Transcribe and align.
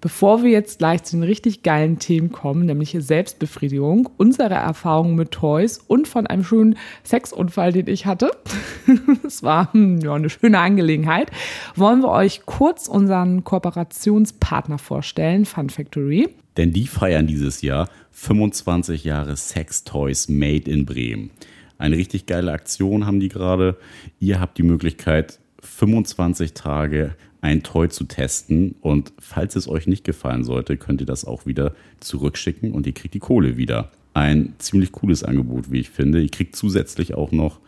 Bevor 0.00 0.44
wir 0.44 0.50
jetzt 0.50 0.78
gleich 0.78 1.02
zu 1.02 1.16
den 1.16 1.24
richtig 1.24 1.64
geilen 1.64 1.98
Themen 1.98 2.30
kommen, 2.30 2.66
nämlich 2.66 2.96
Selbstbefriedigung, 2.96 4.08
unsere 4.16 4.54
Erfahrungen 4.54 5.16
mit 5.16 5.32
Toys 5.32 5.78
und 5.78 6.06
von 6.06 6.28
einem 6.28 6.44
schönen 6.44 6.78
Sexunfall, 7.02 7.72
den 7.72 7.88
ich 7.88 8.06
hatte, 8.06 8.30
es 9.26 9.42
war 9.42 9.72
hm, 9.72 9.98
ja, 10.00 10.14
eine 10.14 10.30
schöne 10.30 10.60
Angelegenheit, 10.60 11.32
wollen 11.74 12.02
wir 12.02 12.10
euch 12.10 12.42
kurz 12.46 12.86
unseren 12.86 13.42
Kooperationspartner 13.42 14.78
vorstellen, 14.78 15.44
Fun 15.44 15.68
Factory. 15.68 16.28
Denn 16.56 16.72
die 16.72 16.86
feiern 16.86 17.26
dieses 17.26 17.62
Jahr 17.62 17.88
25 18.12 19.02
Jahre 19.02 19.36
Sex 19.36 19.82
Toys 19.82 20.28
Made 20.28 20.70
in 20.70 20.86
Bremen. 20.86 21.30
Eine 21.76 21.96
richtig 21.96 22.26
geile 22.26 22.52
Aktion 22.52 23.04
haben 23.04 23.18
die 23.18 23.28
gerade. 23.28 23.76
Ihr 24.20 24.40
habt 24.40 24.58
die 24.58 24.64
Möglichkeit, 24.64 25.40
25 25.60 26.54
Tage 26.54 27.16
ein 27.40 27.62
Toy 27.62 27.88
zu 27.88 28.04
testen. 28.04 28.74
Und 28.80 29.12
falls 29.18 29.56
es 29.56 29.68
euch 29.68 29.86
nicht 29.86 30.04
gefallen 30.04 30.44
sollte, 30.44 30.76
könnt 30.76 31.00
ihr 31.00 31.06
das 31.06 31.24
auch 31.24 31.46
wieder 31.46 31.74
zurückschicken 32.00 32.72
und 32.72 32.86
ihr 32.86 32.94
kriegt 32.94 33.14
die 33.14 33.20
Kohle 33.20 33.56
wieder. 33.56 33.90
Ein 34.14 34.54
ziemlich 34.58 34.92
cooles 34.92 35.22
Angebot, 35.22 35.70
wie 35.70 35.80
ich 35.80 35.90
finde. 35.90 36.20
Ihr 36.20 36.30
kriegt 36.30 36.56
zusätzlich 36.56 37.14
auch 37.14 37.30
noch 37.30 37.60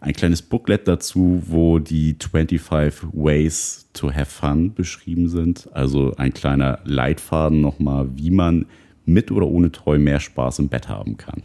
ein 0.00 0.12
kleines 0.12 0.42
Booklet 0.42 0.86
dazu, 0.86 1.42
wo 1.46 1.78
die 1.80 2.16
25 2.20 3.08
Ways 3.12 3.88
to 3.92 4.12
Have 4.12 4.26
Fun 4.26 4.74
beschrieben 4.74 5.28
sind. 5.28 5.68
Also 5.72 6.14
ein 6.16 6.32
kleiner 6.32 6.78
Leitfaden 6.84 7.60
nochmal, 7.60 8.08
wie 8.16 8.30
man 8.30 8.66
mit 9.06 9.30
oder 9.32 9.46
ohne 9.46 9.72
Toy 9.72 9.98
mehr 9.98 10.20
Spaß 10.20 10.60
im 10.60 10.68
Bett 10.68 10.88
haben 10.88 11.16
kann. 11.16 11.42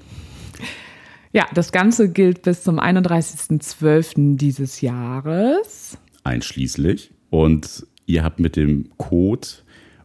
Ja, 1.32 1.48
das 1.56 1.72
Ganze 1.72 2.12
gilt 2.12 2.44
bis 2.44 2.62
zum 2.64 2.80
31.12. 2.80 4.38
dieses 4.38 4.82
Jahres. 4.82 5.98
Einschließlich. 6.24 7.13
Und 7.34 7.88
ihr 8.06 8.24
habt 8.24 8.40
mit 8.40 8.56
dem 8.56 8.92
Code 8.98 9.48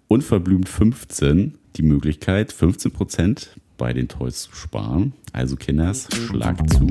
unverblümt 0.07 0.67
15 0.67 1.59
die 1.77 1.83
Möglichkeit, 1.83 2.55
15 2.55 2.91
Prozent 2.91 3.51
bei 3.77 3.93
den 3.93 4.09
Toys 4.09 4.45
zu 4.45 4.55
sparen. 4.55 5.13
Also 5.35 5.57
Kinders, 5.57 6.09
schlag 6.27 6.57
zu. 6.71 6.87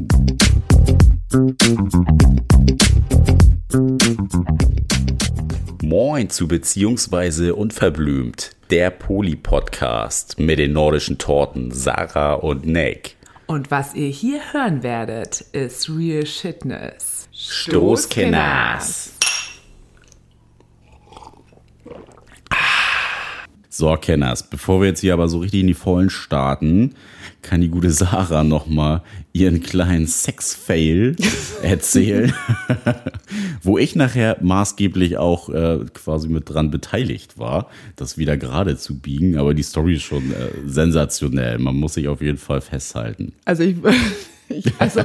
Moin 5.81 6.29
zu 6.29 6.47
beziehungsweise 6.47 7.55
unverblümt, 7.55 8.51
der 8.69 8.91
Poli-Podcast 8.91 10.39
mit 10.39 10.59
den 10.59 10.73
nordischen 10.73 11.17
Torten 11.17 11.71
Sarah 11.71 12.35
und 12.35 12.63
Nick. 12.63 13.15
Und 13.47 13.71
was 13.71 13.95
ihr 13.95 14.09
hier 14.09 14.41
hören 14.53 14.83
werdet, 14.83 15.41
ist 15.53 15.89
Real 15.89 16.27
Shitness. 16.27 17.27
Stoßkenners. 17.31 19.16
So, 23.77 23.95
Kenners, 23.95 24.41
bevor 24.41 24.81
wir 24.81 24.87
jetzt 24.87 25.01
hier 25.01 25.13
aber 25.13 25.27
so 25.27 25.37
richtig 25.37 25.61
in 25.61 25.67
die 25.67 25.75
Vollen 25.75 26.09
starten, 26.09 26.95
kann 27.43 27.61
die 27.61 27.69
gute 27.69 27.91
Sarah 27.91 28.43
nochmal 28.43 29.03
ihren 29.33 29.61
kleinen 29.61 30.07
Sex-Fail 30.07 31.15
erzählen, 31.61 32.33
wo 33.61 33.77
ich 33.77 33.95
nachher 33.95 34.37
maßgeblich 34.41 35.17
auch 35.17 35.49
äh, 35.49 35.85
quasi 35.93 36.27
mit 36.27 36.49
dran 36.49 36.71
beteiligt 36.71 37.37
war, 37.37 37.69
das 37.95 38.17
wieder 38.17 38.35
gerade 38.35 38.77
zu 38.77 38.97
biegen. 38.97 39.37
Aber 39.37 39.53
die 39.53 39.61
Story 39.61 39.97
ist 39.97 40.05
schon 40.05 40.31
äh, 40.31 40.49
sensationell. 40.65 41.59
Man 41.59 41.75
muss 41.75 41.93
sich 41.93 42.07
auf 42.07 42.19
jeden 42.19 42.39
Fall 42.39 42.61
festhalten. 42.61 43.33
Also 43.45 43.61
ich 43.61 43.75
ich, 44.49 44.73
also 44.79 45.01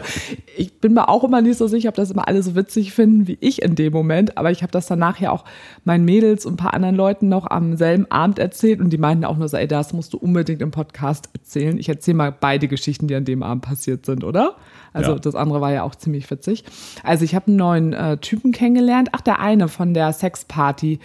ich 0.57 0.73
bin 0.81 0.95
mir 0.95 1.09
auch 1.09 1.25
immer 1.25 1.43
nicht 1.43 1.59
so 1.59 1.67
sicher, 1.67 1.89
ob 1.89 1.95
das 1.95 2.11
immer 2.11 2.29
alle 2.29 2.43
so 2.43 2.55
witzig 2.55 2.93
finden 2.93 3.27
wie 3.27 3.39
ich 3.41 3.63
in 3.63 3.75
dem 3.75 3.93
Moment. 3.93 4.39
Aber 4.39 4.51
ich 4.51 4.63
habe 4.63 4.73
das 4.73 4.87
dann 4.87 4.99
nachher 4.99 5.33
auch 5.33 5.45
meinen 5.85 6.05
Mädels 6.05 6.47
und 6.47 6.55
ein 6.55 6.57
paar 6.57 6.75
anderen 6.75 6.97
Leuten 6.97 7.29
noch 7.29 7.51
am 7.51 7.77
selben 7.77 8.11
Abend 8.11 8.39
erzählt 8.39 8.81
und 8.81 8.91
die 8.91 8.99
meinten 8.99 9.25
auch 9.25 9.37
nur 9.37 9.49
so, 9.49 9.57
ey, 9.57 9.69
das 9.69 9.93
musst 9.93 10.13
du 10.13 10.19
unbedingt 10.19 10.63
im 10.63 10.71
Podcast 10.71 11.31
erzählen. 11.35 11.79
Ich 11.79 11.89
erzähle 11.89 12.17
mal 12.17 12.33
beide 12.33 12.69
Geschichten, 12.69 13.09
die 13.09 13.15
an 13.15 13.25
dem 13.25 13.43
Abend 13.43 13.63
passiert 13.63 14.07
sind, 14.07 14.25
oder? 14.25 14.57
Also 14.93 15.13
ja. 15.13 15.19
das 15.19 15.35
andere 15.35 15.61
war 15.61 15.73
ja 15.73 15.83
auch 15.83 15.95
ziemlich 15.95 16.31
witzig. 16.31 16.65
Also 17.03 17.25
ich 17.25 17.35
habe 17.35 17.49
einen 17.49 17.57
neuen 17.57 17.93
äh, 17.93 18.19
Typen 18.19 18.53
kennengelernt. 18.53 19.09
Ach, 19.13 19.21
der 19.21 19.41
eine 19.41 19.69
von 19.69 19.95
der 19.95 20.13
Sexparty 20.13 21.01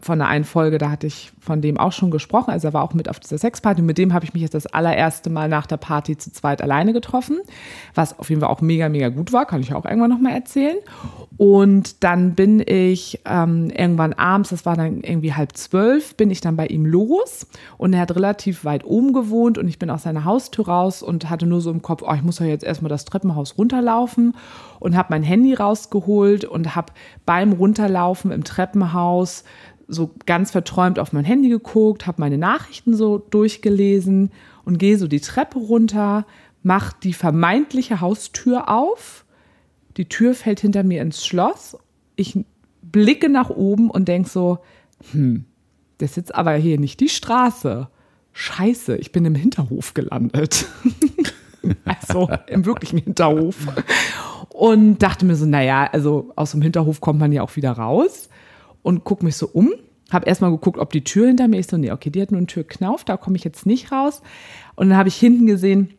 von 0.00 0.18
der 0.18 0.28
einen 0.28 0.44
Folge, 0.44 0.78
da 0.78 0.90
hatte 0.90 1.06
ich 1.06 1.32
von 1.46 1.62
dem 1.62 1.78
auch 1.78 1.92
schon 1.92 2.10
gesprochen. 2.10 2.50
Also 2.50 2.68
er 2.68 2.74
war 2.74 2.82
auch 2.82 2.92
mit 2.92 3.08
auf 3.08 3.20
dieser 3.20 3.38
Sexparty. 3.38 3.80
Mit 3.80 3.96
dem 3.98 4.12
habe 4.12 4.24
ich 4.24 4.34
mich 4.34 4.42
jetzt 4.42 4.54
das 4.54 4.66
allererste 4.66 5.30
Mal 5.30 5.48
nach 5.48 5.66
der 5.66 5.76
Party 5.76 6.18
zu 6.18 6.32
zweit 6.32 6.60
alleine 6.60 6.92
getroffen, 6.92 7.38
was 7.94 8.18
auf 8.18 8.28
jeden 8.28 8.42
Fall 8.42 8.50
auch 8.50 8.60
mega, 8.60 8.88
mega 8.88 9.08
gut 9.08 9.32
war. 9.32 9.46
Kann 9.46 9.60
ich 9.60 9.72
auch 9.72 9.84
irgendwann 9.84 10.10
nochmal 10.10 10.32
erzählen. 10.32 10.76
Und 11.36 12.02
dann 12.02 12.34
bin 12.34 12.60
ich 12.60 13.20
ähm, 13.24 13.70
irgendwann 13.70 14.12
abends, 14.14 14.50
das 14.50 14.66
war 14.66 14.76
dann 14.76 15.02
irgendwie 15.02 15.34
halb 15.34 15.56
zwölf, 15.56 16.16
bin 16.16 16.30
ich 16.30 16.40
dann 16.40 16.56
bei 16.56 16.66
ihm 16.66 16.84
los. 16.84 17.46
Und 17.78 17.92
er 17.92 18.00
hat 18.00 18.14
relativ 18.14 18.64
weit 18.64 18.84
oben 18.84 19.12
gewohnt 19.12 19.58
und 19.58 19.68
ich 19.68 19.78
bin 19.78 19.90
aus 19.90 20.02
seiner 20.02 20.24
Haustür 20.24 20.66
raus 20.66 21.02
und 21.02 21.30
hatte 21.30 21.46
nur 21.46 21.60
so 21.60 21.70
im 21.70 21.82
Kopf, 21.82 22.02
oh, 22.06 22.12
ich 22.14 22.22
muss 22.22 22.38
ja 22.40 22.46
jetzt 22.46 22.64
erstmal 22.64 22.88
das 22.88 23.04
Treppenhaus 23.04 23.56
runterlaufen 23.58 24.34
und 24.80 24.96
habe 24.96 25.08
mein 25.10 25.22
Handy 25.22 25.54
rausgeholt 25.54 26.44
und 26.44 26.74
habe 26.74 26.92
beim 27.24 27.52
Runterlaufen 27.52 28.30
im 28.30 28.44
Treppenhaus 28.44 29.44
so 29.88 30.10
ganz 30.26 30.50
verträumt 30.50 30.98
auf 30.98 31.12
mein 31.12 31.24
Handy 31.24 31.48
geguckt, 31.48 32.06
habe 32.06 32.20
meine 32.20 32.38
Nachrichten 32.38 32.96
so 32.96 33.18
durchgelesen 33.18 34.32
und 34.64 34.78
gehe 34.78 34.98
so 34.98 35.06
die 35.06 35.20
Treppe 35.20 35.58
runter, 35.58 36.26
mache 36.62 36.96
die 37.02 37.12
vermeintliche 37.12 38.00
Haustür 38.00 38.68
auf. 38.68 39.24
Die 39.96 40.08
Tür 40.08 40.34
fällt 40.34 40.60
hinter 40.60 40.82
mir 40.82 41.02
ins 41.02 41.24
Schloss. 41.24 41.76
Ich 42.16 42.38
blicke 42.82 43.28
nach 43.28 43.50
oben 43.50 43.90
und 43.90 44.08
denke 44.08 44.28
so, 44.28 44.58
hm, 45.12 45.44
das 45.98 46.10
ist 46.10 46.16
jetzt 46.16 46.34
aber 46.34 46.54
hier 46.54 46.78
nicht 46.78 47.00
die 47.00 47.08
Straße. 47.08 47.88
Scheiße, 48.32 48.96
ich 48.96 49.12
bin 49.12 49.24
im 49.24 49.34
Hinterhof 49.34 49.94
gelandet. 49.94 50.66
also 51.84 52.28
im 52.48 52.66
wirklichen 52.66 52.98
Hinterhof. 52.98 53.56
Und 54.50 54.98
dachte 54.98 55.24
mir 55.24 55.36
so, 55.36 55.46
naja, 55.46 55.88
also 55.92 56.32
aus 56.36 56.50
dem 56.50 56.62
Hinterhof 56.62 57.00
kommt 57.00 57.20
man 57.20 57.32
ja 57.32 57.42
auch 57.42 57.56
wieder 57.56 57.72
raus 57.72 58.28
und 58.86 59.02
gucke 59.02 59.24
mich 59.24 59.34
so 59.34 59.48
um. 59.48 59.72
Habe 60.12 60.26
erstmal 60.26 60.52
geguckt, 60.52 60.78
ob 60.78 60.92
die 60.92 61.02
Tür 61.02 61.26
hinter 61.26 61.48
mir 61.48 61.58
ist. 61.58 61.70
So, 61.70 61.76
nee, 61.76 61.90
okay, 61.90 62.08
die 62.08 62.22
hat 62.22 62.30
nur 62.30 62.38
einen 62.38 62.46
Türknauf, 62.46 63.02
da 63.02 63.16
komme 63.16 63.34
ich 63.34 63.42
jetzt 63.42 63.66
nicht 63.66 63.90
raus. 63.90 64.22
Und 64.76 64.90
dann 64.90 64.96
habe 64.96 65.08
ich 65.08 65.16
hinten 65.16 65.46
gesehen, 65.46 65.90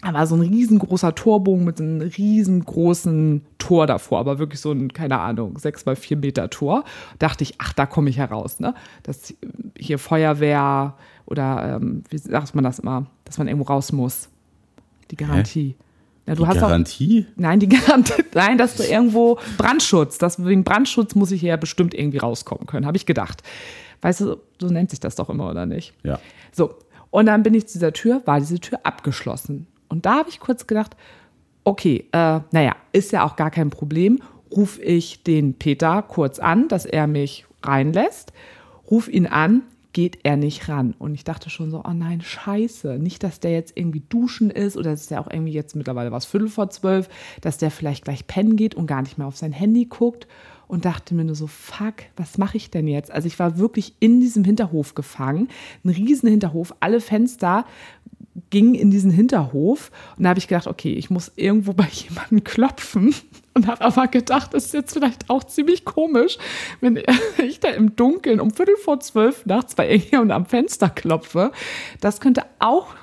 da 0.00 0.14
war 0.14 0.26
so 0.26 0.36
ein 0.36 0.40
riesengroßer 0.40 1.14
Torbogen 1.14 1.66
mit 1.66 1.78
einem 1.78 2.00
riesengroßen 2.00 3.42
Tor 3.58 3.86
davor, 3.86 4.20
aber 4.20 4.38
wirklich 4.38 4.62
so 4.62 4.72
ein, 4.72 4.90
keine 4.94 5.20
Ahnung, 5.20 5.58
sechs 5.58 5.84
mal 5.84 5.96
vier 5.96 6.16
Meter 6.16 6.48
Tor. 6.48 6.84
Dachte 7.18 7.44
ich, 7.44 7.56
ach, 7.58 7.74
da 7.74 7.84
komme 7.84 8.08
ich 8.08 8.16
heraus, 8.16 8.58
ne? 8.58 8.74
Das 9.02 9.34
hier 9.76 9.98
Feuerwehr 9.98 10.96
oder 11.26 11.76
ähm, 11.76 12.04
wie 12.08 12.16
sagt 12.16 12.54
man 12.54 12.64
das 12.64 12.78
immer, 12.78 13.04
dass 13.26 13.36
man 13.36 13.48
irgendwo 13.48 13.70
raus 13.70 13.92
muss. 13.92 14.30
Die 15.10 15.16
Garantie. 15.16 15.76
Hä? 15.78 15.84
Ja, 16.30 16.36
du 16.36 16.44
die 16.44 16.48
hast 16.48 16.60
Garantie? 16.60 17.26
Auch, 17.28 17.40
nein, 17.40 17.58
die 17.58 17.68
Garantie. 17.68 18.22
Nein, 18.34 18.56
dass 18.56 18.76
du 18.76 18.84
irgendwo 18.84 19.40
Brandschutz, 19.58 20.16
das, 20.16 20.44
wegen 20.44 20.62
Brandschutz 20.62 21.16
muss 21.16 21.32
ich 21.32 21.42
ja 21.42 21.56
bestimmt 21.56 21.92
irgendwie 21.92 22.18
rauskommen 22.18 22.68
können, 22.68 22.86
habe 22.86 22.96
ich 22.96 23.04
gedacht. 23.04 23.42
Weißt 24.00 24.20
du, 24.20 24.36
so 24.60 24.68
nennt 24.68 24.90
sich 24.90 25.00
das 25.00 25.16
doch 25.16 25.28
immer, 25.28 25.50
oder 25.50 25.66
nicht? 25.66 25.92
Ja. 26.04 26.20
So, 26.52 26.76
und 27.10 27.26
dann 27.26 27.42
bin 27.42 27.52
ich 27.54 27.66
zu 27.66 27.74
dieser 27.74 27.92
Tür, 27.92 28.22
war 28.26 28.38
diese 28.38 28.60
Tür 28.60 28.78
abgeschlossen. 28.84 29.66
Und 29.88 30.06
da 30.06 30.18
habe 30.18 30.28
ich 30.28 30.38
kurz 30.38 30.68
gedacht, 30.68 30.96
okay, 31.64 32.06
äh, 32.12 32.40
naja, 32.52 32.76
ist 32.92 33.10
ja 33.10 33.24
auch 33.24 33.34
gar 33.34 33.50
kein 33.50 33.70
Problem. 33.70 34.20
Ruf 34.54 34.78
ich 34.80 35.24
den 35.24 35.54
Peter 35.54 36.00
kurz 36.02 36.38
an, 36.38 36.68
dass 36.68 36.86
er 36.86 37.08
mich 37.08 37.44
reinlässt. 37.64 38.32
Ruf 38.88 39.08
ihn 39.08 39.26
an, 39.26 39.62
geht 39.92 40.20
er 40.22 40.36
nicht 40.36 40.68
ran. 40.68 40.94
Und 40.98 41.14
ich 41.14 41.24
dachte 41.24 41.50
schon 41.50 41.70
so, 41.70 41.82
oh 41.84 41.92
nein, 41.92 42.20
scheiße. 42.20 42.98
Nicht, 42.98 43.22
dass 43.22 43.40
der 43.40 43.52
jetzt 43.52 43.76
irgendwie 43.76 44.02
duschen 44.08 44.50
ist 44.50 44.76
oder 44.76 44.90
dass 44.90 45.06
der 45.06 45.20
auch 45.20 45.30
irgendwie 45.30 45.52
jetzt 45.52 45.76
mittlerweile 45.76 46.12
was 46.12 46.26
Viertel 46.26 46.48
vor 46.48 46.70
zwölf, 46.70 47.08
dass 47.40 47.58
der 47.58 47.70
vielleicht 47.70 48.04
gleich 48.04 48.26
pennen 48.26 48.56
geht 48.56 48.74
und 48.74 48.86
gar 48.86 49.02
nicht 49.02 49.18
mehr 49.18 49.26
auf 49.26 49.36
sein 49.36 49.52
Handy 49.52 49.86
guckt. 49.86 50.26
Und 50.68 50.84
dachte 50.84 51.16
mir 51.16 51.24
nur 51.24 51.34
so, 51.34 51.48
fuck, 51.48 51.94
was 52.16 52.38
mache 52.38 52.56
ich 52.56 52.70
denn 52.70 52.86
jetzt? 52.86 53.10
Also 53.10 53.26
ich 53.26 53.40
war 53.40 53.58
wirklich 53.58 53.96
in 53.98 54.20
diesem 54.20 54.44
Hinterhof 54.44 54.94
gefangen. 54.94 55.48
Ein 55.84 55.90
riesen 55.90 56.28
Hinterhof, 56.28 56.72
alle 56.78 57.00
Fenster 57.00 57.64
gingen 58.50 58.76
in 58.76 58.92
diesen 58.92 59.10
Hinterhof. 59.10 59.90
Und 60.16 60.24
da 60.24 60.30
habe 60.30 60.38
ich 60.38 60.46
gedacht, 60.46 60.68
okay, 60.68 60.92
ich 60.92 61.10
muss 61.10 61.32
irgendwo 61.34 61.72
bei 61.72 61.88
jemandem 61.92 62.44
klopfen 62.44 63.14
und 63.60 63.66
habe 63.66 63.82
aber 63.82 64.08
gedacht, 64.08 64.54
das 64.54 64.66
ist 64.66 64.74
jetzt 64.74 64.92
vielleicht 64.94 65.28
auch 65.28 65.44
ziemlich 65.44 65.84
komisch, 65.84 66.38
wenn 66.80 66.98
ich 67.38 67.60
da 67.60 67.68
im 67.68 67.94
Dunkeln 67.94 68.40
um 68.40 68.50
Viertel 68.50 68.76
vor 68.76 69.00
zwölf 69.00 69.44
nachts 69.44 69.74
bei 69.74 69.90
irgendjemandem 69.90 70.36
am 70.36 70.46
Fenster 70.46 70.88
klopfe. 70.88 71.52
Das 72.00 72.20
könnte 72.20 72.44
auch 72.58 72.94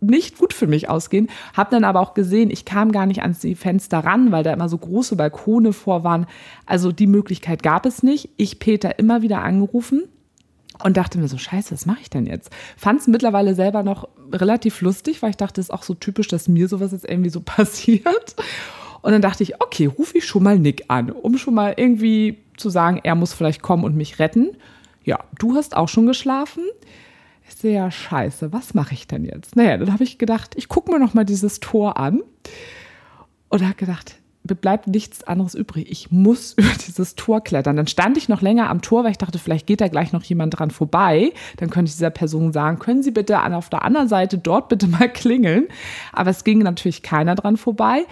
nicht 0.00 0.38
gut 0.38 0.54
für 0.54 0.66
mich 0.66 0.88
ausgehen. 0.88 1.28
Habe 1.54 1.70
dann 1.70 1.84
aber 1.84 2.00
auch 2.00 2.14
gesehen, 2.14 2.50
ich 2.50 2.64
kam 2.64 2.92
gar 2.92 3.06
nicht 3.06 3.22
ans 3.22 3.40
die 3.40 3.54
Fenster 3.54 3.98
ran, 3.98 4.32
weil 4.32 4.42
da 4.42 4.52
immer 4.52 4.68
so 4.68 4.78
große 4.78 5.16
Balkone 5.16 5.72
vor 5.72 6.02
waren. 6.04 6.26
Also 6.64 6.92
die 6.92 7.06
Möglichkeit 7.06 7.62
gab 7.62 7.84
es 7.84 8.02
nicht. 8.02 8.30
Ich 8.36 8.58
Peter 8.58 8.98
immer 8.98 9.22
wieder 9.22 9.42
angerufen 9.42 10.04
und 10.82 10.96
dachte 10.96 11.18
mir 11.18 11.28
so, 11.28 11.38
scheiße, 11.38 11.72
was 11.72 11.86
mache 11.86 12.00
ich 12.02 12.10
denn 12.10 12.26
jetzt? 12.26 12.50
Fand 12.76 13.00
es 13.00 13.06
mittlerweile 13.06 13.54
selber 13.54 13.82
noch 13.82 14.08
relativ 14.32 14.80
lustig, 14.80 15.22
weil 15.22 15.30
ich 15.30 15.36
dachte, 15.36 15.60
es 15.60 15.68
ist 15.68 15.74
auch 15.74 15.82
so 15.82 15.94
typisch, 15.94 16.28
dass 16.28 16.48
mir 16.48 16.68
sowas 16.68 16.92
jetzt 16.92 17.08
irgendwie 17.08 17.30
so 17.30 17.40
passiert. 17.44 18.36
Und 19.06 19.12
dann 19.12 19.22
dachte 19.22 19.44
ich, 19.44 19.62
okay, 19.62 19.86
rufe 19.86 20.18
ich 20.18 20.24
schon 20.24 20.42
mal 20.42 20.58
Nick 20.58 20.86
an, 20.88 21.12
um 21.12 21.38
schon 21.38 21.54
mal 21.54 21.74
irgendwie 21.76 22.38
zu 22.56 22.70
sagen, 22.70 22.98
er 23.04 23.14
muss 23.14 23.32
vielleicht 23.32 23.62
kommen 23.62 23.84
und 23.84 23.94
mich 23.94 24.18
retten. 24.18 24.56
ja, 25.04 25.20
du 25.38 25.54
hast 25.54 25.76
auch 25.76 25.88
schon 25.88 26.06
geschlafen. 26.06 26.64
Ich 27.48 27.54
sehe 27.54 27.76
ja 27.76 27.88
scheiße, 27.88 28.52
was 28.52 28.74
mache 28.74 28.94
ich 28.94 29.06
denn 29.06 29.24
jetzt? 29.24 29.54
Naja, 29.54 29.76
dann 29.76 29.92
habe 29.92 30.02
ich 30.02 30.18
gedacht, 30.18 30.54
ich 30.56 30.66
gucke 30.66 30.90
mir 30.90 30.98
noch 30.98 31.14
mal 31.14 31.22
dieses 31.22 31.60
Tor 31.60 31.98
an 31.98 32.20
und 33.48 33.62
habe 33.62 33.76
gedacht, 33.76 34.16
mir 34.42 34.56
bleibt 34.56 34.88
nichts 34.88 35.22
anderes 35.22 35.54
übrig. 35.54 35.88
Ich 35.88 36.10
muss 36.10 36.52
über 36.56 36.72
dieses 36.84 37.14
Tor 37.14 37.42
klettern. 37.42 37.76
Dann 37.76 37.86
stand 37.86 38.16
ich 38.16 38.28
noch 38.28 38.42
länger 38.42 38.68
am 38.68 38.82
Tor, 38.82 39.04
weil 39.04 39.12
ich 39.12 39.18
dachte, 39.18 39.38
vielleicht 39.38 39.68
geht 39.68 39.80
da 39.80 39.86
gleich 39.86 40.12
noch 40.12 40.24
jemand 40.24 40.58
dran 40.58 40.72
vorbei. 40.72 41.32
Dann 41.58 41.70
könnte 41.70 41.90
ich 41.90 41.94
dieser 41.94 42.10
Person 42.10 42.52
sagen, 42.52 42.80
können 42.80 43.04
Sie 43.04 43.12
bitte 43.12 43.40
auf 43.40 43.70
der 43.70 43.84
anderen 43.84 44.08
Seite 44.08 44.36
dort 44.36 44.68
bitte 44.68 44.88
mal 44.88 45.08
klingeln. 45.08 45.68
Aber 46.12 46.30
es 46.30 46.42
ging 46.42 46.58
natürlich 46.58 47.04
keiner 47.04 47.36
dran 47.36 47.56
vorbei. 47.56 48.04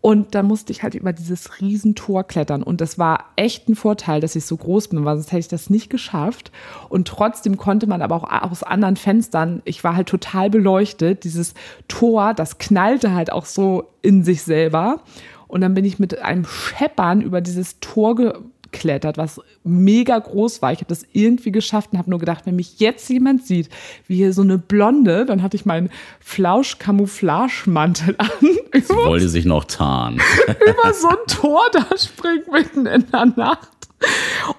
Und 0.00 0.34
dann 0.34 0.46
musste 0.46 0.72
ich 0.72 0.82
halt 0.82 0.94
über 0.94 1.12
dieses 1.12 1.60
Riesentor 1.60 2.24
klettern. 2.24 2.62
Und 2.62 2.80
das 2.80 2.98
war 2.98 3.24
echt 3.34 3.68
ein 3.68 3.74
Vorteil, 3.74 4.20
dass 4.20 4.36
ich 4.36 4.46
so 4.46 4.56
groß 4.56 4.88
bin, 4.88 5.04
weil 5.04 5.16
sonst 5.16 5.32
hätte 5.32 5.40
ich 5.40 5.48
das 5.48 5.68
nicht 5.68 5.90
geschafft. 5.90 6.52
Und 6.88 7.08
trotzdem 7.08 7.56
konnte 7.56 7.86
man 7.86 8.02
aber 8.02 8.16
auch 8.16 8.50
aus 8.50 8.62
anderen 8.62 8.96
Fenstern, 8.96 9.62
ich 9.64 9.82
war 9.82 9.96
halt 9.96 10.08
total 10.08 10.50
beleuchtet, 10.50 11.24
dieses 11.24 11.54
Tor, 11.88 12.34
das 12.34 12.58
knallte 12.58 13.14
halt 13.14 13.32
auch 13.32 13.46
so 13.46 13.90
in 14.02 14.22
sich 14.22 14.42
selber. 14.42 15.00
Und 15.48 15.60
dann 15.60 15.74
bin 15.74 15.84
ich 15.84 15.98
mit 15.98 16.20
einem 16.20 16.44
Scheppern 16.44 17.20
über 17.20 17.40
dieses 17.40 17.80
Tor 17.80 18.34
geklettert, 18.76 19.18
was 19.18 19.40
mega 19.64 20.18
groß 20.18 20.62
war. 20.62 20.72
Ich 20.72 20.78
habe 20.78 20.88
das 20.88 21.04
irgendwie 21.12 21.52
geschafft 21.52 21.92
und 21.92 21.98
habe 21.98 22.10
nur 22.10 22.18
gedacht, 22.18 22.46
wenn 22.46 22.56
mich 22.56 22.78
jetzt 22.78 23.08
jemand 23.08 23.46
sieht, 23.46 23.68
wie 24.06 24.16
hier 24.16 24.32
so 24.32 24.42
eine 24.42 24.58
Blonde, 24.58 25.24
dann 25.24 25.42
hatte 25.42 25.56
ich 25.56 25.64
meinen 25.64 25.90
Flausch-Camouflage-Mantel 26.20 28.14
an. 28.18 28.28
Sie 28.72 28.94
wollte 28.94 29.28
sich 29.28 29.44
noch 29.44 29.64
tarnen. 29.64 30.20
über 30.48 30.92
so 30.92 31.08
ein 31.08 31.26
Tor 31.26 31.62
da 31.72 31.86
springt 31.96 32.50
mitten 32.52 32.86
in 32.86 33.06
der 33.10 33.26
Nacht. 33.26 33.70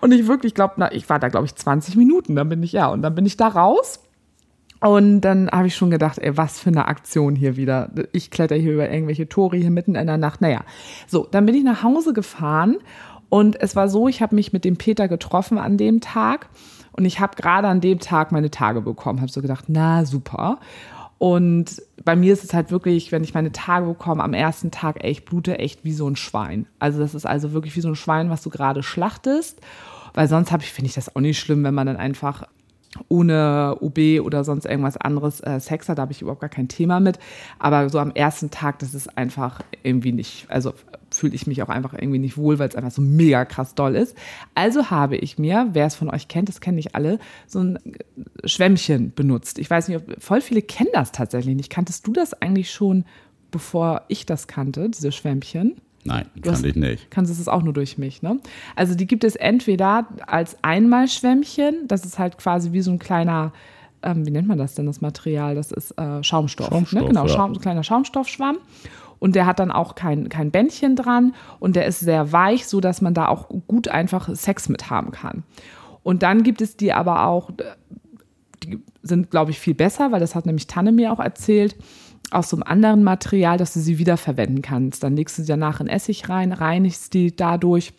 Und 0.01 0.11
ich 0.11 0.27
wirklich 0.27 0.55
glaube, 0.55 0.89
ich 0.91 1.07
war 1.09 1.19
da, 1.19 1.29
glaube 1.29 1.45
ich, 1.45 1.55
20 1.55 1.95
Minuten. 1.95 2.35
Dann 2.35 2.49
bin 2.49 2.63
ich, 2.63 2.71
ja, 2.71 2.87
und 2.87 3.01
dann 3.03 3.13
bin 3.13 3.25
ich 3.25 3.37
da 3.37 3.47
raus. 3.47 3.99
Und 4.79 5.21
dann 5.21 5.49
habe 5.49 5.67
ich 5.67 5.75
schon 5.75 5.89
gedacht, 5.89 6.19
ey, 6.19 6.37
was 6.37 6.59
für 6.59 6.69
eine 6.69 6.85
Aktion 6.85 7.35
hier 7.35 7.55
wieder. 7.55 7.89
Ich 8.11 8.29
kletter 8.29 8.55
hier 8.55 8.73
über 8.73 8.89
irgendwelche 8.89 9.27
Tore 9.27 9.57
hier 9.57 9.71
mitten 9.71 9.95
in 9.95 10.07
der 10.07 10.17
Nacht. 10.17 10.41
Naja, 10.41 10.61
so, 11.07 11.27
dann 11.29 11.45
bin 11.45 11.55
ich 11.55 11.63
nach 11.63 11.83
Hause 11.83 12.13
gefahren 12.13 12.77
und 13.29 13.59
es 13.61 13.75
war 13.75 13.89
so, 13.89 14.07
ich 14.07 14.21
habe 14.21 14.35
mich 14.35 14.53
mit 14.53 14.65
dem 14.65 14.77
Peter 14.77 15.07
getroffen 15.07 15.57
an 15.57 15.77
dem 15.77 16.01
Tag 16.01 16.49
und 16.93 17.05
ich 17.05 17.19
habe 17.19 17.35
gerade 17.35 17.67
an 17.67 17.81
dem 17.81 17.99
Tag 17.99 18.31
meine 18.31 18.49
Tage 18.49 18.81
bekommen. 18.81 19.21
Habe 19.21 19.31
so 19.31 19.41
gedacht, 19.41 19.65
na 19.67 20.05
super. 20.05 20.59
Und 21.19 21.81
bei 22.03 22.15
mir 22.15 22.33
ist 22.33 22.43
es 22.43 22.53
halt 22.53 22.71
wirklich, 22.71 23.11
wenn 23.11 23.23
ich 23.23 23.33
meine 23.33 23.51
Tage 23.51 23.87
bekomme, 23.87 24.23
am 24.23 24.33
ersten 24.33 24.71
Tag, 24.71 25.03
ey, 25.03 25.11
ich 25.11 25.25
blute 25.25 25.57
echt 25.59 25.83
wie 25.83 25.93
so 25.93 26.07
ein 26.07 26.15
Schwein. 26.15 26.67
Also 26.79 26.99
das 26.99 27.15
ist 27.15 27.25
also 27.25 27.53
wirklich 27.53 27.75
wie 27.75 27.81
so 27.81 27.89
ein 27.89 27.95
Schwein, 27.95 28.29
was 28.29 28.43
du 28.43 28.49
gerade 28.49 28.83
schlachtest. 28.83 29.59
Weil 30.13 30.27
sonst 30.27 30.51
ich, 30.51 30.71
finde 30.71 30.87
ich 30.89 30.95
das 30.95 31.15
auch 31.15 31.21
nicht 31.21 31.39
schlimm, 31.39 31.63
wenn 31.63 31.73
man 31.73 31.87
dann 31.87 31.97
einfach 31.97 32.43
ohne 33.07 33.77
OB 33.79 34.21
oder 34.23 34.43
sonst 34.43 34.65
irgendwas 34.65 34.97
anderes 34.97 35.41
äh, 35.41 35.59
Sex 35.59 35.89
hat, 35.89 35.97
da 35.97 36.03
habe 36.03 36.11
ich 36.11 36.21
überhaupt 36.21 36.41
gar 36.41 36.49
kein 36.49 36.67
Thema 36.67 36.99
mit. 36.99 37.19
Aber 37.59 37.89
so 37.89 37.99
am 37.99 38.11
ersten 38.11 38.51
Tag, 38.51 38.79
das 38.79 38.93
ist 38.93 39.17
einfach 39.17 39.61
irgendwie 39.83 40.11
nicht, 40.11 40.45
also 40.49 40.73
fühle 41.11 41.35
ich 41.35 41.47
mich 41.47 41.63
auch 41.63 41.69
einfach 41.69 41.93
irgendwie 41.93 42.19
nicht 42.19 42.37
wohl, 42.37 42.59
weil 42.59 42.69
es 42.69 42.75
einfach 42.75 42.91
so 42.91 43.01
mega 43.01 43.45
krass 43.45 43.75
doll 43.75 43.95
ist. 43.95 44.15
Also 44.55 44.89
habe 44.89 45.17
ich 45.17 45.37
mir, 45.37 45.69
wer 45.73 45.85
es 45.85 45.95
von 45.95 46.09
euch 46.09 46.27
kennt, 46.27 46.49
das 46.49 46.61
kennen 46.61 46.75
nicht 46.75 46.95
alle, 46.95 47.19
so 47.47 47.59
ein 47.59 47.79
Schwämmchen 48.45 49.13
benutzt. 49.13 49.59
Ich 49.59 49.69
weiß 49.69 49.87
nicht, 49.87 49.97
ob, 49.97 50.21
voll 50.21 50.41
viele 50.41 50.61
kennen 50.61 50.89
das 50.93 51.11
tatsächlich 51.11 51.55
nicht. 51.55 51.69
Kanntest 51.69 52.05
du 52.07 52.13
das 52.13 52.33
eigentlich 52.33 52.71
schon, 52.71 53.05
bevor 53.51 54.03
ich 54.07 54.25
das 54.25 54.47
kannte, 54.47 54.89
diese 54.89 55.11
Schwämmchen? 55.11 55.75
Nein, 56.07 56.25
kann 56.41 56.53
hast, 56.53 56.65
ich 56.65 56.75
nicht. 56.75 57.11
Kannst 57.11 57.35
du 57.35 57.41
es 57.41 57.47
auch 57.47 57.61
nur 57.61 57.73
durch 57.73 57.97
mich, 57.97 58.21
ne? 58.21 58.39
Also 58.75 58.95
die 58.95 59.07
gibt 59.07 59.23
es 59.23 59.35
entweder 59.35 60.07
als 60.25 60.57
Einmalschwämmchen, 60.63 61.87
das 61.87 62.05
ist 62.05 62.17
halt 62.17 62.37
quasi 62.37 62.71
wie 62.71 62.81
so 62.81 62.91
ein 62.91 62.99
kleiner, 62.99 63.51
ähm, 64.01 64.25
wie 64.25 64.31
nennt 64.31 64.47
man 64.47 64.57
das 64.57 64.75
denn, 64.75 64.85
das 64.85 65.01
Material? 65.01 65.55
Das 65.55 65.71
ist 65.71 65.91
äh, 65.97 66.23
Schaumstoff. 66.23 66.69
Ne? 66.69 66.77
Schaumstoff 66.77 67.01
ne? 67.01 67.07
Genau, 67.07 67.27
ja. 67.27 67.33
Schaum, 67.33 67.53
so 67.53 67.59
ein 67.59 67.61
kleiner 67.61 67.83
Schaumstoffschwamm. 67.83 68.57
Und 69.19 69.35
der 69.35 69.45
hat 69.47 69.59
dann 69.59 69.71
auch 69.71 69.95
kein, 69.95 70.29
kein 70.29 70.51
Bändchen 70.51 70.95
dran 70.95 71.33
und 71.59 71.75
der 71.75 71.87
ist 71.87 71.99
sehr 71.99 72.31
weich, 72.31 72.67
so 72.67 72.79
dass 72.79 73.01
man 73.01 73.15
da 73.15 73.27
auch 73.27 73.49
gut 73.67 73.87
einfach 73.87 74.29
Sex 74.35 74.69
mit 74.69 74.91
haben 74.91 75.11
kann. 75.11 75.43
Und 76.03 76.23
dann 76.23 76.43
gibt 76.43 76.61
es 76.61 76.77
die 76.77 76.93
aber 76.93 77.25
auch, 77.25 77.49
die 78.63 78.79
sind, 79.01 79.31
glaube 79.31 79.51
ich, 79.51 79.59
viel 79.59 79.73
besser, 79.73 80.11
weil 80.11 80.19
das 80.19 80.35
hat 80.35 80.45
nämlich 80.45 80.67
Tanne 80.67 80.91
mir 80.91 81.11
auch 81.11 81.19
erzählt 81.19 81.75
aus 82.31 82.49
so 82.49 82.57
einem 82.57 82.63
anderen 82.63 83.03
Material, 83.03 83.57
dass 83.57 83.73
du 83.73 83.79
sie 83.79 83.99
wiederverwenden 83.99 84.61
kannst. 84.61 85.03
Dann 85.03 85.15
legst 85.15 85.37
du 85.37 85.43
sie 85.43 85.47
danach 85.47 85.79
in 85.79 85.87
Essig 85.87 86.29
rein, 86.29 86.51
reinigst 86.51 87.13
die 87.13 87.35
dadurch 87.35 87.93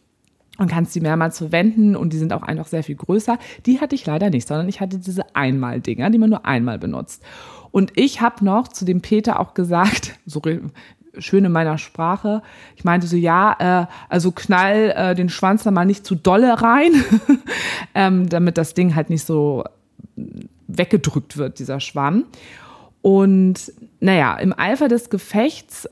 und 0.59 0.69
kannst 0.69 0.93
sie 0.93 1.01
mehrmals 1.01 1.39
verwenden 1.39 1.97
und 1.97 2.13
die 2.13 2.19
sind 2.19 2.33
auch 2.33 2.43
einfach 2.43 2.67
sehr 2.67 2.83
viel 2.83 2.97
größer. 2.97 3.39
Die 3.65 3.81
hatte 3.81 3.95
ich 3.95 4.05
leider 4.05 4.29
nicht, 4.29 4.47
sondern 4.47 4.69
ich 4.69 4.81
hatte 4.81 4.99
diese 4.99 5.35
Einmal-Dinger, 5.35 6.11
die 6.11 6.19
man 6.19 6.31
nur 6.31 6.45
einmal 6.45 6.79
benutzt. 6.79 7.23
Und 7.71 7.93
ich 7.95 8.21
habe 8.21 8.45
noch 8.45 8.69
zu 8.69 8.85
dem 8.85 9.01
Peter 9.01 9.41
auch 9.41 9.55
gesagt, 9.55 10.19
so 10.27 10.43
schön 11.19 11.45
in 11.45 11.53
meiner 11.53 11.79
Sprache, 11.79 12.43
ich 12.77 12.85
meinte 12.85 13.07
so, 13.07 13.17
ja, 13.17 13.57
äh, 13.59 13.87
also 14.09 14.33
knall 14.33 14.93
äh, 14.97 15.15
den 15.15 15.29
Schwanz 15.29 15.63
da 15.63 15.71
mal 15.71 15.85
nicht 15.87 16.05
zu 16.05 16.15
dolle 16.15 16.61
rein, 16.61 16.93
ähm, 17.95 18.29
damit 18.29 18.59
das 18.59 18.75
Ding 18.75 18.95
halt 18.95 19.11
nicht 19.11 19.25
so 19.25 19.65
weggedrückt 20.67 21.37
wird, 21.37 21.59
dieser 21.59 21.81
Schwamm. 21.81 22.25
Und 23.03 23.73
naja, 24.01 24.37
im 24.37 24.53
Eifer 24.59 24.89
des 24.89 25.11
Gefechts 25.11 25.89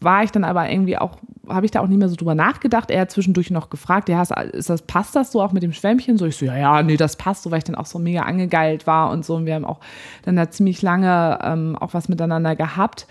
war 0.00 0.24
ich 0.24 0.30
dann 0.30 0.44
aber 0.44 0.70
irgendwie 0.70 0.96
auch, 0.96 1.18
habe 1.48 1.66
ich 1.66 1.72
da 1.72 1.80
auch 1.80 1.86
nicht 1.86 1.98
mehr 1.98 2.08
so 2.08 2.16
drüber 2.16 2.34
nachgedacht. 2.34 2.90
Er 2.90 3.02
hat 3.02 3.10
zwischendurch 3.10 3.50
noch 3.50 3.70
gefragt, 3.70 4.08
ja, 4.08 4.22
ist 4.22 4.70
das, 4.70 4.82
passt 4.82 5.14
das 5.14 5.32
so 5.32 5.42
auch 5.42 5.52
mit 5.52 5.62
dem 5.62 5.72
Schwämmchen? 5.72 6.16
So, 6.16 6.26
ich 6.26 6.36
so, 6.36 6.46
ja, 6.46 6.56
ja, 6.56 6.82
nee, 6.82 6.96
das 6.96 7.16
passt 7.16 7.42
so, 7.42 7.50
weil 7.50 7.58
ich 7.58 7.64
dann 7.64 7.74
auch 7.74 7.86
so 7.86 7.98
mega 7.98 8.22
angegeilt 8.22 8.86
war 8.86 9.10
und 9.10 9.24
so. 9.24 9.36
Und 9.36 9.46
wir 9.46 9.54
haben 9.54 9.64
auch 9.64 9.80
dann 10.22 10.36
da 10.36 10.50
ziemlich 10.50 10.80
lange 10.80 11.38
ähm, 11.42 11.76
auch 11.76 11.92
was 11.92 12.08
miteinander 12.08 12.56
gehabt. 12.56 13.06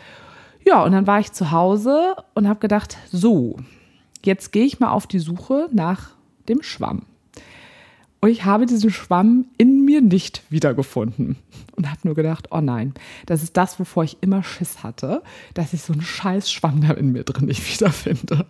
Ja, 0.65 0.83
und 0.83 0.91
dann 0.91 1.07
war 1.07 1.19
ich 1.19 1.31
zu 1.31 1.51
Hause 1.51 2.15
und 2.33 2.47
habe 2.47 2.59
gedacht, 2.59 2.97
so, 3.11 3.57
jetzt 4.23 4.51
gehe 4.51 4.65
ich 4.65 4.79
mal 4.79 4.89
auf 4.89 5.07
die 5.07 5.19
Suche 5.19 5.67
nach 5.71 6.11
dem 6.47 6.63
Schwamm. 6.63 7.03
Und 8.21 8.29
ich 8.29 8.45
habe 8.45 8.65
diesen 8.65 8.91
Schwamm 8.91 9.45
in 9.57 9.85
mir 9.85 10.01
nicht 10.01 10.43
wiedergefunden. 10.49 11.37
Und 11.79 11.89
habe 11.89 12.01
nur 12.03 12.13
gedacht, 12.13 12.49
oh 12.51 12.59
nein, 12.59 12.93
das 13.25 13.41
ist 13.41 13.55
das, 13.55 13.79
wovor 13.79 14.03
ich 14.03 14.17
immer 14.19 14.43
Schiss 14.43 14.83
hatte, 14.83 15.23
dass 15.53 15.71
ich 15.71 15.81
so 15.81 15.93
einen 15.93 16.01
scheiß 16.01 16.51
Schwamm 16.51 16.81
da 16.85 16.93
in 16.93 17.13
mir 17.13 17.23
drin 17.23 17.45
nicht 17.45 17.73
wiederfinde. 17.73 18.45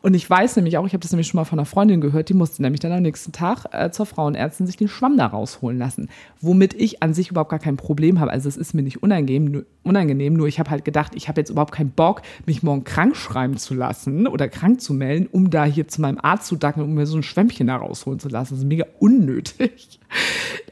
Und 0.00 0.14
ich 0.14 0.30
weiß 0.30 0.54
nämlich 0.54 0.78
auch, 0.78 0.86
ich 0.86 0.92
habe 0.92 1.00
das 1.00 1.10
nämlich 1.10 1.26
schon 1.26 1.38
mal 1.38 1.44
von 1.44 1.58
einer 1.58 1.66
Freundin 1.66 2.00
gehört, 2.00 2.28
die 2.28 2.34
musste 2.34 2.62
nämlich 2.62 2.78
dann 2.78 2.92
am 2.92 3.02
nächsten 3.02 3.32
Tag 3.32 3.64
äh, 3.72 3.90
zur 3.90 4.06
Frauenärztin 4.06 4.64
sich 4.64 4.76
den 4.76 4.86
Schwamm 4.86 5.16
da 5.16 5.26
rausholen 5.26 5.76
lassen. 5.76 6.08
Womit 6.40 6.74
ich 6.74 7.02
an 7.02 7.14
sich 7.14 7.32
überhaupt 7.32 7.50
gar 7.50 7.58
kein 7.58 7.76
Problem 7.76 8.20
habe. 8.20 8.30
Also 8.30 8.48
es 8.48 8.56
ist 8.56 8.74
mir 8.74 8.82
nicht 8.82 9.02
unangenehm, 9.02 9.46
nur, 9.46 9.64
unangenehm, 9.82 10.34
nur 10.34 10.46
ich 10.46 10.60
habe 10.60 10.70
halt 10.70 10.84
gedacht, 10.84 11.16
ich 11.16 11.26
habe 11.26 11.40
jetzt 11.40 11.50
überhaupt 11.50 11.74
keinen 11.74 11.90
Bock, 11.90 12.22
mich 12.46 12.62
morgen 12.62 12.84
krank 12.84 13.16
schreiben 13.16 13.56
zu 13.56 13.74
lassen 13.74 14.28
oder 14.28 14.48
krank 14.48 14.80
zu 14.80 14.94
melden, 14.94 15.26
um 15.32 15.50
da 15.50 15.64
hier 15.64 15.88
zu 15.88 16.00
meinem 16.00 16.18
Arzt 16.22 16.46
zu 16.46 16.54
dackeln, 16.54 16.86
um 16.86 16.94
mir 16.94 17.06
so 17.06 17.16
ein 17.16 17.24
Schwämmchen 17.24 17.66
da 17.66 17.74
rausholen 17.74 18.20
zu 18.20 18.28
lassen. 18.28 18.54
Das 18.54 18.60
ist 18.60 18.68
mega 18.68 18.86
unnötig. 19.00 19.98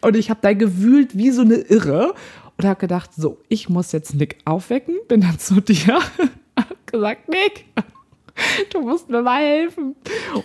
Und 0.01 0.17
ich 0.17 0.31
habe 0.31 0.41
da 0.43 0.53
gewühlt 0.53 1.17
wie 1.17 1.31
so 1.31 1.43
eine 1.43 1.64
Irre 1.69 2.15
und 2.57 2.65
habe 2.67 2.81
gedacht, 2.81 3.11
so, 3.17 3.39
ich 3.49 3.69
muss 3.69 3.93
jetzt 3.93 4.15
Nick 4.15 4.39
aufwecken, 4.45 4.97
bin 5.09 5.21
dann 5.21 5.39
zu 5.39 5.61
dir, 5.61 5.99
hab 6.57 6.87
gesagt, 6.87 7.29
Nick, 7.29 7.67
Du 8.73 8.81
musst 8.81 9.09
mir 9.09 9.23
mal 9.23 9.41
helfen. 9.41 9.95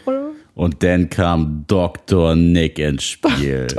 Und, 0.05 0.35
und 0.53 0.83
dann 0.83 1.09
kam 1.09 1.65
Dr. 1.67 2.35
Nick 2.35 2.77
ins 2.77 3.03
Spiel. 3.03 3.67
und 3.75 3.77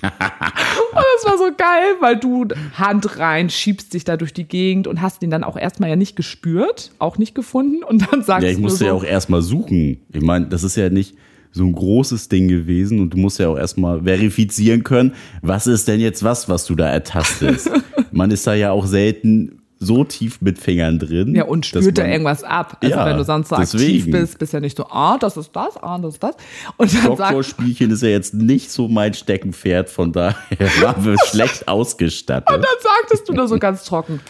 das 0.00 1.24
war 1.24 1.36
so 1.36 1.50
geil, 1.56 1.96
weil 2.00 2.16
du 2.16 2.46
Hand 2.74 3.18
rein 3.18 3.50
schiebst 3.50 3.92
dich 3.92 4.04
da 4.04 4.16
durch 4.16 4.32
die 4.32 4.44
Gegend 4.44 4.86
und 4.86 5.02
hast 5.02 5.22
ihn 5.22 5.30
dann 5.30 5.44
auch 5.44 5.58
erstmal 5.58 5.90
ja 5.90 5.96
nicht 5.96 6.16
gespürt, 6.16 6.92
auch 6.98 7.18
nicht 7.18 7.34
gefunden. 7.34 7.82
Und 7.84 8.10
dann 8.10 8.22
sagst 8.22 8.44
du. 8.44 8.46
Ja, 8.46 8.52
ich 8.52 8.58
musste 8.58 8.78
so, 8.78 8.84
ja 8.86 8.92
auch 8.92 9.04
erstmal 9.04 9.42
suchen. 9.42 10.00
Ich 10.12 10.22
meine, 10.22 10.46
das 10.46 10.64
ist 10.64 10.76
ja 10.76 10.88
nicht 10.88 11.16
so 11.52 11.64
ein 11.64 11.72
großes 11.72 12.28
Ding 12.28 12.48
gewesen 12.48 13.00
und 13.00 13.10
du 13.10 13.18
musst 13.18 13.38
ja 13.38 13.48
auch 13.48 13.58
erstmal 13.58 14.02
verifizieren 14.02 14.84
können, 14.84 15.14
was 15.42 15.66
ist 15.66 15.88
denn 15.88 16.00
jetzt 16.00 16.22
was, 16.22 16.48
was 16.48 16.66
du 16.66 16.74
da 16.74 16.88
ertastest. 16.88 17.70
Man 18.12 18.30
ist 18.30 18.46
da 18.46 18.54
ja 18.54 18.70
auch 18.70 18.86
selten 18.86 19.58
so 19.80 20.04
tief 20.04 20.40
mit 20.40 20.58
Fingern 20.58 20.98
drin. 20.98 21.34
Ja, 21.34 21.44
und 21.44 21.64
spürt 21.64 21.98
da 21.98 22.06
irgendwas 22.06 22.42
ab. 22.42 22.78
Also 22.80 22.96
ja, 22.96 23.06
wenn 23.06 23.16
du 23.16 23.24
sonst 23.24 23.48
so 23.48 23.56
deswegen. 23.56 23.98
aktiv 23.98 24.10
bist, 24.10 24.38
bist 24.38 24.52
ja 24.52 24.60
nicht 24.60 24.76
so, 24.76 24.86
ah, 24.90 25.18
das 25.18 25.36
ist 25.36 25.54
das, 25.54 25.76
ah, 25.76 25.98
das 25.98 26.14
ist 26.14 26.22
das. 26.22 26.34
Und 26.76 26.92
dann 26.94 27.04
Doktorspielchen 27.04 27.90
ist 27.90 28.02
ja 28.02 28.08
jetzt 28.08 28.34
nicht 28.34 28.70
so 28.70 28.88
mein 28.88 29.14
Steckenpferd, 29.14 29.88
von 29.88 30.12
daher 30.12 30.36
waren 30.80 31.04
wir 31.04 31.16
schlecht 31.26 31.68
ausgestattet. 31.68 32.54
Und 32.54 32.64
dann 32.64 32.76
sagtest 32.80 33.28
du 33.28 33.34
nur 33.34 33.46
so 33.46 33.58
ganz 33.58 33.84
trocken, 33.84 34.20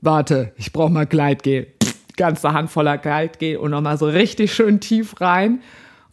warte, 0.00 0.52
ich 0.56 0.72
brauche 0.72 0.90
mal 0.90 1.06
Gleitgel. 1.06 1.66
Ganze 2.16 2.52
Hand 2.52 2.70
voller 2.70 2.96
Gleitgel 2.96 3.56
und 3.56 3.72
nochmal 3.72 3.98
so 3.98 4.06
richtig 4.06 4.54
schön 4.54 4.78
tief 4.80 5.20
rein. 5.20 5.60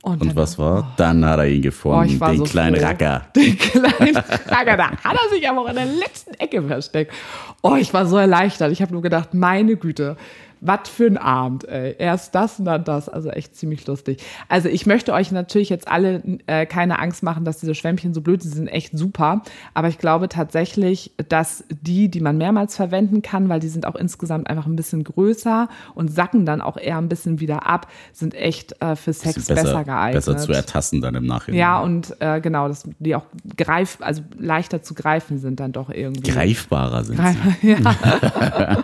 Und, 0.04 0.22
und 0.22 0.36
was 0.36 0.58
war? 0.58 0.80
Oh. 0.80 0.94
Dann 0.98 1.24
hat 1.24 1.40
er 1.40 1.48
ihn 1.48 1.62
gefunden, 1.62 2.20
oh, 2.20 2.26
den 2.26 2.38
so 2.38 2.44
kleinen 2.44 2.76
froh. 2.78 2.86
Racker. 2.86 3.22
Den 3.36 3.58
kleinen 3.58 4.18
Racker, 4.18 4.78
da 4.78 4.92
hat 4.92 5.16
er 5.16 5.30
sich 5.30 5.48
aber 5.48 5.62
auch 5.62 5.70
in 5.70 5.76
der 5.76 5.86
letzten 5.86 6.34
Ecke 6.36 6.64
versteckt. 6.64 7.14
Oh, 7.62 7.76
ich 7.76 7.94
war 7.94 8.08
so 8.08 8.18
erleichtert. 8.18 8.72
Ich 8.72 8.82
habe 8.82 8.94
nur 8.94 9.04
gedacht, 9.04 9.36
meine 9.36 9.76
Güte, 9.76 10.18
was 10.62 10.88
für 10.88 11.08
ein 11.08 11.18
Abend, 11.18 11.68
ey. 11.68 11.96
Erst 11.98 12.36
das 12.36 12.60
und 12.60 12.66
dann 12.66 12.84
das. 12.84 13.10
Also 13.10 13.30
echt 13.30 13.56
ziemlich 13.56 13.86
lustig. 13.88 14.24
Also 14.48 14.70
ich 14.70 14.86
möchte 14.86 15.12
euch 15.12 15.32
natürlich 15.32 15.70
jetzt 15.70 15.88
alle 15.88 16.22
äh, 16.46 16.68
keine 16.68 17.00
Angst 17.00 17.24
machen, 17.24 17.46
dass 17.46 17.58
diese 17.58 17.74
Schwämmchen 17.74 18.14
so 18.14 18.22
blöd 18.22 18.44
sind. 18.44 18.52
Die 18.54 18.58
sind 18.58 18.68
echt 18.68 18.96
super. 18.98 19.42
Aber 19.74 19.88
ich 19.88 19.98
glaube 19.98 20.30
tatsächlich, 20.30 21.12
dass 21.30 21.64
die, 21.70 22.10
die 22.10 22.22
man 22.22 22.38
mehrmals 22.38 22.76
verwenden 22.76 23.24
kann, 23.24 23.50
weil 23.50 23.60
die 23.60 23.70
sind 23.70 23.88
auch 23.88 23.96
insgesamt 23.96 24.50
einfach 24.50 24.68
ein 24.68 24.76
bisschen 24.76 25.04
größer 25.04 25.68
und 25.96 26.10
sacken 26.10 26.46
dann 26.46 26.62
auch 26.62 26.78
eher 26.78 26.98
ein 26.98 27.10
bisschen 27.10 27.40
wieder 27.40 27.66
ab, 27.66 27.88
sind 28.14 28.36
echt 28.36 28.80
äh, 28.82 28.96
für 28.96 29.14
Sex 29.14 29.48
besser, 29.48 29.56
besser, 29.56 29.84
geeignet. 29.84 30.14
Besser 30.26 30.38
zu 30.38 30.52
ertasten 30.52 31.02
dann 31.02 31.16
im 31.16 31.26
Nachhinein. 31.26 31.60
Ja, 31.60 31.80
und 31.80 32.16
äh, 32.20 32.40
genau, 32.40 32.68
dass 32.68 32.88
die 33.00 33.16
auch 33.16 33.26
greif, 33.58 33.98
also 34.02 34.22
leichter 34.38 34.84
zu 34.84 34.94
greifen 34.94 35.40
sind 35.40 35.60
dann 35.60 35.72
doch 35.72 35.90
irgendwie. 35.90 36.32
Greifbarer 36.32 37.04
sind 37.04 37.18
Greif 37.18 37.38
sie. 37.62 37.72
Ja. 37.72 38.84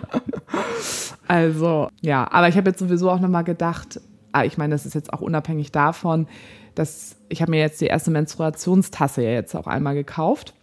Also, 1.26 1.88
ja, 2.00 2.30
aber 2.30 2.48
ich 2.48 2.56
habe 2.56 2.70
jetzt 2.70 2.78
sowieso 2.78 3.10
auch 3.10 3.20
nochmal 3.20 3.44
gedacht, 3.44 4.00
ah, 4.32 4.44
ich 4.44 4.58
meine, 4.58 4.74
das 4.74 4.86
ist 4.86 4.94
jetzt 4.94 5.12
auch 5.12 5.20
unabhängig 5.20 5.72
davon, 5.72 6.26
dass 6.74 7.16
ich 7.28 7.42
habe 7.42 7.50
mir 7.50 7.60
jetzt 7.60 7.80
die 7.80 7.86
erste 7.86 8.10
Menstruationstasse 8.10 9.22
ja 9.22 9.30
jetzt 9.30 9.54
auch 9.54 9.66
einmal 9.66 9.94
gekauft, 9.94 10.54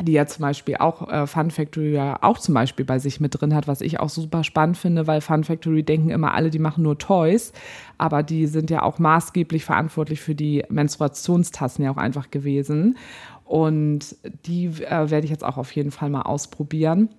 die 0.00 0.12
ja 0.12 0.26
zum 0.26 0.42
Beispiel 0.42 0.76
auch 0.76 1.08
äh, 1.10 1.26
Fun 1.26 1.50
Factory 1.50 1.92
ja 1.92 2.18
auch 2.22 2.38
zum 2.38 2.54
Beispiel 2.54 2.84
bei 2.84 2.98
sich 2.98 3.20
mit 3.20 3.38
drin 3.38 3.54
hat, 3.54 3.68
was 3.68 3.82
ich 3.82 4.00
auch 4.00 4.08
super 4.08 4.44
spannend 4.44 4.78
finde, 4.78 5.06
weil 5.06 5.20
Fun 5.20 5.44
Factory 5.44 5.82
denken 5.82 6.10
immer 6.10 6.34
alle, 6.34 6.50
die 6.50 6.58
machen 6.58 6.82
nur 6.82 6.98
Toys, 6.98 7.52
aber 7.98 8.22
die 8.22 8.46
sind 8.46 8.70
ja 8.70 8.82
auch 8.82 8.98
maßgeblich 8.98 9.64
verantwortlich 9.64 10.20
für 10.20 10.34
die 10.34 10.64
Menstruationstassen 10.68 11.84
ja 11.84 11.90
auch 11.90 11.98
einfach 11.98 12.30
gewesen. 12.30 12.96
Und 13.44 14.16
die 14.46 14.66
äh, 14.66 15.10
werde 15.10 15.24
ich 15.24 15.30
jetzt 15.30 15.44
auch 15.44 15.58
auf 15.58 15.70
jeden 15.72 15.90
Fall 15.90 16.08
mal 16.08 16.22
ausprobieren 16.22 17.10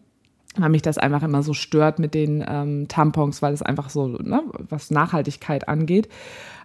weil 0.57 0.69
mich 0.69 0.81
das 0.81 0.97
einfach 0.97 1.23
immer 1.23 1.43
so 1.43 1.53
stört 1.53 1.99
mit 1.99 2.13
den 2.13 2.43
ähm, 2.47 2.87
Tampons, 2.87 3.41
weil 3.41 3.53
es 3.53 3.61
einfach 3.61 3.89
so, 3.89 4.07
ne, 4.07 4.43
was 4.69 4.91
Nachhaltigkeit 4.91 5.67
angeht, 5.67 6.09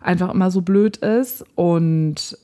einfach 0.00 0.32
immer 0.32 0.50
so 0.50 0.60
blöd 0.60 0.98
ist. 0.98 1.44
Und 1.54 2.38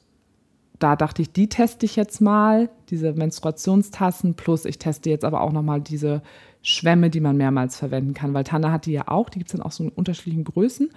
da 0.78 0.96
dachte 0.96 1.22
ich, 1.22 1.32
die 1.32 1.48
teste 1.48 1.86
ich 1.86 1.96
jetzt 1.96 2.20
mal, 2.20 2.70
diese 2.90 3.12
Menstruationstassen, 3.12 4.34
plus 4.34 4.64
ich 4.64 4.78
teste 4.78 5.10
jetzt 5.10 5.24
aber 5.24 5.42
auch 5.42 5.52
nochmal 5.52 5.80
diese 5.80 6.22
Schwämme, 6.62 7.10
die 7.10 7.20
man 7.20 7.36
mehrmals 7.36 7.76
verwenden 7.76 8.14
kann, 8.14 8.32
weil 8.32 8.44
Tana 8.44 8.72
hat 8.72 8.86
die 8.86 8.92
ja 8.92 9.08
auch, 9.08 9.28
die 9.28 9.38
gibt 9.38 9.50
es 9.50 9.56
dann 9.56 9.64
auch 9.64 9.72
so 9.72 9.84
in 9.84 9.90
unterschiedlichen 9.90 10.44
Größen. 10.44 10.90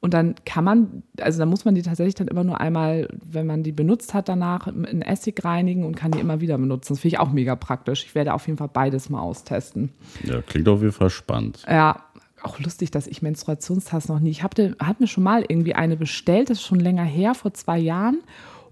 Und 0.00 0.14
dann 0.14 0.36
kann 0.44 0.62
man, 0.62 1.02
also 1.20 1.40
dann 1.40 1.48
muss 1.48 1.64
man 1.64 1.74
die 1.74 1.82
tatsächlich 1.82 2.14
dann 2.14 2.28
immer 2.28 2.44
nur 2.44 2.60
einmal, 2.60 3.08
wenn 3.20 3.46
man 3.46 3.64
die 3.64 3.72
benutzt 3.72 4.14
hat, 4.14 4.28
danach 4.28 4.68
in 4.68 5.02
Essig 5.02 5.44
reinigen 5.44 5.84
und 5.84 5.96
kann 5.96 6.12
die 6.12 6.20
immer 6.20 6.40
wieder 6.40 6.56
benutzen. 6.56 6.92
Das 6.92 7.00
finde 7.00 7.16
ich 7.16 7.20
auch 7.20 7.32
mega 7.32 7.56
praktisch. 7.56 8.04
Ich 8.04 8.14
werde 8.14 8.32
auf 8.32 8.46
jeden 8.46 8.58
Fall 8.58 8.70
beides 8.72 9.10
mal 9.10 9.20
austesten. 9.20 9.90
Ja, 10.22 10.40
klingt 10.40 10.68
auf 10.68 10.80
jeden 10.80 10.92
Fall 10.92 11.10
spannend. 11.10 11.64
Ja, 11.68 12.04
auch 12.42 12.60
lustig, 12.60 12.92
dass 12.92 13.08
ich 13.08 13.22
Menstruationstassen 13.22 14.14
noch 14.14 14.20
nie. 14.20 14.30
Ich 14.30 14.44
habe 14.44 14.76
hab 14.78 15.00
mir 15.00 15.08
schon 15.08 15.24
mal 15.24 15.44
irgendwie 15.46 15.74
eine 15.74 15.96
bestellt, 15.96 16.50
das 16.50 16.58
ist 16.58 16.66
schon 16.66 16.80
länger 16.80 17.04
her, 17.04 17.34
vor 17.34 17.52
zwei 17.54 17.78
Jahren. 17.78 18.20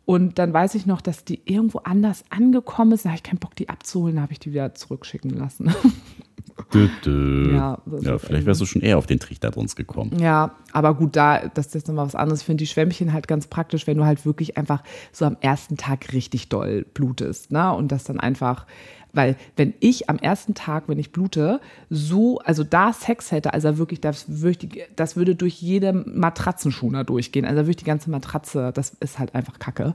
Und 0.04 0.38
dann 0.38 0.52
weiß 0.52 0.76
ich 0.76 0.87
noch, 0.87 1.00
dass 1.00 1.25
die 1.25 1.40
irgendwo 1.45 1.78
anders 1.78 2.25
angekommen 2.30 2.92
ist. 2.92 3.04
Da 3.04 3.09
habe 3.09 3.16
ich 3.16 3.25
keinen 3.25 3.40
Bock, 3.40 3.56
die 3.56 3.68
abzuholen, 3.68 4.16
da 4.16 4.23
habe 4.23 4.33
ich 4.33 4.38
die 4.38 4.52
wieder 4.52 4.73
zurückschicken 4.75 5.30
lassen. 5.30 5.75
Dö, 6.73 6.88
dö. 7.05 7.55
Ja, 7.55 7.79
ja, 8.00 8.19
vielleicht 8.19 8.47
wärst 8.47 8.61
du 8.61 8.67
schon 8.67 8.83
eher 8.83 8.99
auf 8.99 9.07
den 9.07 9.19
Trichter 9.21 9.57
uns 9.57 9.76
gekommen. 9.76 10.19
Ja, 10.19 10.53
aber 10.73 10.95
gut, 10.95 11.15
da, 11.17 11.49
das 11.49 11.67
ist 11.67 11.75
jetzt 11.75 11.88
nochmal 11.88 12.07
was 12.07 12.15
anderes. 12.15 12.41
Ich 12.41 12.47
finde 12.47 12.62
die 12.62 12.67
Schwämmchen 12.67 13.12
halt 13.12 13.29
ganz 13.29 13.47
praktisch, 13.47 13.87
wenn 13.87 13.97
du 13.97 14.05
halt 14.05 14.25
wirklich 14.25 14.57
einfach 14.57 14.83
so 15.12 15.25
am 15.25 15.37
ersten 15.41 15.76
Tag 15.76 16.12
richtig 16.12 16.49
doll 16.49 16.87
blutest, 16.95 17.53
ne? 17.53 17.73
Und 17.73 17.93
das 17.93 18.05
dann 18.05 18.21
einfach, 18.21 18.67
weil 19.12 19.37
wenn 19.57 19.75
ich 19.81 20.09
am 20.09 20.19
ersten 20.19 20.55
Tag, 20.55 20.85
wenn 20.88 20.99
ich 20.99 21.12
blute, 21.12 21.61
so, 21.91 22.38
also 22.41 22.65
da 22.65 22.93
Sex 22.93 23.33
hätte, 23.33 23.53
also 23.53 23.79
wirklich, 23.79 24.00
das 24.00 24.41
würde, 24.41 24.69
das 24.97 25.17
würde 25.17 25.35
durch 25.35 25.61
jede 25.61 25.93
Matratzenschuner 25.93 27.05
durchgehen. 27.05 27.45
Also 27.45 27.62
wirklich 27.62 27.76
die 27.76 27.85
ganze 27.85 28.11
Matratze, 28.11 28.73
das 28.75 28.91
ist 29.00 29.19
halt 29.19 29.35
einfach 29.35 29.59
Kacke 29.59 29.95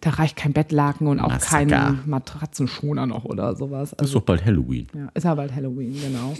da 0.00 0.10
reicht 0.10 0.36
kein 0.36 0.52
Bettlaken 0.52 1.06
und 1.06 1.20
auch 1.20 1.28
Massaker. 1.28 1.66
kein 1.66 2.00
Matratzenschoner 2.06 3.06
noch 3.06 3.24
oder 3.24 3.56
sowas. 3.56 3.94
Also, 3.94 4.04
ist 4.04 4.14
doch 4.14 4.22
bald 4.22 4.44
Halloween. 4.44 4.86
Ja, 4.94 5.08
ist 5.14 5.24
ja 5.24 5.34
bald 5.34 5.54
Halloween, 5.54 5.94
genau. 6.00 6.34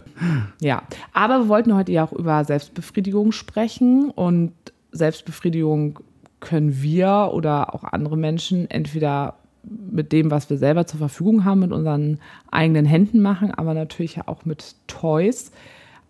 ja, 0.60 0.82
aber 1.12 1.40
wir 1.40 1.48
wollten 1.48 1.74
heute 1.74 1.92
ja 1.92 2.04
auch 2.04 2.12
über 2.12 2.44
Selbstbefriedigung 2.44 3.32
sprechen 3.32 4.10
und 4.10 4.52
Selbstbefriedigung 4.90 6.00
können 6.40 6.82
wir 6.82 7.30
oder 7.32 7.74
auch 7.74 7.84
andere 7.84 8.16
Menschen 8.16 8.68
entweder 8.70 9.36
mit 9.62 10.12
dem, 10.12 10.30
was 10.30 10.50
wir 10.50 10.58
selber 10.58 10.86
zur 10.86 10.98
Verfügung 10.98 11.44
haben, 11.44 11.60
mit 11.60 11.72
unseren 11.72 12.18
eigenen 12.50 12.84
Händen 12.84 13.22
machen, 13.22 13.52
aber 13.52 13.74
natürlich 13.74 14.16
ja 14.16 14.26
auch 14.26 14.44
mit 14.44 14.74
Toys. 14.88 15.52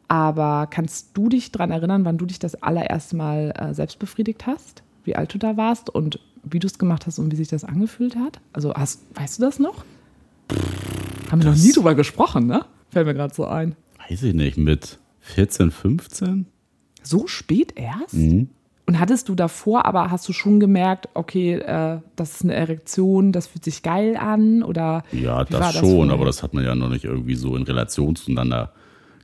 Aber 0.08 0.66
kannst 0.68 1.16
du 1.16 1.28
dich 1.28 1.52
daran 1.52 1.70
erinnern, 1.70 2.04
wann 2.04 2.18
du 2.18 2.26
dich 2.26 2.38
das 2.38 2.62
allererste 2.62 3.16
Mal 3.16 3.52
äh, 3.56 3.74
selbst 3.74 3.98
befriedigt 3.98 4.46
hast? 4.46 4.82
Wie 5.04 5.16
alt 5.16 5.34
du 5.34 5.38
da 5.38 5.56
warst 5.56 5.90
und 5.90 6.18
wie 6.44 6.58
du 6.58 6.66
es 6.66 6.78
gemacht 6.78 7.06
hast 7.06 7.18
und 7.18 7.30
wie 7.32 7.36
sich 7.36 7.48
das 7.48 7.64
angefühlt 7.64 8.16
hat? 8.16 8.40
Also 8.52 8.74
hast, 8.74 9.00
weißt 9.14 9.38
du 9.38 9.42
das 9.42 9.58
noch? 9.58 9.84
Haben 11.30 11.42
wir 11.42 11.50
noch 11.50 11.56
nie 11.56 11.72
drüber 11.72 11.94
gesprochen, 11.94 12.46
ne? 12.46 12.64
Fällt 12.90 13.06
mir 13.06 13.14
gerade 13.14 13.34
so 13.34 13.46
ein. 13.46 13.76
Weiß 14.08 14.22
ich 14.22 14.34
nicht, 14.34 14.58
mit 14.58 14.98
14, 15.20 15.70
15? 15.70 16.46
So 17.02 17.26
spät 17.26 17.74
erst? 17.76 18.14
Mhm. 18.14 18.50
Und 18.86 18.98
hattest 18.98 19.28
du 19.28 19.34
davor, 19.34 19.86
aber 19.86 20.10
hast 20.10 20.28
du 20.28 20.32
schon 20.32 20.58
gemerkt, 20.58 21.08
okay, 21.14 21.54
äh, 21.54 22.00
das 22.16 22.32
ist 22.32 22.42
eine 22.42 22.54
Erektion, 22.54 23.32
das 23.32 23.46
fühlt 23.46 23.64
sich 23.64 23.82
geil 23.82 24.16
an? 24.16 24.62
Oder 24.62 25.04
ja, 25.12 25.44
das, 25.44 25.74
das 25.74 25.76
schon, 25.76 26.10
aber 26.10 26.24
das 26.26 26.42
hat 26.42 26.52
man 26.52 26.64
ja 26.64 26.74
noch 26.74 26.88
nicht 26.88 27.04
irgendwie 27.04 27.36
so 27.36 27.56
in 27.56 27.62
Relation 27.62 28.16
zueinander 28.16 28.72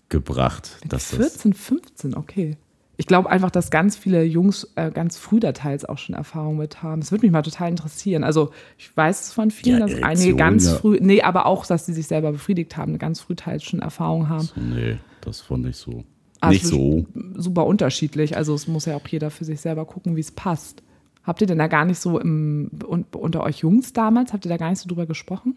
gebracht. 0.08 0.78
Mit 0.82 1.02
14, 1.02 1.52
15, 1.52 2.14
okay 2.14 2.56
ich 2.98 3.06
glaube 3.06 3.30
einfach, 3.30 3.52
dass 3.52 3.70
ganz 3.70 3.96
viele 3.96 4.24
Jungs 4.24 4.72
äh, 4.74 4.90
ganz 4.90 5.16
früh 5.16 5.38
da 5.38 5.52
teils 5.52 5.84
auch 5.84 5.98
schon 5.98 6.16
Erfahrung 6.16 6.56
mit 6.56 6.82
haben. 6.82 7.00
Das 7.00 7.12
würde 7.12 7.24
mich 7.24 7.32
mal 7.32 7.42
total 7.42 7.70
interessieren. 7.70 8.24
Also 8.24 8.50
ich 8.76 8.94
weiß 8.94 9.20
es 9.20 9.32
von 9.32 9.52
vielen, 9.52 9.78
ja, 9.78 9.86
dass 9.86 10.02
einige 10.02 10.34
ganz 10.34 10.66
ja. 10.66 10.74
früh, 10.74 10.98
nee, 11.00 11.22
aber 11.22 11.46
auch, 11.46 11.64
dass 11.64 11.86
sie 11.86 11.92
sich 11.92 12.08
selber 12.08 12.32
befriedigt 12.32 12.76
haben, 12.76 12.98
ganz 12.98 13.20
früh 13.20 13.36
teils 13.36 13.62
schon 13.62 13.78
Erfahrung 13.78 14.28
haben. 14.28 14.46
So, 14.46 14.60
nee, 14.60 14.98
das 15.20 15.40
fand 15.40 15.66
ich 15.66 15.76
so. 15.76 16.02
Also 16.40 16.52
nicht 16.52 16.66
so. 16.66 17.06
Super 17.36 17.66
unterschiedlich. 17.66 18.36
Also 18.36 18.52
es 18.54 18.66
muss 18.66 18.86
ja 18.86 18.96
auch 18.96 19.06
jeder 19.06 19.30
für 19.30 19.44
sich 19.44 19.60
selber 19.60 19.84
gucken, 19.84 20.16
wie 20.16 20.20
es 20.20 20.32
passt. 20.32 20.82
Habt 21.22 21.40
ihr 21.40 21.46
denn 21.46 21.58
da 21.58 21.68
gar 21.68 21.84
nicht 21.84 22.00
so 22.00 22.18
im, 22.18 22.68
unter 23.12 23.44
euch 23.44 23.58
Jungs 23.58 23.92
damals, 23.92 24.32
habt 24.32 24.44
ihr 24.44 24.48
da 24.48 24.56
gar 24.56 24.70
nicht 24.70 24.80
so 24.80 24.88
drüber 24.88 25.06
gesprochen? 25.06 25.54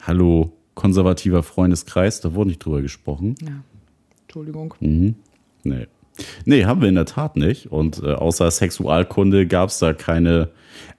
Hallo, 0.00 0.52
konservativer 0.74 1.42
Freundeskreis, 1.42 2.22
da 2.22 2.32
wurde 2.32 2.48
nicht 2.48 2.64
drüber 2.64 2.80
gesprochen. 2.80 3.34
Ja, 3.42 3.62
Entschuldigung. 4.22 4.72
Mhm. 4.80 5.16
Nee. 5.62 5.86
Nee, 6.44 6.64
haben 6.64 6.80
wir 6.80 6.88
in 6.88 6.94
der 6.94 7.06
Tat 7.06 7.36
nicht. 7.36 7.70
Und 7.70 8.02
äh, 8.02 8.12
außer 8.12 8.50
Sexualkunde 8.50 9.46
gab 9.46 9.70
es 9.70 9.78
da 9.78 9.92
keine. 9.92 10.50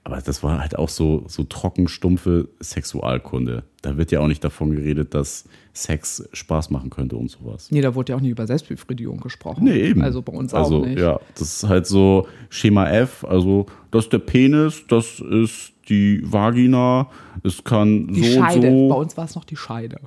Aber 0.04 0.20
das 0.20 0.44
war 0.44 0.60
halt 0.60 0.78
auch 0.78 0.90
so, 0.90 1.26
so 1.28 1.44
trocken, 1.44 1.88
stumpfe 1.88 2.50
Sexualkunde. 2.60 3.64
Da 3.82 3.98
wird 3.98 4.12
ja 4.12 4.20
auch 4.20 4.28
nicht 4.28 4.44
davon 4.44 4.76
geredet, 4.76 5.14
dass 5.14 5.46
Sex 5.74 6.28
Spaß 6.34 6.70
machen 6.72 6.90
könnte 6.90 7.16
und 7.16 7.30
sowas. 7.30 7.70
Nee, 7.72 7.82
da 7.82 7.96
wurde 7.96 8.12
ja 8.12 8.18
auch 8.18 8.22
nie 8.22 8.30
über 8.30 8.48
Selbstbefriedigung 8.48 9.20
gesprochen. 9.20 9.64
Nee, 9.64 9.80
eben. 9.80 10.02
Also 10.02 10.22
bei 10.22 10.34
uns 10.34 10.54
also, 10.54 10.82
auch 10.82 10.86
nicht. 10.86 11.00
Ja, 11.00 11.20
das 11.36 11.64
ist 11.64 11.70
halt 11.70 11.86
so 11.88 12.28
Schema 12.50 12.90
F. 12.90 13.24
Also, 13.24 13.68
das 13.92 14.06
ist 14.06 14.14
der 14.14 14.20
Penis, 14.20 14.84
das 14.88 15.20
ist 15.20 15.74
die 15.88 16.22
Vagina, 16.24 17.10
es 17.44 17.64
kann 17.64 18.08
die 18.08 18.24
so 18.24 18.40
Scheide. 18.40 18.68
und 18.68 18.74
so. 18.74 18.90
Bei 18.90 18.96
uns 18.96 19.18
war 19.18 19.26
es 19.26 19.36
noch 19.36 19.46
die 19.46 19.56
Scheide. 19.56 19.98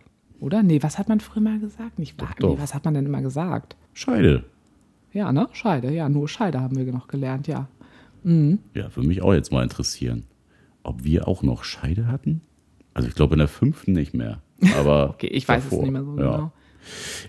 Oder? 0.41 0.63
Nee, 0.63 0.83
was 0.83 0.99
hat 0.99 1.09
man 1.09 1.21
früher 1.21 1.43
mal 1.43 1.59
gesagt? 1.59 1.99
Nicht 1.99 2.21
Vagina. 2.21 2.51
Nee, 2.51 2.59
was 2.59 2.75
hat 2.75 2.85
man 2.85 2.95
denn 2.95 3.07
immer 3.07 3.23
gesagt? 3.23 3.77
Scheide. 3.93 4.45
Ja, 5.15 5.33
ne? 5.33 5.49
Scheide, 5.53 5.91
ja, 5.93 6.09
nur 6.09 6.29
Scheide 6.29 6.61
haben 6.61 6.77
wir 6.77 6.93
noch 6.93 7.09
gelernt, 7.09 7.47
ja. 7.47 7.69
Mhm. 8.25 8.59
Ja, 8.75 8.95
würde 8.95 9.09
mich 9.09 9.23
auch 9.23 9.33
jetzt 9.33 9.53
mal 9.53 9.63
interessieren, 9.63 10.25
ob 10.83 11.05
wir 11.05 11.27
auch 11.29 11.43
noch 11.43 11.65
Scheide 11.65 12.09
hatten. 12.09 12.43
Also 12.93 13.09
ich 13.09 13.15
glaube 13.15 13.35
in 13.35 13.39
der 13.39 13.49
fünften 13.49 13.93
nicht 13.93 14.13
mehr. 14.13 14.43
Aber 14.79 15.11
okay, 15.11 15.29
ich 15.29 15.49
weiß 15.49 15.65
davor, 15.65 15.79
es 15.79 15.83
nicht 15.85 15.93
mehr 15.93 16.05
so 16.05 16.19
ja. 16.19 16.37
genau. 16.37 16.53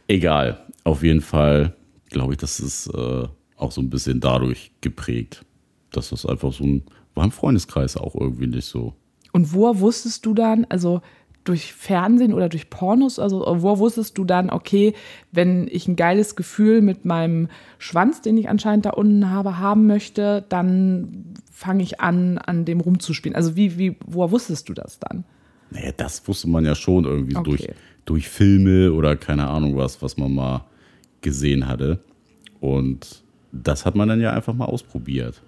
Egal, 0.08 0.66
auf 0.84 1.04
jeden 1.04 1.22
Fall 1.22 1.76
glaube 2.10 2.34
ich, 2.34 2.40
das 2.40 2.60
ist 2.60 2.88
äh, 2.88 3.28
auch 3.58 3.72
so 3.72 3.82
ein 3.82 3.90
bisschen 3.90 4.20
dadurch 4.20 4.72
geprägt, 4.82 5.46
dass 5.92 6.10
das 6.10 6.26
einfach 6.26 6.54
so 6.54 6.64
ein, 6.64 6.84
war 7.14 7.26
im 7.26 7.32
Freundeskreis 7.32 7.98
auch 7.98 8.16
irgendwie 8.16 8.48
nicht 8.48 8.66
so. 8.66 8.94
Und 9.32 9.54
wo 9.54 9.80
wusstest 9.80 10.26
du 10.26 10.34
dann, 10.34 10.66
also 10.70 11.02
durch 11.46 11.74
Fernsehen 11.74 12.34
oder 12.34 12.50
durch 12.50 12.70
Pornos? 12.70 13.20
Also 13.20 13.46
wo 13.60 13.80
wusstest 13.80 14.18
du 14.18 14.26
dann, 14.26 14.50
okay, 14.50 14.94
wenn 15.32 15.68
ich 15.72 15.88
ein 15.88 15.96
geiles 15.96 16.36
Gefühl 16.36 16.82
mit 16.82 17.06
meinem 17.06 17.48
Schwanz, 17.78 18.22
den 18.22 18.38
ich 18.38 18.50
anscheinend 18.50 18.86
da 18.86 18.90
unten 18.90 19.30
habe, 19.30 19.60
haben 19.60 19.88
möchte, 19.88 20.44
dann 20.50 21.34
fange 21.52 21.84
ich 21.84 22.02
an, 22.02 22.38
an 22.40 22.66
dem 22.66 22.82
rumzuspielen. 22.82 23.36
Also 23.36 23.56
wie, 23.56 23.78
wie, 23.78 23.96
woher 24.06 24.32
wusstest 24.32 24.68
du 24.68 24.74
das 24.74 25.00
dann? 25.00 25.24
Naja, 25.70 25.92
das 25.96 26.28
wusste 26.28 26.50
man 26.50 26.66
ja 26.66 26.76
schon 26.76 27.06
irgendwie 27.06 27.36
okay. 27.36 27.50
durch, 27.50 27.68
durch 28.06 28.30
Filme 28.30 28.92
oder 28.92 29.16
keine 29.16 29.48
Ahnung 29.48 29.78
was, 29.78 30.02
was 30.02 30.18
man 30.18 30.34
mal 30.34 30.66
gesehen 31.22 31.68
hatte. 31.68 32.00
Und 32.60 33.24
das 33.52 33.86
hat 33.86 33.96
man 33.96 34.10
dann 34.10 34.20
ja 34.20 34.34
einfach 34.34 34.54
mal 34.54 34.66
ausprobiert. 34.66 35.42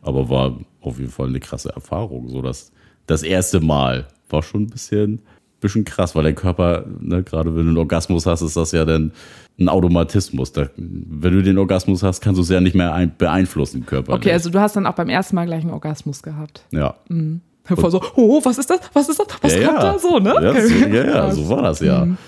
Aber 0.00 0.28
war 0.28 0.58
auf 0.80 0.98
jeden 0.98 1.10
Fall 1.10 1.28
eine 1.28 1.40
krasse 1.40 1.70
Erfahrung. 1.70 2.28
So 2.28 2.42
dass 2.42 2.72
das 3.06 3.22
erste 3.22 3.60
Mal 3.60 4.08
war 4.32 4.42
schon 4.42 4.62
ein 4.62 4.66
bisschen 4.68 5.20
bisschen 5.62 5.84
krass, 5.84 6.14
weil 6.14 6.24
dein 6.24 6.34
Körper, 6.34 6.84
ne, 7.00 7.22
gerade 7.22 7.56
wenn 7.56 7.62
du 7.62 7.68
einen 7.68 7.78
Orgasmus 7.78 8.26
hast, 8.26 8.42
ist 8.42 8.56
das 8.56 8.72
ja 8.72 8.84
dann 8.84 9.12
ein 9.58 9.68
Automatismus. 9.68 10.52
Da, 10.52 10.68
wenn 10.76 11.32
du 11.32 11.42
den 11.42 11.56
Orgasmus 11.56 12.02
hast, 12.02 12.20
kannst 12.20 12.38
du 12.38 12.42
es 12.42 12.50
ja 12.50 12.60
nicht 12.60 12.74
mehr 12.74 12.92
ein, 12.92 13.12
beeinflussen, 13.16 13.86
Körper. 13.86 14.12
Okay, 14.12 14.32
also 14.32 14.50
du 14.50 14.60
hast 14.60 14.76
dann 14.76 14.86
auch 14.86 14.94
beim 14.94 15.08
ersten 15.08 15.36
Mal 15.36 15.46
gleich 15.46 15.62
einen 15.62 15.72
Orgasmus 15.72 16.22
gehabt. 16.22 16.66
Ja. 16.70 16.96
Mhm. 17.08 17.40
Voll 17.64 17.90
so, 17.92 18.02
oh, 18.16 18.44
was 18.44 18.58
ist 18.58 18.68
das? 18.68 18.80
Was 18.92 19.08
ist 19.08 19.20
das? 19.20 19.26
Was 19.40 19.54
ja, 19.54 19.68
kommt 19.68 19.82
ja. 19.82 19.92
da? 19.92 19.98
So, 19.98 20.18
ne? 20.18 20.34
Ja, 20.42 20.50
Okay. 20.50 20.66
so, 20.66 20.86
ja, 20.88 21.04
ja, 21.04 21.30
so 21.30 21.48
war 21.48 21.62
das 21.62 21.80
ja. 21.80 22.04
Mhm. 22.04 22.18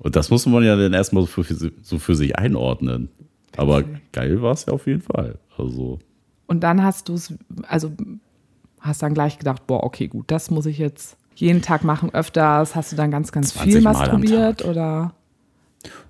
Und 0.00 0.16
das 0.16 0.30
musste 0.30 0.50
man 0.50 0.64
ja 0.64 0.76
dann 0.76 0.92
erstmal 0.92 1.22
so 1.22 1.42
für, 1.42 1.72
so 1.82 1.98
für 1.98 2.14
sich 2.16 2.36
einordnen. 2.36 3.08
Aber 3.56 3.84
geil 4.12 4.42
war 4.42 4.52
es 4.52 4.66
ja 4.66 4.72
auf 4.72 4.86
jeden 4.86 5.02
Fall. 5.02 5.38
Also, 5.56 5.98
Und 6.46 6.60
dann 6.60 6.82
hast 6.82 7.08
du 7.08 7.14
es, 7.14 7.34
also 7.68 7.92
hast 8.80 9.02
dann 9.02 9.14
gleich 9.14 9.38
gedacht, 9.38 9.66
boah, 9.66 9.84
okay, 9.84 10.08
gut, 10.08 10.24
das 10.28 10.50
muss 10.50 10.66
ich 10.66 10.78
jetzt 10.78 11.16
jeden 11.34 11.62
Tag 11.62 11.84
machen, 11.84 12.12
öfters. 12.12 12.74
Hast 12.74 12.92
du 12.92 12.96
dann 12.96 13.10
ganz, 13.10 13.32
ganz 13.32 13.54
20 13.54 13.72
viel 13.72 13.82
masturbiert 13.82 14.64
oder? 14.64 15.14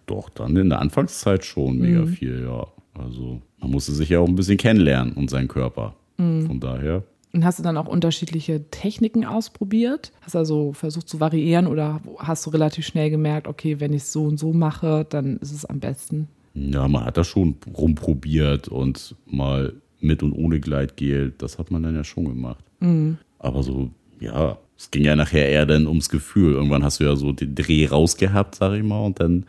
doch, 0.06 0.28
dann 0.30 0.56
in 0.56 0.70
der 0.70 0.80
Anfangszeit 0.80 1.44
schon 1.44 1.78
mega 1.78 2.00
Mhm. 2.00 2.08
viel, 2.08 2.42
ja. 2.44 2.66
Also, 2.94 3.40
man 3.60 3.70
musste 3.70 3.92
sich 3.92 4.08
ja 4.08 4.18
auch 4.18 4.26
ein 4.26 4.34
bisschen 4.34 4.56
kennenlernen 4.56 5.12
und 5.14 5.30
seinen 5.30 5.46
Körper. 5.46 5.94
Mhm. 6.16 6.46
Von 6.46 6.58
daher, 6.60 7.04
Und 7.32 7.44
hast 7.44 7.60
du 7.60 7.62
dann 7.62 7.76
auch 7.76 7.86
unterschiedliche 7.86 8.68
Techniken 8.72 9.24
ausprobiert? 9.24 10.10
Hast 10.22 10.34
also 10.34 10.72
versucht 10.72 11.08
zu 11.08 11.20
variieren 11.20 11.68
oder 11.68 12.00
hast 12.18 12.44
du 12.44 12.50
relativ 12.50 12.84
schnell 12.84 13.08
gemerkt, 13.10 13.46
okay, 13.46 13.78
wenn 13.78 13.92
ich 13.92 14.02
es 14.02 14.12
so 14.12 14.24
und 14.24 14.36
so 14.38 14.52
mache, 14.52 15.06
dann 15.08 15.36
ist 15.36 15.52
es 15.52 15.64
am 15.64 15.78
besten? 15.78 16.26
ja, 16.54 16.88
man 16.88 17.04
hat 17.04 17.16
da 17.16 17.22
schon 17.22 17.54
rumprobiert 17.78 18.66
und 18.66 19.14
mal 19.26 19.74
mit 20.00 20.24
und 20.24 20.32
ohne 20.32 20.58
Gleitgel, 20.58 21.32
das 21.38 21.58
hat 21.60 21.70
man 21.70 21.84
dann 21.84 21.94
ja 21.94 22.02
schon 22.02 22.24
gemacht. 22.24 22.64
Mhm. 22.80 23.18
Aber 23.38 23.62
so, 23.62 23.90
ja, 24.18 24.58
es 24.80 24.90
ging 24.90 25.04
ja 25.04 25.14
nachher 25.14 25.46
eher 25.46 25.66
dann 25.66 25.86
ums 25.86 26.08
Gefühl. 26.08 26.54
Irgendwann 26.54 26.82
hast 26.82 27.00
du 27.00 27.04
ja 27.04 27.14
so 27.14 27.32
den 27.32 27.54
Dreh 27.54 27.86
rausgehabt, 27.86 28.54
sag 28.54 28.72
ich 28.72 28.82
mal, 28.82 29.04
und 29.04 29.20
dann 29.20 29.44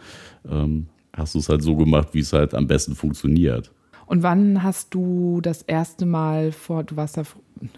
ähm, 0.50 0.88
hast 1.14 1.36
du 1.36 1.40
es 1.40 1.48
halt 1.48 1.64
so 1.64 1.78
gemacht, 1.78 2.10
wie 2.12 2.20
es 2.20 2.34
halt 2.34 2.54
am 2.54 2.68
besten 2.68 2.96
funktioniert. 2.96 3.72
Und 4.08 4.24
wann 4.24 4.62
hast 4.62 4.94
du 4.94 5.40
das 5.40 5.62
erste 5.62 6.06
Mal 6.06 6.52
vor, 6.52 6.84
du 6.84 6.98
warst 6.98 7.16
ja, 7.16 7.24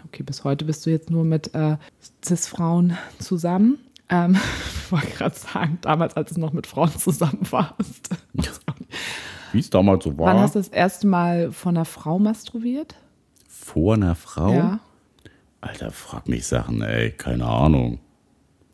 okay, 0.04 0.24
bis 0.24 0.42
heute 0.42 0.64
bist 0.64 0.84
du 0.84 0.90
jetzt 0.90 1.10
nur 1.10 1.22
mit 1.22 1.54
äh, 1.54 1.76
Cis-Frauen 2.24 2.98
zusammen. 3.20 3.78
Ähm, 4.08 4.36
ich 4.84 4.90
wollte 4.90 5.10
gerade 5.12 5.36
sagen, 5.36 5.78
damals, 5.80 6.16
als 6.16 6.34
du 6.34 6.40
noch 6.40 6.52
mit 6.52 6.66
Frauen 6.66 6.90
zusammen 6.98 7.46
warst. 7.50 8.10
Wie 9.52 9.60
es 9.60 9.70
damals 9.70 10.02
so 10.02 10.18
war. 10.18 10.26
Wann 10.26 10.40
hast 10.40 10.56
du 10.56 10.58
das 10.58 10.68
erste 10.70 11.06
Mal 11.06 11.52
von 11.52 11.76
einer 11.76 11.84
Frau 11.84 12.18
masturbiert? 12.18 12.96
Vor 13.48 13.94
einer 13.94 14.16
Frau? 14.16 14.52
Ja. 14.52 14.80
Alter, 15.66 15.90
frag 15.90 16.28
mich 16.28 16.46
Sachen, 16.46 16.82
ey, 16.82 17.10
keine 17.10 17.46
Ahnung. 17.46 17.98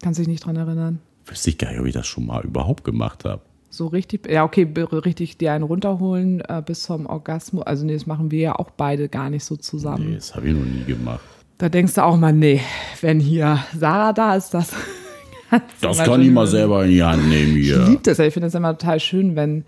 Kannst 0.02 0.18
dich 0.18 0.26
nicht 0.28 0.44
dran 0.44 0.56
erinnern. 0.56 0.98
Wüsste 1.24 1.50
ich 1.50 1.58
gar 1.58 1.70
nicht, 1.70 1.80
ob 1.80 1.86
ich 1.86 1.94
das 1.94 2.06
schon 2.06 2.26
mal 2.26 2.42
überhaupt 2.44 2.82
gemacht 2.84 3.24
habe. 3.24 3.42
So 3.68 3.86
richtig, 3.86 4.28
ja, 4.28 4.42
okay, 4.42 4.66
richtig 4.74 5.38
dir 5.38 5.52
einen 5.52 5.62
runterholen 5.62 6.40
äh, 6.40 6.60
bis 6.64 6.82
zum 6.82 7.06
Orgasmus. 7.06 7.64
Also, 7.64 7.86
nee, 7.86 7.92
das 7.94 8.06
machen 8.06 8.32
wir 8.32 8.40
ja 8.40 8.56
auch 8.56 8.70
beide 8.70 9.08
gar 9.08 9.30
nicht 9.30 9.44
so 9.44 9.54
zusammen. 9.56 10.08
Nee, 10.08 10.14
das 10.16 10.34
habe 10.34 10.48
ich 10.48 10.54
noch 10.54 10.64
nie 10.64 10.82
gemacht. 10.84 11.20
Da 11.58 11.68
denkst 11.68 11.94
du 11.94 12.04
auch 12.04 12.16
mal, 12.16 12.32
nee, 12.32 12.60
wenn 13.00 13.20
hier 13.20 13.62
Sarah 13.76 14.12
da 14.12 14.34
ist, 14.34 14.52
das. 14.54 14.72
Das 15.80 15.98
kann 15.98 16.22
ich 16.22 16.30
mal 16.30 16.46
selber 16.46 16.84
in 16.84 16.90
die 16.92 17.02
Hand 17.02 17.28
nehmen 17.28 17.56
Ich 17.56 17.64
hier. 17.66 17.84
liebe 17.84 18.02
das. 18.04 18.20
Ich 18.20 18.32
finde 18.32 18.46
es 18.46 18.54
immer 18.54 18.78
total 18.78 19.00
schön, 19.00 19.34
wenn, 19.34 19.64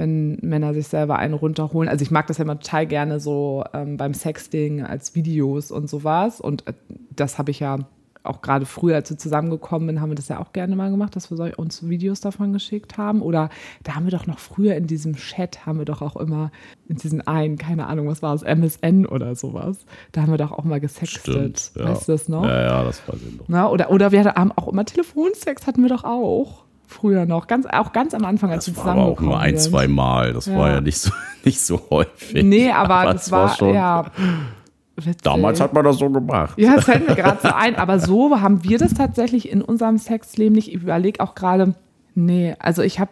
wenn 0.00 0.38
Männer 0.40 0.72
sich 0.72 0.88
selber 0.88 1.18
einen 1.18 1.34
runterholen. 1.34 1.90
Also 1.90 2.02
ich 2.02 2.10
mag 2.10 2.26
das 2.26 2.38
ja 2.38 2.44
immer 2.44 2.58
total 2.58 2.86
gerne 2.86 3.20
so 3.20 3.64
ähm, 3.74 3.98
beim 3.98 4.14
Sexting 4.14 4.82
als 4.82 5.14
Videos 5.14 5.70
und 5.70 5.90
sowas. 5.90 6.40
Und 6.40 6.66
äh, 6.66 6.72
das 7.14 7.36
habe 7.36 7.50
ich 7.50 7.60
ja 7.60 7.80
auch 8.22 8.40
gerade 8.40 8.64
früher, 8.64 8.96
als 8.96 9.10
wir 9.10 9.18
zusammengekommen 9.18 9.88
sind, 9.88 10.00
haben 10.00 10.10
wir 10.10 10.14
das 10.14 10.28
ja 10.28 10.40
auch 10.40 10.52
gerne 10.52 10.74
mal 10.74 10.90
gemacht, 10.90 11.16
dass 11.16 11.30
wir 11.30 11.58
uns 11.58 11.86
Videos 11.86 12.20
davon 12.20 12.54
geschickt 12.54 12.96
haben. 12.96 13.20
Oder 13.20 13.50
da 13.82 13.94
haben 13.94 14.04
wir 14.04 14.10
doch 14.10 14.26
noch 14.26 14.38
früher 14.38 14.74
in 14.74 14.86
diesem 14.86 15.16
Chat, 15.16 15.66
haben 15.66 15.78
wir 15.78 15.84
doch 15.84 16.00
auch 16.00 16.16
immer 16.16 16.50
in 16.88 16.96
diesen 16.96 17.26
einen, 17.26 17.58
keine 17.58 17.86
Ahnung, 17.86 18.08
was 18.08 18.22
war 18.22 18.34
es, 18.34 18.42
MSN 18.42 19.04
oder 19.04 19.34
sowas. 19.34 19.84
Da 20.12 20.22
haben 20.22 20.30
wir 20.30 20.38
doch 20.38 20.52
auch 20.52 20.64
mal 20.64 20.80
gesextet. 20.80 21.60
Stimmt. 21.60 21.72
Ja. 21.76 21.90
Weißt 21.90 22.08
du 22.08 22.12
das 22.12 22.28
noch? 22.28 22.44
Ja, 22.44 22.62
ja, 22.62 22.84
das 22.84 23.06
weiß 23.06 23.20
ich 23.28 23.38
noch. 23.38 23.44
Na, 23.48 23.68
oder, 23.68 23.90
oder 23.90 24.12
wir 24.12 24.24
haben 24.24 24.52
auch 24.52 24.68
immer 24.68 24.86
Telefonsex, 24.86 25.66
hatten 25.66 25.82
wir 25.82 25.90
doch 25.90 26.04
auch. 26.04 26.64
Früher 26.90 27.24
noch, 27.24 27.46
ganz, 27.46 27.66
auch 27.66 27.92
ganz 27.92 28.14
am 28.14 28.24
Anfang, 28.24 28.50
als 28.50 28.64
Das 28.66 28.74
wir 28.76 28.84
war 28.84 28.92
aber 28.92 29.02
auch 29.02 29.16
zusammengekommen 29.16 29.30
nur 29.30 29.40
ein, 29.40 29.56
sind. 29.58 29.70
zwei 29.70 29.86
Mal. 29.88 30.32
Das 30.32 30.46
Ja. 30.46 30.58
war 30.58 30.68
ja 30.70 30.80
nicht 30.80 30.98
so, 30.98 31.10
nicht 31.44 31.60
so 31.60 31.80
häufig. 31.88 32.42
Nee, 32.44 32.70
aber, 32.72 33.12
das 33.12 33.30
war, 33.30 33.54
schon. 33.54 33.74
ja. 33.74 34.06
Witzig. 34.96 35.22
Damals 35.22 35.60
hat 35.60 35.72
man 35.72 35.84
das 35.84 35.96
so 35.98 36.10
gemacht. 36.10 36.58
Ja, 36.58 36.74
das 36.76 36.84
fällt 36.84 37.08
mir 37.08 37.14
gerade 37.14 37.38
so 37.42 37.48
ein. 37.48 37.76
Aber 37.76 37.98
so 38.00 38.38
haben 38.40 38.64
wir 38.64 38.76
das 38.76 38.92
tatsächlich 38.92 39.50
in 39.50 39.62
unserem 39.62 39.96
Sexleben 39.98 40.54
nicht. 40.54 40.68
Ich 40.68 40.74
überlege 40.82 41.20
auch 41.20 41.34
gerade, 41.34 41.74
nee, 42.14 42.54
also 42.58 42.82
ich 42.82 43.00
habe, 43.00 43.10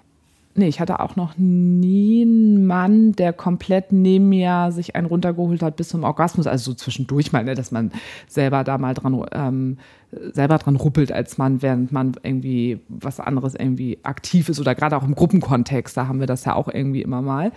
nee, 0.55 0.69
ich 0.69 0.81
hatte 0.81 1.01
auch 1.01 1.17
noch 1.17 1.37
nie 1.37 2.23
einen 2.23 2.67
Mann, 2.67 3.13
der 3.13 3.33
komplett 3.33 3.93
neben 3.93 4.29
mir 4.29 4.71
sich 4.73 4.97
einen 4.97 5.07
runtergeholt 5.07 5.63
hat 5.63 5.77
bis 5.77 5.89
zum 5.89 6.05
Orgasmus. 6.05 6.47
Also 6.47 6.73
so 6.73 6.75
zwischendurch 6.77 7.33
mal, 7.33 7.45
ne, 7.45 7.55
dass 7.55 7.71
man 7.71 7.93
selber 8.27 8.65
da 8.65 8.79
mal 8.79 8.95
dran, 8.95 9.25
ähm, 9.33 9.79
selber 10.11 10.59
dran 10.59 10.77
ruppelt 10.77 11.13
als 11.13 11.39
Mann, 11.39 11.63
während 11.63 11.93
man 11.93 12.17
irgendwie 12.23 12.81
was 12.89 13.21
anderes 13.21 13.55
irgendwie 13.55 13.99
aktiv 14.03 14.49
ist 14.49 14.61
oder 14.61 14.75
gerade 14.75 14.97
auch 14.97 15.05
im 15.05 15.15
Gruppenkontext, 15.15 15.97
da 15.97 16.09
haben 16.09 16.21
wir 16.21 16.27
das 16.27 16.45
ja 16.45 16.55
auch 16.55 16.69
irgendwie 16.69 17.03
immer 17.03 17.23
mal. 17.23 17.53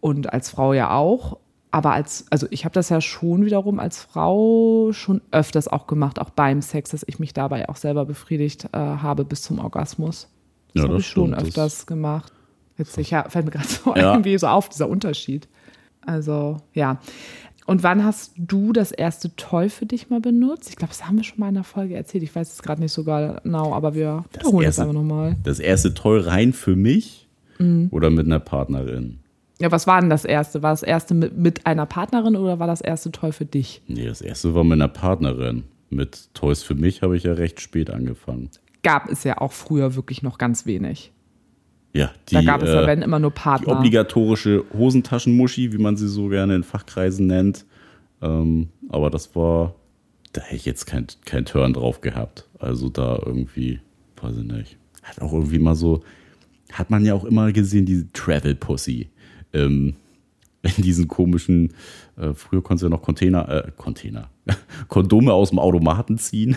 Und 0.00 0.32
als 0.32 0.50
Frau 0.50 0.72
ja 0.72 0.94
auch. 0.94 1.38
Aber 1.70 1.92
als, 1.92 2.26
also 2.30 2.46
ich 2.50 2.64
habe 2.64 2.72
das 2.72 2.88
ja 2.88 3.00
schon 3.00 3.44
wiederum 3.44 3.80
als 3.80 4.00
Frau 4.00 4.92
schon 4.92 5.20
öfters 5.32 5.66
auch 5.66 5.88
gemacht, 5.88 6.20
auch 6.20 6.30
beim 6.30 6.62
Sex, 6.62 6.90
dass 6.90 7.04
ich 7.08 7.18
mich 7.18 7.32
dabei 7.32 7.68
auch 7.68 7.74
selber 7.74 8.04
befriedigt 8.04 8.68
äh, 8.72 8.78
habe 8.78 9.24
bis 9.24 9.42
zum 9.42 9.58
Orgasmus. 9.58 10.28
Das 10.74 10.82
Ja, 10.82 10.88
habe 10.88 10.98
ich 10.98 11.06
schon 11.06 11.26
stimmt. 11.28 11.40
Das- 11.40 11.48
öfters 11.48 11.86
gemacht. 11.86 12.32
Witzig, 12.76 13.10
ja, 13.10 13.28
fällt 13.28 13.44
mir 13.44 13.52
gerade 13.52 13.68
so 13.68 13.94
Ja. 13.94 14.12
irgendwie 14.12 14.36
so 14.38 14.46
auf, 14.48 14.68
dieser 14.68 14.88
Unterschied. 14.88 15.48
Also, 16.04 16.58
ja. 16.74 16.98
Und 17.66 17.82
wann 17.82 18.04
hast 18.04 18.32
du 18.36 18.72
das 18.74 18.92
erste 18.92 19.34
Toy 19.36 19.70
für 19.70 19.86
dich 19.86 20.10
mal 20.10 20.20
benutzt? 20.20 20.68
Ich 20.68 20.76
glaube, 20.76 20.90
das 20.90 21.06
haben 21.06 21.16
wir 21.16 21.24
schon 21.24 21.40
mal 21.40 21.48
in 21.48 21.56
einer 21.56 21.64
Folge 21.64 21.94
erzählt. 21.94 22.22
Ich 22.22 22.34
weiß 22.34 22.52
es 22.52 22.62
gerade 22.62 22.82
nicht 22.82 22.92
so 22.92 23.04
genau, 23.04 23.72
aber 23.72 23.94
wir 23.94 24.24
Das 24.32 24.40
wiederholen 24.42 24.58
es 24.64 24.66
erste- 24.66 24.82
einfach 24.82 24.94
nochmal. 24.94 25.36
Das 25.44 25.60
erste 25.60 25.94
Toll 25.94 26.20
rein 26.20 26.52
für 26.52 26.76
mich 26.76 27.26
Mhm. 27.58 27.88
oder 27.90 28.10
mit 28.10 28.26
einer 28.26 28.40
Partnerin? 28.40 29.20
Ja, 29.60 29.70
was 29.70 29.86
war 29.86 30.00
denn 30.00 30.10
das 30.10 30.24
erste? 30.26 30.62
War 30.62 30.72
das 30.72 30.82
erste 30.82 31.14
mit, 31.14 31.38
mit 31.38 31.64
einer 31.64 31.86
Partnerin 31.86 32.34
oder 32.36 32.58
war 32.58 32.66
das 32.66 32.80
erste 32.80 33.12
Toy 33.12 33.30
für 33.32 33.46
dich? 33.46 33.80
Nee, 33.86 34.04
das 34.06 34.20
erste 34.20 34.52
war 34.54 34.64
mit 34.64 34.72
einer 34.74 34.88
Partnerin. 34.88 35.62
Mit 35.88 36.34
Toys 36.34 36.62
für 36.64 36.74
mich 36.74 37.00
habe 37.02 37.16
ich 37.16 37.22
ja 37.22 37.32
recht 37.34 37.60
spät 37.60 37.88
angefangen. 37.88 38.50
Gab 38.84 39.10
es 39.10 39.24
ja 39.24 39.38
auch 39.38 39.52
früher 39.52 39.96
wirklich 39.96 40.22
noch 40.22 40.38
ganz 40.38 40.66
wenig. 40.66 41.10
Ja, 41.92 42.12
die, 42.28 42.34
Da 42.34 42.42
gab 42.42 42.62
es 42.62 42.68
ja, 42.68 42.82
äh, 42.82 42.86
wenn 42.86 43.02
immer 43.02 43.18
nur 43.18 43.30
die 43.30 43.40
Partner. 43.40 43.78
obligatorische 43.78 44.64
Hosentaschenmuschi, 44.72 45.72
wie 45.72 45.78
man 45.78 45.96
sie 45.96 46.08
so 46.08 46.28
gerne 46.28 46.54
in 46.54 46.62
Fachkreisen 46.62 47.26
nennt. 47.26 47.64
Ähm, 48.20 48.68
aber 48.88 49.10
das 49.10 49.34
war, 49.34 49.74
da 50.32 50.40
hätte 50.42 50.56
ich 50.56 50.64
jetzt 50.64 50.86
kein, 50.86 51.06
kein 51.24 51.44
Turn 51.44 51.72
drauf 51.72 52.00
gehabt. 52.00 52.48
Also 52.58 52.88
da 52.88 53.20
irgendwie, 53.24 53.80
weiß 54.20 54.36
ich 54.36 54.44
nicht. 54.44 54.76
Hat 55.02 55.20
auch 55.20 55.32
irgendwie 55.32 55.58
mal 55.58 55.74
so, 55.74 56.02
hat 56.72 56.90
man 56.90 57.04
ja 57.04 57.14
auch 57.14 57.24
immer 57.24 57.52
gesehen, 57.52 57.86
diese 57.86 58.10
Travel 58.12 58.54
Pussy. 58.54 59.08
Ähm, 59.52 59.94
in 60.76 60.82
diesen 60.82 61.08
komischen, 61.08 61.74
äh, 62.16 62.32
früher 62.34 62.62
konntest 62.62 62.82
du 62.82 62.86
ja 62.86 62.90
noch 62.90 63.02
Container, 63.02 63.48
äh, 63.48 63.70
Container, 63.76 64.30
Kondome 64.88 65.32
aus 65.32 65.50
dem 65.50 65.58
Automaten 65.58 66.18
ziehen. 66.18 66.56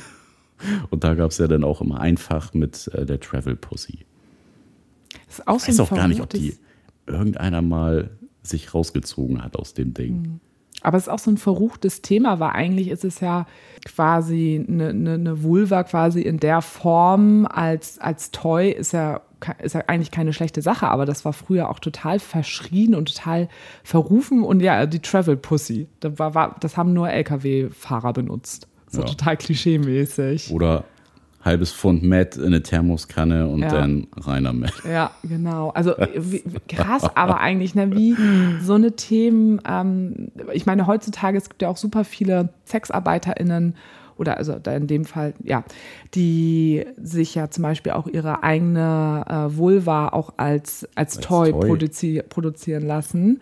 Und 0.90 1.04
da 1.04 1.16
gab 1.16 1.32
es 1.32 1.38
ja 1.38 1.48
dann 1.48 1.64
auch 1.64 1.82
immer 1.82 2.00
einfach 2.00 2.54
mit 2.54 2.88
äh, 2.94 3.06
der 3.06 3.20
Travel 3.20 3.56
Pussy. 3.56 4.06
Das 5.28 5.40
ist 5.40 5.48
auch 5.48 5.58
Ich 5.58 5.64
so 5.64 5.68
weiß 5.70 5.80
ein 5.80 5.86
auch 5.86 5.98
gar 5.98 6.08
nicht, 6.08 6.22
ob 6.22 6.30
die 6.30 6.58
irgendeiner 7.06 7.62
mal 7.62 8.12
sich 8.44 8.74
rausgezogen 8.74 9.44
hat 9.44 9.56
aus 9.56 9.74
dem 9.74 9.94
Ding. 9.94 10.40
Aber 10.82 10.98
es 10.98 11.04
ist 11.04 11.10
auch 11.10 11.20
so 11.20 11.32
ein 11.32 11.38
verruchtes 11.38 12.02
Thema, 12.02 12.40
weil 12.40 12.52
eigentlich 12.52 12.90
ist 12.90 13.04
es 13.04 13.20
ja 13.20 13.48
quasi 13.84 14.64
eine, 14.68 14.90
eine, 14.90 15.14
eine 15.14 15.44
Vulva 15.44 15.84
quasi 15.84 16.22
in 16.22 16.40
der 16.40 16.62
Form 16.62 17.48
als, 17.48 18.00
als 18.00 18.32
Toy 18.32 18.70
ist 18.72 18.94
ja, 18.94 19.22
ist 19.62 19.74
ja 19.76 19.84
eigentlich 19.88 20.12
keine 20.12 20.34
schlechte 20.34 20.62
Sache, 20.62 20.88
aber 20.88 21.06
das 21.06 21.26
war 21.26 21.34
früher 21.34 21.70
auch 21.70 21.80
total 21.80 22.20
verschrien 22.20 22.94
und 22.94 23.14
total 23.14 23.50
verrufen 23.84 24.44
und 24.44 24.62
ja, 24.62 24.86
die 24.86 25.00
Travel 25.00 25.36
Pussy, 25.36 25.88
das, 26.00 26.20
war, 26.20 26.36
war, 26.36 26.56
das 26.60 26.78
haben 26.78 26.94
nur 26.94 27.10
Lkw-Fahrer 27.10 28.14
benutzt. 28.14 28.68
So 28.90 29.02
Ja. 29.02 29.08
total 29.08 29.36
klischee-mäßig. 29.38 30.52
Oder 30.52 30.86
halbes 31.44 31.72
Pfund 31.72 32.04
Met 32.04 32.36
in 32.36 32.46
eine 32.46 32.62
Thermoskanne 32.62 33.48
und 33.48 33.62
Ja. 33.62 33.70
dann 33.70 34.08
reiner 34.18 34.54
Met. 34.54 34.74
Ja, 34.90 35.12
genau. 35.24 35.70
Also 35.70 35.94
wie, 36.16 36.44
krass, 36.68 37.04
aber 37.16 37.40
eigentlich, 37.40 37.74
ne, 37.76 37.92
wie 37.94 38.18
so 38.60 38.74
eine 38.74 38.96
Themen, 38.96 39.62
ähm, 39.68 40.32
ich 40.54 40.66
meine, 40.66 40.88
heutzutage, 40.88 41.38
es 41.38 41.50
gibt 41.50 41.62
ja 41.62 41.70
auch 41.70 41.78
super 41.78 42.04
viele 42.04 42.50
SexarbeiterInnen 42.66 43.76
oder 44.18 44.38
also 44.38 44.54
in 44.54 44.88
dem 44.88 45.06
Fall, 45.06 45.36
ja, 45.44 45.64
die 46.16 46.86
sich 47.02 47.36
ja 47.36 47.50
zum 47.50 47.62
Beispiel 47.64 47.92
auch 47.94 48.08
ihre 48.08 48.44
eigene 48.44 49.24
äh, 49.28 49.56
Vulva 49.56 50.10
auch 50.10 50.34
als, 50.38 50.88
als, 50.96 51.20
Toy, 51.20 51.52
Toy. 51.52 51.68
Produzi 51.68 52.24
produzieren 52.28 52.86
lassen. 52.86 53.42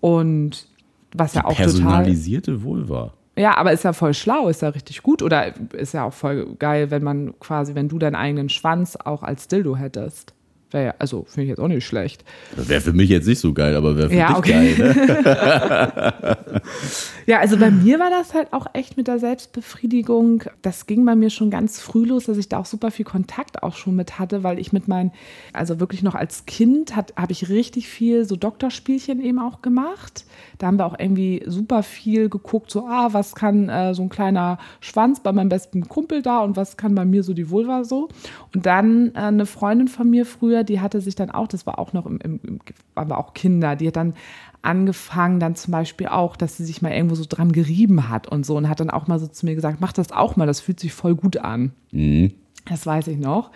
Und 0.00 0.68
was 1.14 1.34
ja 1.34 1.44
auch 1.44 1.50
total. 1.50 1.64
Personalisierte 1.64 2.62
Vulva. 2.62 3.14
Ja, 3.36 3.56
aber 3.56 3.72
ist 3.72 3.84
ja 3.84 3.92
voll 3.92 4.12
schlau, 4.14 4.48
ist 4.48 4.62
ja 4.62 4.68
richtig 4.68 5.02
gut. 5.02 5.22
Oder 5.22 5.54
ist 5.72 5.94
ja 5.94 6.04
auch 6.04 6.12
voll 6.12 6.54
geil, 6.58 6.90
wenn 6.90 7.02
man 7.02 7.38
quasi, 7.40 7.74
wenn 7.74 7.88
du 7.88 7.98
deinen 7.98 8.16
eigenen 8.16 8.48
Schwanz 8.48 8.96
auch 8.96 9.22
als 9.22 9.48
Dildo 9.48 9.76
hättest. 9.76 10.34
Wäre 10.70 10.94
also 11.00 11.24
finde 11.24 11.44
ich 11.44 11.48
jetzt 11.48 11.58
auch 11.58 11.68
nicht 11.68 11.84
schlecht. 11.84 12.24
Wäre 12.54 12.80
für 12.80 12.92
mich 12.92 13.10
jetzt 13.10 13.26
nicht 13.26 13.40
so 13.40 13.52
geil, 13.52 13.74
aber 13.74 13.96
wäre 13.96 14.08
für 14.08 14.14
ja, 14.14 14.28
dich 14.28 14.36
okay. 14.36 14.74
geil. 14.74 14.94
Ne? 14.94 16.36
ja, 17.26 17.40
also 17.40 17.56
bei 17.56 17.70
mir 17.70 17.98
war 17.98 18.10
das 18.10 18.34
halt 18.34 18.52
auch 18.52 18.66
echt 18.72 18.96
mit 18.96 19.08
der 19.08 19.18
Selbstbefriedigung. 19.18 20.44
Das 20.62 20.86
ging 20.86 21.04
bei 21.04 21.16
mir 21.16 21.30
schon 21.30 21.50
ganz 21.50 21.80
früh 21.80 22.04
los, 22.04 22.26
dass 22.26 22.36
ich 22.36 22.48
da 22.48 22.58
auch 22.58 22.66
super 22.66 22.90
viel 22.90 23.04
Kontakt 23.04 23.62
auch 23.62 23.74
schon 23.74 23.96
mit 23.96 24.18
hatte, 24.18 24.44
weil 24.44 24.60
ich 24.60 24.72
mit 24.72 24.86
meinen, 24.86 25.10
also 25.52 25.80
wirklich 25.80 26.02
noch 26.02 26.14
als 26.14 26.46
Kind 26.46 26.94
habe 26.94 27.32
ich 27.32 27.48
richtig 27.48 27.88
viel 27.88 28.24
so 28.24 28.36
Doktorspielchen 28.36 29.20
eben 29.20 29.38
auch 29.40 29.62
gemacht. 29.62 30.24
Da 30.58 30.66
haben 30.66 30.78
wir 30.78 30.86
auch 30.86 30.98
irgendwie 30.98 31.42
super 31.46 31.82
viel 31.82 32.28
geguckt, 32.28 32.70
so, 32.70 32.86
ah, 32.86 33.08
was 33.12 33.34
kann 33.34 33.68
äh, 33.68 33.94
so 33.94 34.02
ein 34.02 34.08
kleiner 34.08 34.58
Schwanz 34.80 35.20
bei 35.20 35.32
meinem 35.32 35.48
besten 35.48 35.88
Kumpel 35.88 36.22
da 36.22 36.40
und 36.40 36.56
was 36.56 36.76
kann 36.76 36.94
bei 36.94 37.04
mir 37.04 37.22
so 37.22 37.32
die 37.32 37.50
Vulva 37.50 37.84
so. 37.84 38.08
Und 38.54 38.66
dann 38.66 39.12
äh, 39.14 39.20
eine 39.20 39.46
Freundin 39.46 39.88
von 39.88 40.08
mir 40.08 40.26
früher, 40.26 40.59
die 40.64 40.80
hatte 40.80 41.00
sich 41.00 41.14
dann 41.14 41.30
auch, 41.30 41.48
das 41.48 41.66
war 41.66 41.78
auch 41.78 41.92
noch 41.92 42.06
im, 42.06 42.18
im, 42.18 42.40
im 42.42 42.60
waren 42.94 43.08
wir 43.08 43.18
auch 43.18 43.34
Kinder, 43.34 43.76
die 43.76 43.88
hat 43.88 43.96
dann 43.96 44.14
angefangen, 44.62 45.40
dann 45.40 45.56
zum 45.56 45.72
Beispiel 45.72 46.08
auch, 46.08 46.36
dass 46.36 46.56
sie 46.56 46.64
sich 46.64 46.82
mal 46.82 46.92
irgendwo 46.92 47.14
so 47.14 47.24
dran 47.28 47.52
gerieben 47.52 48.08
hat 48.08 48.28
und 48.28 48.44
so 48.44 48.56
und 48.56 48.68
hat 48.68 48.80
dann 48.80 48.90
auch 48.90 49.06
mal 49.06 49.18
so 49.18 49.26
zu 49.26 49.46
mir 49.46 49.54
gesagt, 49.54 49.80
mach 49.80 49.92
das 49.92 50.12
auch 50.12 50.36
mal, 50.36 50.46
das 50.46 50.60
fühlt 50.60 50.80
sich 50.80 50.92
voll 50.92 51.14
gut 51.14 51.38
an. 51.38 51.72
Mhm. 51.92 52.32
Das 52.68 52.86
weiß 52.86 53.08
ich 53.08 53.18
noch. 53.18 53.50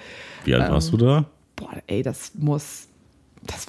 Wie 0.44 0.54
alt 0.54 0.66
ähm, 0.66 0.72
warst 0.72 0.92
du 0.92 0.96
da? 0.96 1.26
Boah, 1.56 1.74
ey, 1.86 2.02
das 2.02 2.32
muss, 2.34 2.88
das 3.46 3.66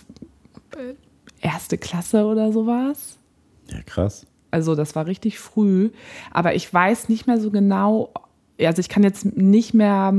äh, 0.78 0.96
erste 1.42 1.78
Klasse 1.78 2.26
oder 2.26 2.52
sowas. 2.52 3.18
Ja, 3.70 3.82
krass. 3.86 4.26
Also 4.52 4.76
das 4.76 4.96
war 4.96 5.06
richtig 5.06 5.38
früh, 5.38 5.92
aber 6.32 6.56
ich 6.56 6.74
weiß 6.74 7.10
nicht 7.10 7.28
mehr 7.28 7.40
so 7.40 7.52
genau, 7.52 8.12
also 8.60 8.80
ich 8.80 8.88
kann 8.88 9.04
jetzt 9.04 9.26
nicht 9.26 9.74
mehr 9.74 10.14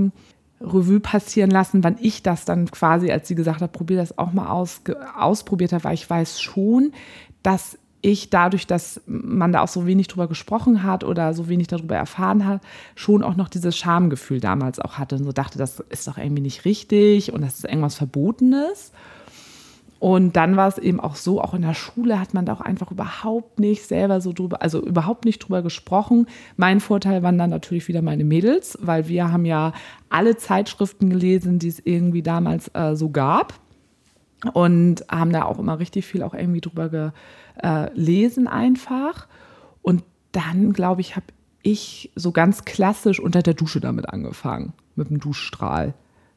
Revue 0.60 1.00
passieren 1.00 1.50
lassen, 1.50 1.84
wann 1.84 1.96
ich 2.00 2.22
das 2.22 2.44
dann 2.44 2.70
quasi, 2.70 3.10
als 3.10 3.28
sie 3.28 3.34
gesagt 3.34 3.60
hat, 3.60 3.72
probier 3.72 3.98
das 3.98 4.16
auch 4.18 4.32
mal 4.32 4.48
aus, 4.48 4.80
ausprobiert 5.18 5.72
habe, 5.72 5.84
weil 5.84 5.94
ich 5.94 6.08
weiß 6.08 6.40
schon, 6.40 6.92
dass 7.42 7.78
ich 8.02 8.30
dadurch, 8.30 8.66
dass 8.66 9.00
man 9.06 9.52
da 9.52 9.62
auch 9.62 9.68
so 9.68 9.86
wenig 9.86 10.06
drüber 10.08 10.28
gesprochen 10.28 10.82
hat 10.82 11.02
oder 11.02 11.34
so 11.34 11.48
wenig 11.48 11.66
darüber 11.66 11.96
erfahren 11.96 12.46
hat, 12.46 12.60
schon 12.94 13.22
auch 13.22 13.36
noch 13.36 13.48
dieses 13.48 13.76
Schamgefühl 13.76 14.40
damals 14.40 14.78
auch 14.78 14.98
hatte 14.98 15.16
und 15.16 15.24
so 15.24 15.32
dachte, 15.32 15.58
das 15.58 15.80
ist 15.90 16.06
doch 16.06 16.16
irgendwie 16.16 16.42
nicht 16.42 16.64
richtig 16.64 17.32
und 17.32 17.42
das 17.42 17.58
ist 17.58 17.64
irgendwas 17.64 17.96
Verbotenes. 17.96 18.92
Und 19.98 20.36
dann 20.36 20.56
war 20.56 20.68
es 20.68 20.78
eben 20.78 21.00
auch 21.00 21.16
so, 21.16 21.40
auch 21.40 21.54
in 21.54 21.62
der 21.62 21.74
Schule 21.74 22.20
hat 22.20 22.34
man 22.34 22.44
da 22.44 22.52
auch 22.52 22.60
einfach 22.60 22.90
überhaupt 22.90 23.58
nicht 23.58 23.82
selber 23.84 24.20
so 24.20 24.32
drüber, 24.32 24.60
also 24.60 24.84
überhaupt 24.84 25.24
nicht 25.24 25.38
drüber 25.38 25.62
gesprochen. 25.62 26.26
Mein 26.56 26.80
Vorteil 26.80 27.22
waren 27.22 27.38
dann 27.38 27.50
natürlich 27.50 27.88
wieder 27.88 28.02
meine 28.02 28.24
Mädels, 28.24 28.78
weil 28.82 29.08
wir 29.08 29.32
haben 29.32 29.46
ja 29.46 29.72
alle 30.10 30.36
Zeitschriften 30.36 31.08
gelesen, 31.08 31.58
die 31.58 31.68
es 31.68 31.80
irgendwie 31.82 32.22
damals 32.22 32.68
äh, 32.74 32.94
so 32.94 33.10
gab. 33.10 33.54
Und 34.52 35.04
haben 35.10 35.32
da 35.32 35.44
auch 35.44 35.58
immer 35.58 35.78
richtig 35.78 36.04
viel 36.04 36.22
auch 36.22 36.34
irgendwie 36.34 36.60
drüber 36.60 36.90
gelesen 36.90 38.46
einfach. 38.46 39.26
Und 39.80 40.04
dann, 40.32 40.74
glaube 40.74 41.00
ich, 41.00 41.16
habe 41.16 41.26
ich 41.62 42.12
so 42.14 42.32
ganz 42.32 42.64
klassisch 42.64 43.18
unter 43.18 43.42
der 43.42 43.54
Dusche 43.54 43.80
damit 43.80 44.08
angefangen, 44.10 44.74
mit 44.94 45.08
dem 45.08 45.20
Duschstrahl. 45.20 45.94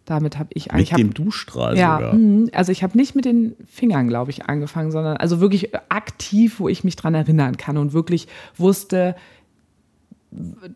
Damit 0.09 0.39
habe 0.39 0.49
ich 0.53 0.71
eigentlich. 0.71 0.91
Mit 0.91 0.99
dem 0.99 1.13
Duschstrahl 1.13 1.77
ja, 1.77 1.97
sogar. 1.97 2.15
Mh, 2.15 2.49
also 2.53 2.71
ich 2.71 2.81
habe 2.81 2.97
nicht 2.97 3.13
mit 3.13 3.25
den 3.25 3.55
Fingern, 3.69 4.07
glaube 4.07 4.31
ich, 4.31 4.47
angefangen, 4.47 4.91
sondern 4.91 5.17
also 5.17 5.39
wirklich 5.39 5.75
aktiv, 5.89 6.59
wo 6.59 6.67
ich 6.67 6.83
mich 6.83 6.95
dran 6.95 7.13
erinnern 7.13 7.57
kann 7.57 7.77
und 7.77 7.93
wirklich 7.93 8.27
wusste, 8.57 9.15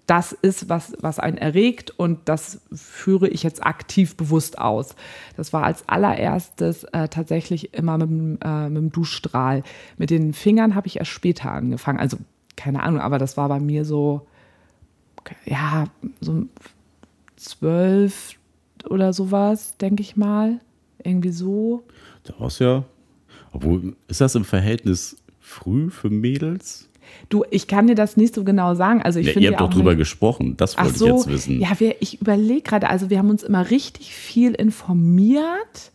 das 0.05 0.33
ist, 0.33 0.69
was, 0.69 0.93
was 0.99 1.17
einen 1.17 1.37
erregt 1.37 1.89
und 1.97 2.19
das 2.25 2.61
führe 2.71 3.27
ich 3.27 3.41
jetzt 3.41 3.65
aktiv 3.65 4.15
bewusst 4.15 4.59
aus. 4.59 4.95
Das 5.35 5.51
war 5.51 5.63
als 5.63 5.89
allererstes 5.89 6.83
äh, 6.85 7.07
tatsächlich 7.07 7.73
immer 7.73 7.97
mit 7.97 8.09
dem, 8.09 8.37
äh, 8.43 8.69
mit 8.69 8.77
dem 8.83 8.91
Duschstrahl. 8.91 9.63
Mit 9.97 10.11
den 10.11 10.33
Fingern 10.33 10.75
habe 10.75 10.85
ich 10.85 10.97
erst 10.97 11.09
später 11.09 11.51
angefangen. 11.51 11.99
Also 11.99 12.17
keine 12.55 12.83
Ahnung, 12.83 13.01
aber 13.01 13.17
das 13.17 13.35
war 13.35 13.49
bei 13.49 13.59
mir 13.59 13.83
so, 13.83 14.27
ja, 15.45 15.85
so 16.21 16.45
zwölf, 17.35 18.35
oder 18.89 19.13
sowas, 19.13 19.77
denke 19.77 20.01
ich 20.01 20.15
mal. 20.15 20.59
Irgendwie 21.03 21.31
so. 21.31 21.83
Da 22.23 22.33
war's 22.39 22.59
ja. 22.59 22.83
Obwohl, 23.51 23.95
ist 24.07 24.21
das 24.21 24.35
im 24.35 24.45
Verhältnis 24.45 25.17
früh 25.39 25.89
für 25.89 26.09
Mädels? 26.09 26.89
Du, 27.29 27.43
ich 27.51 27.67
kann 27.67 27.87
dir 27.87 27.95
das 27.95 28.17
nicht 28.17 28.33
so 28.33 28.43
genau 28.43 28.75
sagen. 28.75 29.01
Also 29.01 29.19
ich 29.19 29.35
ja, 29.35 29.41
ihr 29.41 29.51
habt 29.51 29.61
doch 29.61 29.69
drüber 29.69 29.95
gesprochen, 29.95 30.57
das 30.57 30.77
wollte 30.77 30.97
so, 30.97 31.05
ich 31.05 31.11
jetzt 31.13 31.27
wissen. 31.27 31.59
Ja, 31.59 31.79
wir, 31.79 32.01
ich 32.01 32.21
überlege 32.21 32.61
gerade, 32.61 32.89
also 32.89 33.09
wir 33.09 33.19
haben 33.19 33.29
uns 33.29 33.43
immer 33.43 33.69
richtig 33.69 34.13
viel 34.15 34.53
informiert, 34.53 35.91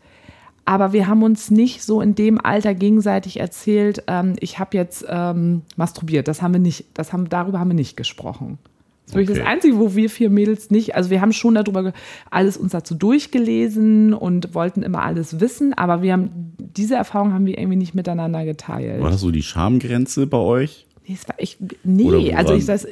aber 0.64 0.92
wir 0.92 1.08
haben 1.08 1.22
uns 1.22 1.50
nicht 1.50 1.82
so 1.82 2.00
in 2.00 2.14
dem 2.14 2.40
Alter 2.44 2.74
gegenseitig 2.74 3.40
erzählt, 3.40 4.04
ähm, 4.06 4.34
ich 4.40 4.58
habe 4.58 4.76
jetzt 4.76 5.04
ähm, 5.08 5.62
masturbiert. 5.76 6.28
Das 6.28 6.42
haben 6.42 6.52
wir 6.52 6.60
nicht, 6.60 6.84
das 6.94 7.12
haben, 7.12 7.28
darüber 7.28 7.58
haben 7.58 7.68
wir 7.68 7.74
nicht 7.74 7.96
gesprochen. 7.96 8.58
Das 9.08 9.14
ist 9.14 9.20
wirklich 9.20 9.38
das 9.38 9.46
Einzige, 9.46 9.78
wo 9.78 9.96
wir 9.96 10.10
vier 10.10 10.28
Mädels 10.28 10.70
nicht, 10.70 10.94
also 10.94 11.08
wir 11.08 11.22
haben 11.22 11.32
schon 11.32 11.54
darüber 11.54 11.94
alles 12.30 12.58
uns 12.58 12.72
dazu 12.72 12.94
durchgelesen 12.94 14.12
und 14.12 14.54
wollten 14.54 14.82
immer 14.82 15.02
alles 15.02 15.40
wissen, 15.40 15.72
aber 15.72 16.02
wir 16.02 16.12
haben, 16.12 16.52
diese 16.58 16.96
Erfahrung 16.96 17.32
haben 17.32 17.46
wir 17.46 17.56
irgendwie 17.56 17.78
nicht 17.78 17.94
miteinander 17.94 18.44
geteilt. 18.44 19.00
War 19.00 19.10
das 19.10 19.22
so 19.22 19.30
die 19.30 19.42
Schamgrenze 19.42 20.26
bei 20.26 20.36
euch? 20.36 20.86
Nee, 21.06 21.14
es 21.14 21.26
war 21.26 21.36
ich, 21.38 21.56
nee 21.84 22.34
also 22.34 22.52
ich 22.52 22.66
das 22.66 22.86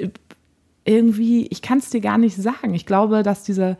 irgendwie, 0.86 1.48
ich 1.48 1.60
kann 1.60 1.78
es 1.78 1.90
dir 1.90 2.00
gar 2.00 2.16
nicht 2.16 2.36
sagen. 2.36 2.72
Ich 2.72 2.86
glaube, 2.86 3.22
dass 3.22 3.42
diese, 3.42 3.76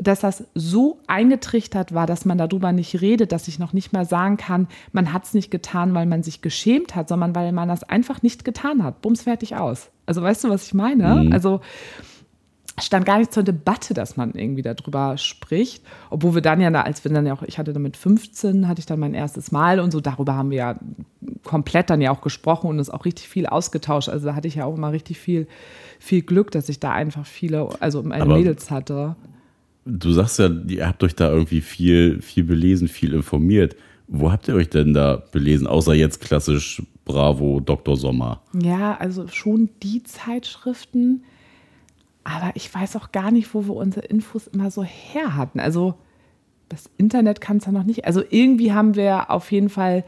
dass 0.00 0.20
das 0.20 0.44
so 0.54 1.00
eingetrichtert 1.08 1.94
war, 1.94 2.06
dass 2.06 2.24
man 2.24 2.38
darüber 2.38 2.70
nicht 2.70 3.00
redet, 3.00 3.32
dass 3.32 3.48
ich 3.48 3.58
noch 3.58 3.72
nicht 3.72 3.92
mal 3.92 4.04
sagen 4.04 4.36
kann, 4.36 4.68
man 4.92 5.12
hat 5.12 5.24
es 5.24 5.34
nicht 5.34 5.50
getan, 5.50 5.94
weil 5.94 6.06
man 6.06 6.22
sich 6.22 6.42
geschämt 6.42 6.94
hat, 6.94 7.08
sondern 7.08 7.34
weil 7.34 7.50
man 7.50 7.68
das 7.68 7.82
einfach 7.82 8.22
nicht 8.22 8.44
getan 8.44 8.84
hat. 8.84 9.02
Bums 9.02 9.22
fertig 9.22 9.56
aus. 9.56 9.90
Also 10.06 10.22
weißt 10.22 10.44
du, 10.44 10.50
was 10.50 10.66
ich 10.66 10.74
meine? 10.74 11.24
Mhm. 11.24 11.32
Also 11.32 11.60
stand 12.80 13.06
gar 13.06 13.18
nicht 13.18 13.32
zur 13.32 13.44
Debatte, 13.44 13.94
dass 13.94 14.16
man 14.16 14.32
irgendwie 14.32 14.62
darüber 14.62 15.16
spricht, 15.16 15.84
obwohl 16.10 16.34
wir 16.34 16.42
dann 16.42 16.60
ja, 16.60 16.70
als 16.70 17.04
wir 17.04 17.12
dann 17.12 17.26
ja 17.26 17.34
auch, 17.34 17.42
ich 17.42 17.58
hatte 17.58 17.72
dann 17.72 17.82
mit 17.82 17.96
15, 17.96 18.66
hatte 18.66 18.80
ich 18.80 18.86
dann 18.86 18.98
mein 18.98 19.14
erstes 19.14 19.52
Mal 19.52 19.78
und 19.78 19.92
so, 19.92 20.00
darüber 20.00 20.34
haben 20.34 20.50
wir 20.50 20.58
ja 20.58 20.80
komplett 21.44 21.90
dann 21.90 22.00
ja 22.00 22.10
auch 22.10 22.20
gesprochen 22.20 22.68
und 22.68 22.78
uns 22.78 22.90
auch 22.90 23.04
richtig 23.04 23.28
viel 23.28 23.46
ausgetauscht. 23.46 24.08
Also 24.08 24.26
da 24.26 24.34
hatte 24.34 24.48
ich 24.48 24.56
ja 24.56 24.64
auch 24.64 24.76
immer 24.76 24.90
richtig 24.90 25.18
viel, 25.18 25.46
viel 26.00 26.22
Glück, 26.22 26.50
dass 26.50 26.68
ich 26.68 26.80
da 26.80 26.90
einfach 26.90 27.26
viele, 27.26 27.68
also 27.80 28.02
meine 28.02 28.24
Aber 28.24 28.36
Mädels 28.36 28.70
hatte. 28.70 29.14
Du 29.84 30.10
sagst 30.12 30.38
ja, 30.38 30.48
ihr 30.48 30.88
habt 30.88 31.04
euch 31.04 31.14
da 31.14 31.30
irgendwie 31.30 31.60
viel, 31.60 32.22
viel 32.22 32.44
belesen, 32.44 32.88
viel 32.88 33.12
informiert. 33.12 33.76
Wo 34.08 34.32
habt 34.32 34.48
ihr 34.48 34.54
euch 34.54 34.68
denn 34.68 34.94
da 34.94 35.22
belesen, 35.30 35.66
außer 35.66 35.94
jetzt 35.94 36.20
klassisch 36.20 36.82
Bravo, 37.04 37.60
Dr. 37.60 37.96
Sommer? 37.96 38.40
Ja, 38.52 38.96
also 38.96 39.28
schon 39.28 39.70
die 39.82 40.02
Zeitschriften, 40.02 41.24
aber 42.24 42.52
ich 42.54 42.74
weiß 42.74 42.96
auch 42.96 43.12
gar 43.12 43.30
nicht, 43.30 43.52
wo 43.54 43.66
wir 43.66 43.74
unsere 43.74 44.06
Infos 44.06 44.46
immer 44.46 44.70
so 44.70 44.82
her 44.82 45.36
hatten. 45.36 45.60
Also 45.60 45.94
das 46.68 46.90
Internet 46.96 47.40
kann 47.40 47.58
es 47.58 47.66
ja 47.66 47.72
noch 47.72 47.84
nicht. 47.84 48.06
Also 48.06 48.22
irgendwie 48.28 48.72
haben 48.72 48.94
wir 48.94 49.30
auf 49.30 49.52
jeden 49.52 49.68
Fall 49.68 50.04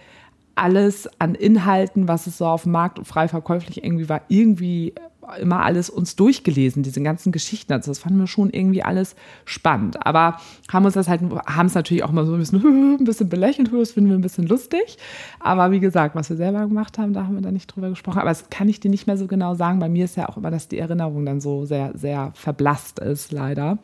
alles 0.54 1.09
an 1.20 1.35
Inhalten, 1.35 2.09
was 2.09 2.26
es 2.26 2.38
so 2.38 2.46
auf 2.46 2.62
dem 2.62 2.72
Markt 2.72 3.06
frei 3.06 3.28
verkäuflich 3.28 3.85
irgendwie 3.85 4.09
war, 4.09 4.22
irgendwie 4.28 4.94
immer 5.40 5.64
alles 5.64 5.90
uns 5.90 6.16
durchgelesen, 6.16 6.82
diese 6.82 7.02
ganzen 7.02 7.32
Geschichten. 7.32 7.72
Also 7.72 7.90
das 7.90 7.98
fanden 7.98 8.18
wir 8.18 8.26
schon 8.26 8.50
irgendwie 8.50 8.82
alles 8.82 9.16
spannend. 9.44 10.04
Aber 10.06 10.38
haben 10.70 10.84
uns 10.84 10.94
das 10.94 11.08
halt, 11.08 11.22
haben 11.22 11.66
es 11.66 11.74
natürlich 11.74 12.04
auch 12.04 12.12
mal 12.12 12.24
so 12.26 12.34
ein 12.34 12.38
bisschen, 12.38 12.62
ein 13.00 13.04
bisschen 13.04 13.28
belächelt, 13.28 13.70
das 13.72 13.92
finden 13.92 14.10
wir 14.10 14.16
ein 14.16 14.22
bisschen 14.22 14.46
lustig. 14.46 14.98
Aber 15.40 15.70
wie 15.70 15.80
gesagt, 15.80 16.14
was 16.14 16.30
wir 16.30 16.36
selber 16.36 16.66
gemacht 16.66 16.98
haben, 16.98 17.12
da 17.12 17.24
haben 17.24 17.34
wir 17.34 17.42
dann 17.42 17.54
nicht 17.54 17.66
drüber 17.66 17.88
gesprochen. 17.88 18.18
Aber 18.18 18.30
das 18.30 18.50
kann 18.50 18.68
ich 18.68 18.80
dir 18.80 18.90
nicht 18.90 19.06
mehr 19.06 19.16
so 19.16 19.26
genau 19.26 19.54
sagen. 19.54 19.78
Bei 19.78 19.88
mir 19.88 20.04
ist 20.04 20.16
ja 20.16 20.28
auch 20.28 20.36
immer, 20.36 20.50
dass 20.50 20.68
die 20.68 20.78
Erinnerung 20.78 21.24
dann 21.26 21.40
so 21.40 21.64
sehr, 21.64 21.92
sehr 21.94 22.32
verblasst 22.34 22.98
ist, 22.98 23.32
leider. 23.32 23.78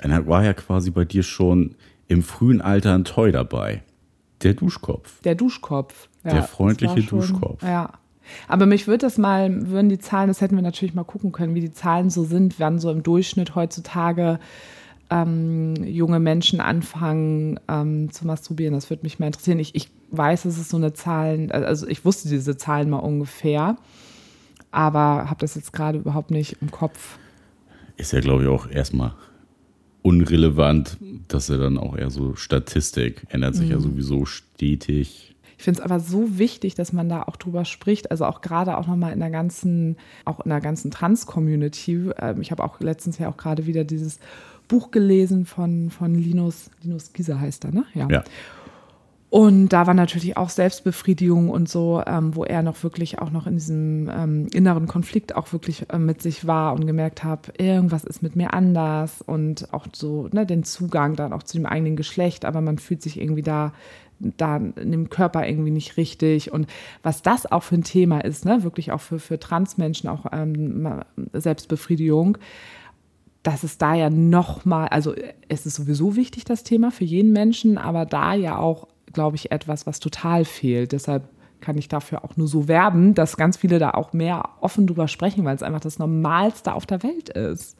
Dann 0.00 0.26
war 0.26 0.44
ja 0.44 0.52
quasi 0.52 0.90
bei 0.90 1.04
dir 1.04 1.22
schon 1.22 1.74
im 2.08 2.22
frühen 2.22 2.60
Alter 2.60 2.94
ein 2.94 3.04
Toy 3.04 3.32
dabei. 3.32 3.82
Der 4.42 4.54
Duschkopf. 4.54 5.20
Der 5.22 5.34
Duschkopf. 5.34 6.08
Ja, 6.24 6.32
der 6.32 6.42
freundliche 6.42 7.02
schon, 7.02 7.20
Duschkopf. 7.20 7.62
Ja, 7.62 7.90
aber 8.48 8.66
mich 8.66 8.86
würde 8.86 8.98
das 8.98 9.18
mal, 9.18 9.70
würden 9.70 9.88
die 9.88 9.98
Zahlen, 9.98 10.28
das 10.28 10.40
hätten 10.40 10.56
wir 10.56 10.62
natürlich 10.62 10.94
mal 10.94 11.04
gucken 11.04 11.32
können, 11.32 11.54
wie 11.54 11.60
die 11.60 11.72
Zahlen 11.72 12.10
so 12.10 12.24
sind, 12.24 12.58
wann 12.60 12.78
so 12.78 12.90
im 12.90 13.02
Durchschnitt 13.02 13.54
heutzutage 13.54 14.38
ähm, 15.10 15.74
junge 15.84 16.20
Menschen 16.20 16.60
anfangen 16.60 17.60
ähm, 17.68 18.10
zu 18.10 18.26
masturbieren. 18.26 18.74
Das 18.74 18.88
würde 18.90 19.02
mich 19.02 19.18
mal 19.18 19.26
interessieren. 19.26 19.58
Ich, 19.58 19.74
ich 19.74 19.90
weiß, 20.10 20.44
es 20.46 20.58
ist 20.58 20.70
so 20.70 20.76
eine 20.76 20.92
Zahlen, 20.92 21.50
also 21.52 21.86
ich 21.86 22.04
wusste 22.04 22.28
diese 22.28 22.56
Zahlen 22.56 22.90
mal 22.90 22.98
ungefähr, 22.98 23.76
aber 24.70 25.28
habe 25.28 25.40
das 25.40 25.54
jetzt 25.54 25.72
gerade 25.72 25.98
überhaupt 25.98 26.30
nicht 26.30 26.56
im 26.62 26.70
Kopf. 26.70 27.18
Ist 27.96 28.12
ja, 28.12 28.20
glaube 28.20 28.44
ich, 28.44 28.48
auch 28.48 28.68
erstmal 28.68 29.14
unrelevant, 30.02 30.98
dass 31.28 31.48
er 31.48 31.58
dann 31.58 31.78
auch 31.78 31.96
eher 31.96 32.10
so 32.10 32.34
Statistik 32.34 33.26
ändert 33.28 33.54
sich 33.54 33.66
mhm. 33.66 33.72
ja 33.72 33.80
sowieso 33.80 34.24
stetig 34.24 35.31
Ich 35.62 35.64
finde 35.64 35.78
es 35.78 35.84
aber 35.84 36.00
so 36.00 36.40
wichtig, 36.40 36.74
dass 36.74 36.92
man 36.92 37.08
da 37.08 37.22
auch 37.22 37.36
drüber 37.36 37.64
spricht. 37.64 38.10
Also 38.10 38.24
auch 38.24 38.40
gerade 38.40 38.76
auch 38.76 38.88
nochmal 38.88 39.12
in 39.12 39.20
der 39.20 39.30
ganzen, 39.30 39.96
auch 40.24 40.40
in 40.40 40.48
der 40.48 40.60
ganzen 40.60 40.90
Trans-Community. 40.90 42.10
Ähm, 42.18 42.40
ich 42.40 42.50
habe 42.50 42.64
auch 42.64 42.80
letztens 42.80 43.18
ja 43.18 43.28
auch 43.28 43.36
gerade 43.36 43.64
wieder 43.64 43.84
dieses 43.84 44.18
Buch 44.66 44.90
gelesen 44.90 45.46
von, 45.46 45.90
von 45.90 46.16
Linus, 46.16 46.68
Linus 46.82 47.12
Gieser 47.12 47.38
heißt 47.38 47.64
er, 47.66 47.70
ne? 47.70 47.84
Ja. 47.94 48.08
ja. 48.10 48.24
Und 49.30 49.68
da 49.68 49.86
war 49.86 49.94
natürlich 49.94 50.36
auch 50.36 50.50
Selbstbefriedigung 50.50 51.48
und 51.48 51.66
so, 51.66 52.02
ähm, 52.06 52.36
wo 52.36 52.44
er 52.44 52.62
noch 52.62 52.82
wirklich 52.82 53.20
auch 53.20 53.30
noch 53.30 53.46
in 53.46 53.54
diesem 53.54 54.10
ähm, 54.12 54.48
inneren 54.52 54.88
Konflikt 54.88 55.36
auch 55.36 55.54
wirklich 55.54 55.88
äh, 55.88 55.98
mit 55.98 56.20
sich 56.20 56.46
war 56.46 56.74
und 56.74 56.86
gemerkt 56.86 57.24
habe, 57.24 57.52
irgendwas 57.56 58.04
ist 58.04 58.22
mit 58.22 58.36
mir 58.36 58.52
anders 58.52 59.22
und 59.22 59.72
auch 59.72 59.86
so 59.94 60.28
ne, 60.32 60.44
den 60.44 60.64
Zugang 60.64 61.16
dann 61.16 61.32
auch 61.32 61.44
zu 61.44 61.56
dem 61.56 61.64
eigenen 61.64 61.96
Geschlecht, 61.96 62.44
aber 62.44 62.60
man 62.60 62.76
fühlt 62.76 63.00
sich 63.00 63.18
irgendwie 63.18 63.40
da 63.40 63.72
da 64.36 64.58
dem 64.58 65.10
Körper 65.10 65.46
irgendwie 65.46 65.70
nicht 65.70 65.96
richtig 65.96 66.52
und 66.52 66.66
was 67.02 67.22
das 67.22 67.50
auch 67.50 67.62
für 67.62 67.76
ein 67.76 67.84
Thema 67.84 68.20
ist, 68.20 68.44
ne, 68.44 68.62
wirklich 68.62 68.92
auch 68.92 69.00
für, 69.00 69.18
für 69.18 69.38
Transmenschen 69.38 70.08
auch 70.08 70.26
ähm, 70.32 71.02
Selbstbefriedigung, 71.32 72.38
dass 73.42 73.64
es 73.64 73.78
da 73.78 73.94
ja 73.94 74.08
nochmal, 74.08 74.88
also 74.88 75.14
es 75.48 75.66
ist 75.66 75.74
sowieso 75.74 76.16
wichtig, 76.16 76.44
das 76.44 76.62
Thema 76.62 76.90
für 76.90 77.04
jeden 77.04 77.32
Menschen, 77.32 77.76
aber 77.76 78.06
da 78.06 78.34
ja 78.34 78.58
auch 78.58 78.86
glaube 79.12 79.36
ich, 79.36 79.50
etwas, 79.52 79.86
was 79.86 80.00
total 80.00 80.44
fehlt. 80.44 80.92
Deshalb 80.92 81.24
kann 81.60 81.78
ich 81.78 81.88
dafür 81.88 82.24
auch 82.24 82.36
nur 82.36 82.48
so 82.48 82.66
werben, 82.66 83.14
dass 83.14 83.36
ganz 83.36 83.56
viele 83.56 83.78
da 83.78 83.92
auch 83.92 84.12
mehr 84.12 84.48
offen 84.60 84.86
drüber 84.86 85.06
sprechen, 85.06 85.44
weil 85.44 85.54
es 85.54 85.62
einfach 85.62 85.80
das 85.80 85.98
Normalste 85.98 86.74
auf 86.74 86.86
der 86.86 87.02
Welt 87.02 87.28
ist. 87.28 87.76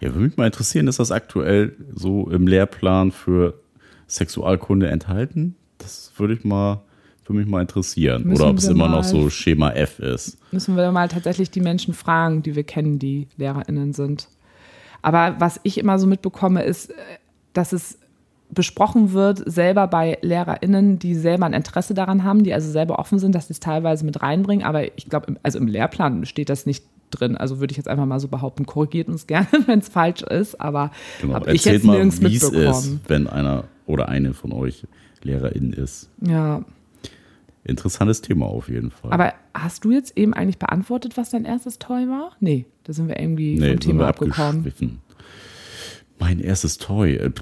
Ja, 0.00 0.08
würde 0.08 0.20
mich 0.20 0.36
mal 0.38 0.46
interessieren, 0.46 0.88
ist 0.88 0.98
das 0.98 1.12
aktuell 1.12 1.76
so 1.94 2.30
im 2.30 2.46
Lehrplan 2.46 3.12
für 3.12 3.60
Sexualkunde 4.08 4.88
enthalten? 4.88 5.54
Das 5.86 6.12
würde 6.18 6.34
ich 6.34 6.44
mal 6.44 6.82
würde 7.28 7.40
mich 7.40 7.48
mal 7.48 7.60
interessieren. 7.60 8.24
Müssen 8.24 8.40
Oder 8.40 8.50
ob 8.50 8.58
es 8.58 8.68
immer 8.68 8.88
noch 8.88 9.04
so 9.04 9.30
Schema 9.30 9.70
F 9.72 9.98
ist. 9.98 10.38
Müssen 10.52 10.76
wir 10.76 10.92
mal 10.92 11.08
tatsächlich 11.08 11.50
die 11.50 11.60
Menschen 11.60 11.94
fragen, 11.94 12.42
die 12.42 12.54
wir 12.54 12.64
kennen, 12.64 12.98
die 12.98 13.26
LehrerInnen 13.36 13.92
sind. 13.92 14.28
Aber 15.02 15.36
was 15.38 15.60
ich 15.62 15.78
immer 15.78 15.98
so 15.98 16.06
mitbekomme, 16.06 16.62
ist, 16.62 16.92
dass 17.52 17.72
es 17.72 17.98
besprochen 18.48 19.12
wird, 19.12 19.42
selber 19.50 19.88
bei 19.88 20.18
LehrerInnen, 20.22 20.98
die 20.98 21.14
selber 21.14 21.46
ein 21.46 21.52
Interesse 21.52 21.94
daran 21.94 22.22
haben, 22.22 22.44
die 22.44 22.54
also 22.54 22.70
selber 22.70 22.98
offen 22.98 23.18
sind, 23.18 23.34
dass 23.34 23.48
sie 23.48 23.54
es 23.54 23.60
teilweise 23.60 24.04
mit 24.04 24.22
reinbringen. 24.22 24.64
Aber 24.64 24.96
ich 24.96 25.08
glaube, 25.08 25.36
also 25.42 25.58
im 25.58 25.66
Lehrplan 25.66 26.26
steht 26.26 26.48
das 26.48 26.64
nicht 26.64 26.84
drin. 27.10 27.36
Also 27.36 27.58
würde 27.58 27.72
ich 27.72 27.76
jetzt 27.76 27.88
einfach 27.88 28.06
mal 28.06 28.20
so 28.20 28.28
behaupten, 28.28 28.66
korrigiert 28.66 29.08
uns 29.08 29.26
gerne, 29.26 29.48
wenn 29.66 29.80
es 29.80 29.88
falsch 29.88 30.22
ist. 30.22 30.60
Aber 30.60 30.92
genau. 31.20 31.34
habe 31.34 31.52
ich 31.52 31.64
jetzt 31.64 31.84
mal, 31.84 31.94
nirgends 31.94 32.20
wie 32.20 32.36
es 32.36 32.44
ist, 32.44 32.98
wenn 33.08 33.26
einer 33.26 33.64
oder 33.86 34.08
eine 34.08 34.32
von 34.32 34.52
euch 34.52 34.86
LehrerIn 35.26 35.72
ist. 35.72 36.10
Ja. 36.20 36.64
Interessantes 37.64 38.20
Thema 38.22 38.46
auf 38.46 38.68
jeden 38.68 38.90
Fall. 38.90 39.12
Aber 39.12 39.34
hast 39.52 39.84
du 39.84 39.90
jetzt 39.90 40.16
eben 40.16 40.34
eigentlich 40.34 40.58
beantwortet, 40.58 41.16
was 41.16 41.30
dein 41.30 41.44
erstes 41.44 41.78
Toy 41.78 42.08
war? 42.08 42.32
Nee, 42.40 42.66
da 42.84 42.92
sind 42.92 43.08
wir 43.08 43.18
irgendwie 43.18 43.58
nee, 43.58 43.70
vom 43.70 43.80
Thema 43.80 44.08
abgekommen. 44.08 44.72
Mein 46.18 46.40
erstes 46.40 46.78
Toy. 46.78 47.16
Äh, 47.16 47.32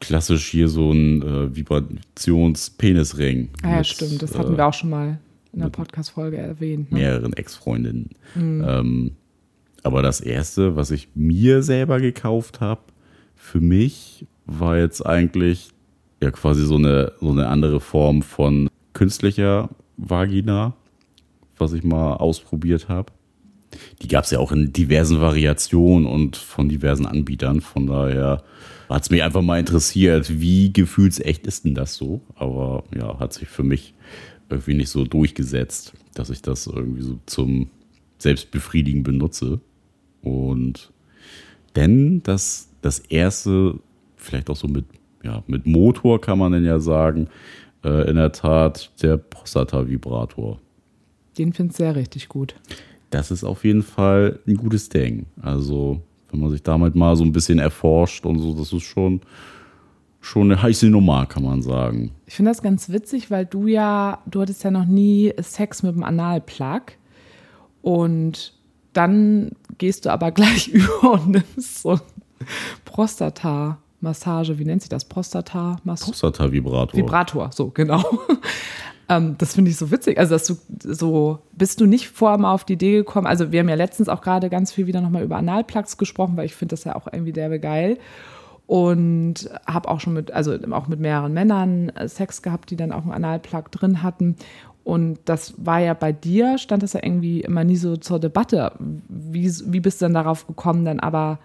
klassisch 0.00 0.48
hier 0.50 0.68
so 0.68 0.92
ein 0.92 1.22
äh, 1.22 1.54
Vibrations-Penisring. 1.54 3.50
Ah, 3.62 3.68
ja, 3.68 3.76
mit, 3.78 3.86
stimmt. 3.86 4.22
Das 4.22 4.36
hatten 4.36 4.54
äh, 4.54 4.56
wir 4.56 4.66
auch 4.66 4.74
schon 4.74 4.90
mal 4.90 5.18
in 5.52 5.60
der 5.60 5.68
Podcast-Folge 5.68 6.38
erwähnt. 6.38 6.90
Ne? 6.92 6.98
Mehreren 6.98 7.32
Ex-Freundinnen. 7.32 8.10
Mhm. 8.34 8.64
Ähm, 8.66 9.10
aber 9.82 10.02
das 10.02 10.20
erste, 10.20 10.74
was 10.74 10.90
ich 10.90 11.08
mir 11.14 11.62
selber 11.62 12.00
gekauft 12.00 12.60
habe, 12.60 12.80
für 13.34 13.60
mich 13.60 14.26
war 14.46 14.78
jetzt 14.78 15.04
eigentlich 15.04 15.70
ja 16.22 16.30
quasi 16.30 16.64
so 16.64 16.76
eine, 16.76 17.12
so 17.20 17.30
eine 17.30 17.48
andere 17.48 17.80
Form 17.80 18.22
von 18.22 18.68
künstlicher 18.92 19.70
Vagina, 19.96 20.74
was 21.58 21.72
ich 21.72 21.84
mal 21.84 22.14
ausprobiert 22.14 22.88
habe. 22.88 23.12
Die 24.02 24.08
gab 24.08 24.24
es 24.24 24.30
ja 24.30 24.38
auch 24.38 24.52
in 24.52 24.72
diversen 24.72 25.20
Variationen 25.20 26.06
und 26.06 26.36
von 26.36 26.68
diversen 26.68 27.06
Anbietern. 27.06 27.60
Von 27.60 27.86
daher 27.86 28.42
hat 28.88 29.02
es 29.02 29.10
mich 29.10 29.22
einfach 29.22 29.42
mal 29.42 29.58
interessiert, 29.58 30.40
wie 30.40 30.72
gefühlsecht 30.72 31.46
ist 31.46 31.64
denn 31.64 31.74
das 31.74 31.94
so? 31.94 32.20
Aber 32.36 32.84
ja, 32.94 33.18
hat 33.18 33.32
sich 33.32 33.48
für 33.48 33.64
mich 33.64 33.94
irgendwie 34.48 34.74
nicht 34.74 34.90
so 34.90 35.04
durchgesetzt, 35.04 35.92
dass 36.14 36.30
ich 36.30 36.42
das 36.42 36.66
irgendwie 36.66 37.02
so 37.02 37.18
zum 37.26 37.68
Selbstbefriedigen 38.18 39.02
benutze. 39.02 39.60
Und 40.22 40.92
denn 41.74 42.22
das, 42.22 42.68
das 42.80 43.00
erste, 43.00 43.78
vielleicht 44.16 44.48
auch 44.48 44.56
so 44.56 44.68
mit, 44.68 44.84
ja, 45.26 45.42
mit 45.46 45.66
Motor 45.66 46.20
kann 46.20 46.38
man 46.38 46.52
denn 46.52 46.64
ja 46.64 46.78
sagen, 46.78 47.28
äh, 47.84 48.08
in 48.08 48.16
der 48.16 48.32
Tat 48.32 48.90
der 49.02 49.16
Prostata-Vibrator. 49.16 50.58
Den 51.36 51.52
finde 51.52 51.72
ich 51.72 51.76
sehr 51.76 51.96
richtig 51.96 52.28
gut. 52.28 52.54
Das 53.10 53.30
ist 53.30 53.44
auf 53.44 53.64
jeden 53.64 53.82
Fall 53.82 54.38
ein 54.46 54.56
gutes 54.56 54.88
Ding. 54.88 55.26
Also 55.42 56.00
wenn 56.30 56.40
man 56.40 56.50
sich 56.50 56.62
damit 56.62 56.94
mal 56.94 57.16
so 57.16 57.24
ein 57.24 57.32
bisschen 57.32 57.58
erforscht 57.58 58.24
und 58.24 58.38
so, 58.38 58.54
das 58.54 58.72
ist 58.72 58.84
schon, 58.84 59.20
schon 60.20 60.50
eine 60.50 60.62
heiße 60.62 60.88
Nummer, 60.88 61.26
kann 61.26 61.42
man 61.42 61.62
sagen. 61.62 62.12
Ich 62.26 62.34
finde 62.34 62.50
das 62.50 62.62
ganz 62.62 62.88
witzig, 62.88 63.30
weil 63.30 63.46
du 63.46 63.66
ja, 63.66 64.22
du 64.26 64.40
hattest 64.40 64.64
ja 64.64 64.70
noch 64.70 64.86
nie 64.86 65.32
Sex 65.40 65.82
mit 65.82 65.94
dem 65.94 66.04
Analplug 66.04 66.92
und 67.82 68.54
dann 68.92 69.52
gehst 69.78 70.06
du 70.06 70.10
aber 70.10 70.30
gleich 70.32 70.68
über 70.68 71.12
und 71.12 71.28
nimmst 71.28 71.82
so 71.82 71.98
Prostata. 72.84 73.78
Massage, 74.06 74.58
wie 74.58 74.64
nennt 74.64 74.82
sich 74.82 74.88
das? 74.88 75.04
Prostata? 75.04 75.76
Prostata-Vibrator. 75.84 76.94
Vibrator, 76.94 77.50
so, 77.52 77.70
genau. 77.70 78.02
Ähm, 79.08 79.36
das 79.38 79.54
finde 79.54 79.70
ich 79.70 79.76
so 79.76 79.90
witzig. 79.90 80.18
Also, 80.18 80.34
dass 80.34 80.46
du 80.46 80.56
so, 80.82 81.38
bist 81.52 81.80
du 81.80 81.86
nicht 81.86 82.08
vorher 82.08 82.38
mal 82.38 82.52
auf 82.52 82.64
die 82.64 82.72
Idee 82.74 82.92
gekommen? 82.96 83.26
Also, 83.26 83.52
wir 83.52 83.60
haben 83.60 83.68
ja 83.68 83.74
letztens 83.74 84.08
auch 84.08 84.20
gerade 84.20 84.50
ganz 84.50 84.72
viel 84.72 84.86
wieder 84.86 85.00
nochmal 85.00 85.22
über 85.22 85.36
Analplugs 85.36 85.96
gesprochen, 85.96 86.36
weil 86.36 86.46
ich 86.46 86.54
finde 86.54 86.72
das 86.72 86.84
ja 86.84 86.96
auch 86.96 87.06
irgendwie 87.10 87.32
derbe 87.32 87.60
geil. 87.60 87.98
Und 88.66 89.48
habe 89.64 89.88
auch 89.88 90.00
schon 90.00 90.14
mit, 90.14 90.32
also 90.32 90.56
auch 90.72 90.88
mit 90.88 90.98
mehreren 90.98 91.32
Männern 91.32 91.90
äh, 91.90 92.08
Sex 92.08 92.42
gehabt, 92.42 92.70
die 92.70 92.76
dann 92.76 92.90
auch 92.90 93.02
einen 93.02 93.12
Analplug 93.12 93.70
drin 93.70 94.02
hatten. 94.02 94.34
Und 94.82 95.18
das 95.24 95.54
war 95.56 95.78
ja 95.78 95.94
bei 95.94 96.12
dir, 96.12 96.58
stand 96.58 96.82
das 96.82 96.92
ja 96.92 97.00
irgendwie 97.02 97.40
immer 97.40 97.64
nie 97.64 97.76
so 97.76 97.96
zur 97.96 98.18
Debatte. 98.18 98.72
Wie, 99.08 99.52
wie 99.66 99.80
bist 99.80 100.00
du 100.00 100.06
denn 100.06 100.14
darauf 100.14 100.46
gekommen, 100.46 100.84
dann 100.84 100.98
aber 100.98 101.38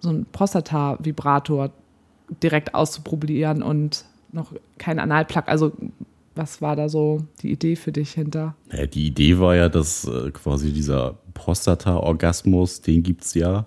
so 0.00 0.10
einen 0.10 0.26
Prostata-Vibrator 0.26 1.70
direkt 2.42 2.74
auszuprobieren 2.74 3.62
und 3.62 4.04
noch 4.32 4.52
kein 4.78 4.98
Analplug? 4.98 5.48
Also 5.48 5.72
was 6.34 6.60
war 6.60 6.76
da 6.76 6.88
so 6.88 7.24
die 7.42 7.50
Idee 7.50 7.76
für 7.76 7.92
dich 7.92 8.12
hinter? 8.12 8.54
Ja, 8.72 8.86
die 8.86 9.06
Idee 9.06 9.38
war 9.38 9.56
ja, 9.56 9.68
dass 9.68 10.06
äh, 10.06 10.30
quasi 10.30 10.72
dieser 10.72 11.16
Prostata-Orgasmus, 11.34 12.82
den 12.82 13.02
gibt 13.02 13.24
es 13.24 13.34
ja, 13.34 13.66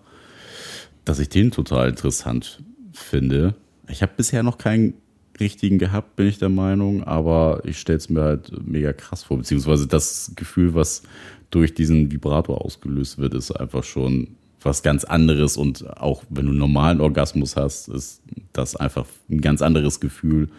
dass 1.03 1.19
ich 1.19 1.29
den 1.29 1.51
total 1.51 1.89
interessant 1.89 2.61
finde. 2.93 3.55
Ich 3.87 4.01
habe 4.01 4.11
bisher 4.15 4.43
noch 4.43 4.57
keinen 4.57 4.93
richtigen 5.39 5.79
gehabt, 5.79 6.15
bin 6.15 6.27
ich 6.27 6.37
der 6.37 6.49
Meinung, 6.49 7.03
aber 7.03 7.61
ich 7.63 7.79
stelle 7.79 7.97
es 7.97 8.09
mir 8.09 8.21
halt 8.21 8.51
mega 8.67 8.93
krass 8.93 9.23
vor, 9.23 9.37
beziehungsweise 9.37 9.87
das 9.87 10.33
Gefühl, 10.35 10.75
was 10.75 11.01
durch 11.49 11.73
diesen 11.73 12.11
Vibrator 12.11 12.63
ausgelöst 12.63 13.17
wird, 13.17 13.33
ist 13.33 13.51
einfach 13.51 13.83
schon 13.83 14.35
was 14.61 14.83
ganz 14.83 15.03
anderes 15.03 15.57
und 15.57 15.87
auch 15.97 16.23
wenn 16.29 16.45
du 16.45 16.51
einen 16.51 16.59
normalen 16.59 17.01
Orgasmus 17.01 17.55
hast, 17.55 17.87
ist 17.87 18.21
das 18.53 18.75
einfach 18.75 19.05
ein 19.29 19.41
ganz 19.41 19.61
anderes 19.61 19.99
Gefühl, 19.99 20.49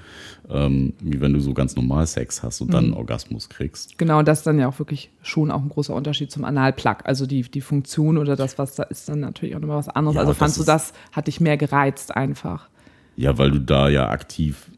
ähm, 0.49 0.95
wie 1.01 1.21
wenn 1.21 1.33
du 1.33 1.41
so 1.41 1.53
ganz 1.53 1.77
normal 1.77 2.07
Sex 2.07 2.43
hast 2.43 2.61
und 2.61 2.69
mhm. 2.69 2.73
dann 2.73 2.85
einen 2.85 2.95
Orgasmus 2.95 3.49
kriegst. 3.49 3.99
Genau, 3.99 4.23
das 4.23 4.39
ist 4.39 4.47
dann 4.47 4.59
ja 4.59 4.69
auch 4.69 4.79
wirklich 4.79 5.11
schon 5.23 5.51
auch 5.51 5.61
ein 5.61 5.69
großer 5.69 5.95
Unterschied 5.95 6.31
zum 6.31 6.45
Analplug. 6.45 6.99
Also 7.05 7.27
die, 7.27 7.43
die 7.43 7.61
Funktion 7.61 8.17
oder 8.17 8.37
das, 8.37 8.59
was 8.59 8.75
da 8.75 8.85
ist, 8.85 9.09
dann 9.09 9.21
natürlich 9.21 9.55
auch 9.55 9.61
nochmal 9.61 9.79
was 9.79 9.89
anderes. 9.89 10.15
Ja, 10.15 10.23
also 10.23 10.35
fandst 10.35 10.59
du, 10.59 10.65
das 10.65 10.93
hat 11.13 11.27
dich 11.27 11.41
mehr 11.41 11.57
gereizt 11.57 12.15
einfach? 12.17 12.69
Ja, 13.17 13.37
weil 13.39 13.51
du 13.51 13.61
da 13.61 13.89
ja 13.89 14.09
aktiv 14.09 14.71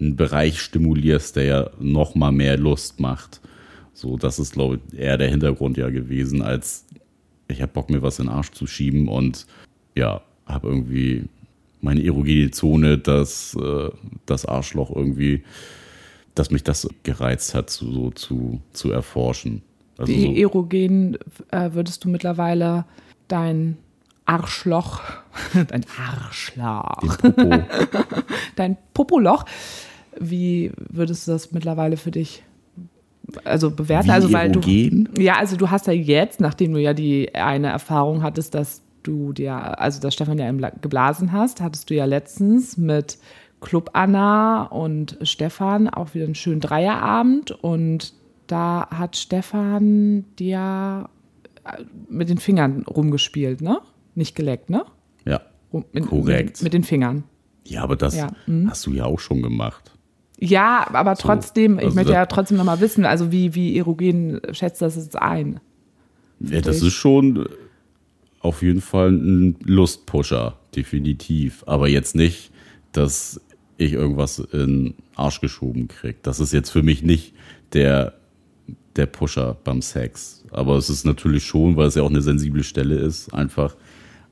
einen 0.00 0.16
Bereich 0.16 0.60
stimulierst, 0.60 1.36
der 1.36 1.44
ja 1.44 1.70
nochmal 1.80 2.32
mehr 2.32 2.56
Lust 2.56 3.00
macht. 3.00 3.40
So, 3.94 4.16
das 4.16 4.38
ist, 4.38 4.52
glaube 4.52 4.78
ich, 4.92 4.98
eher 4.98 5.18
der 5.18 5.28
Hintergrund 5.28 5.76
ja 5.76 5.90
gewesen, 5.90 6.40
als 6.40 6.86
ich 7.48 7.62
habe 7.62 7.72
Bock, 7.72 7.90
mir 7.90 8.02
was 8.02 8.18
in 8.18 8.26
den 8.26 8.34
Arsch 8.34 8.52
zu 8.52 8.66
schieben 8.66 9.08
und 9.08 9.46
ja, 9.94 10.22
habe 10.46 10.68
irgendwie 10.68 11.24
meine 11.80 12.04
erogene 12.04 12.50
Zone, 12.50 12.98
das, 12.98 13.56
äh, 13.60 13.90
das 14.26 14.46
Arschloch 14.46 14.94
irgendwie, 14.94 15.44
dass 16.34 16.50
mich 16.50 16.62
das 16.62 16.88
gereizt 17.02 17.54
hat, 17.54 17.70
so 17.70 18.10
zu, 18.10 18.60
zu 18.72 18.90
erforschen. 18.90 19.62
Also 19.96 20.12
Wie 20.12 20.22
so 20.22 20.32
erogen 20.34 21.18
äh, 21.50 21.70
würdest 21.72 22.04
du 22.04 22.08
mittlerweile 22.08 22.84
dein 23.28 23.76
Arschloch, 24.24 25.00
dein 25.54 25.84
Arschloch, 25.98 27.18
Popo. 27.18 27.64
dein 28.56 28.76
Popoloch, 28.94 29.44
wie 30.20 30.72
würdest 30.76 31.26
du 31.26 31.32
das 31.32 31.52
mittlerweile 31.52 31.96
für 31.96 32.10
dich 32.10 32.42
also 33.44 33.70
bewerten? 33.70 34.08
Wie 34.08 34.12
also 34.12 34.32
weil 34.32 34.50
erogen? 34.50 35.08
du 35.14 35.22
ja, 35.22 35.36
also 35.36 35.56
du 35.56 35.70
hast 35.70 35.86
ja 35.86 35.92
jetzt, 35.92 36.40
nachdem 36.40 36.72
du 36.72 36.80
ja 36.80 36.94
die 36.94 37.34
eine 37.34 37.68
Erfahrung 37.68 38.22
hattest, 38.22 38.54
dass 38.54 38.82
du 39.02 39.32
dir, 39.32 39.78
also 39.80 40.00
dass 40.00 40.14
Stefan 40.14 40.38
ja 40.38 40.50
geblasen 40.80 41.32
hast, 41.32 41.60
hattest 41.60 41.90
du 41.90 41.94
ja 41.94 42.04
letztens 42.04 42.76
mit 42.76 43.18
Club 43.60 43.90
Anna 43.92 44.64
und 44.64 45.18
Stefan 45.22 45.88
auch 45.88 46.14
wieder 46.14 46.24
einen 46.26 46.34
schönen 46.34 46.60
Dreierabend 46.60 47.50
und 47.50 48.14
da 48.46 48.86
hat 48.90 49.16
Stefan 49.16 50.24
dir 50.38 51.08
äh, 51.64 51.82
mit 52.08 52.28
den 52.30 52.38
Fingern 52.38 52.84
rumgespielt, 52.84 53.60
ne? 53.60 53.80
Nicht 54.14 54.34
geleckt, 54.34 54.70
ne? 54.70 54.84
Ja, 55.24 55.40
Rum- 55.72 55.84
mit, 55.92 56.06
Korrekt. 56.06 56.56
Mit, 56.58 56.62
mit 56.64 56.72
den 56.74 56.84
Fingern. 56.84 57.24
ja 57.66 57.82
aber 57.82 57.96
das 57.96 58.16
Ja, 58.16 58.28
mhm. 58.46 58.70
hast 58.70 58.86
du 58.86 58.92
ja 58.92 59.04
auch 59.04 59.18
schon 59.20 59.42
gemacht. 59.42 59.92
Ja, 60.40 60.86
aber 60.92 61.16
trotzdem, 61.16 61.78
ich 61.78 61.86
also 61.86 61.94
möchte 61.96 62.12
ja 62.12 62.26
trotzdem 62.26 62.58
nochmal 62.58 62.80
wissen, 62.80 63.04
also 63.04 63.32
wie, 63.32 63.54
wie 63.54 63.76
erogen 63.76 64.40
schätzt 64.52 64.80
das 64.80 64.96
jetzt 64.96 65.16
ein? 65.16 65.60
Ja, 66.40 66.60
das 66.60 66.82
ist 66.82 66.92
schon 66.92 67.48
auf 68.40 68.62
jeden 68.62 68.80
Fall 68.80 69.10
ein 69.10 69.56
Lustpusher, 69.64 70.56
definitiv. 70.76 71.64
Aber 71.66 71.88
jetzt 71.88 72.14
nicht, 72.14 72.52
dass 72.92 73.40
ich 73.78 73.92
irgendwas 73.92 74.38
in 74.38 74.58
den 74.58 74.94
Arsch 75.16 75.40
geschoben 75.40 75.88
krieg. 75.88 76.22
Das 76.22 76.38
ist 76.38 76.52
jetzt 76.52 76.70
für 76.70 76.82
mich 76.82 77.02
nicht 77.02 77.34
der, 77.72 78.14
der 78.96 79.06
Pusher 79.06 79.56
beim 79.64 79.82
Sex. 79.82 80.44
Aber 80.50 80.76
es 80.76 80.88
ist 80.88 81.04
natürlich 81.04 81.44
schon, 81.44 81.76
weil 81.76 81.88
es 81.88 81.96
ja 81.96 82.02
auch 82.02 82.10
eine 82.10 82.22
sensible 82.22 82.62
Stelle 82.62 82.96
ist, 82.96 83.34
einfach 83.34 83.76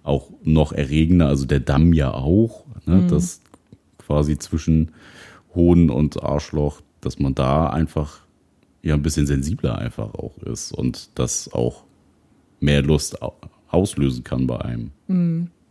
auch 0.04 0.30
noch 0.44 0.72
erregender. 0.72 1.28
Also 1.28 1.46
der 1.46 1.60
Damm 1.60 1.92
ja 1.92 2.12
auch, 2.14 2.64
ne? 2.86 3.06
das 3.08 3.40
quasi 3.98 4.38
zwischen 4.38 4.92
Hoden 5.56 5.90
und 5.90 6.22
Arschloch, 6.22 6.80
dass 7.00 7.18
man 7.18 7.34
da 7.34 7.70
einfach 7.70 8.20
ja 8.82 8.94
ein 8.94 9.02
bisschen 9.02 9.26
sensibler 9.26 9.78
einfach 9.78 10.14
auch 10.14 10.38
ist 10.38 10.70
und 10.72 11.18
das 11.18 11.52
auch 11.52 11.84
mehr 12.60 12.82
Lust 12.82 13.20
au- 13.22 13.34
auslösen 13.68 14.22
kann 14.22 14.46
bei 14.46 14.60
einem. 14.60 14.92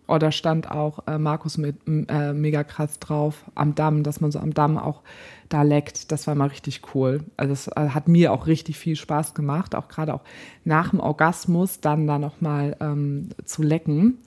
Oh, 0.08 0.18
da 0.20 0.32
stand 0.32 0.70
auch 0.70 1.08
äh, 1.08 1.18
Markus 1.18 1.58
mit 1.58 1.78
äh, 1.88 2.34
mega 2.34 2.64
krass 2.64 3.00
drauf 3.00 3.44
am 3.56 3.74
Damm, 3.74 4.04
dass 4.04 4.22
man 4.22 4.32
so 4.32 4.38
am 4.38 4.54
Damm 4.54 4.78
auch 4.78 5.02
da 5.50 5.64
leckt. 5.64 6.12
Das 6.12 6.28
war 6.28 6.36
mal 6.36 6.50
richtig 6.50 6.82
cool. 6.94 7.24
Also 7.38 7.50
das 7.54 7.68
äh, 7.70 7.90
hat 7.90 8.08
mir 8.08 8.32
auch 8.32 8.46
richtig 8.46 8.78
viel 8.78 8.96
Spaß 8.96 9.34
gemacht, 9.34 9.74
auch 9.74 9.88
gerade 9.88 10.14
auch 10.14 10.22
nach 10.64 10.92
dem 10.92 11.00
Orgasmus 11.00 11.80
dann 11.80 12.06
da 12.06 12.20
nochmal 12.20 12.76
ähm, 12.82 13.30
zu 13.46 13.64
lecken. 13.64 14.20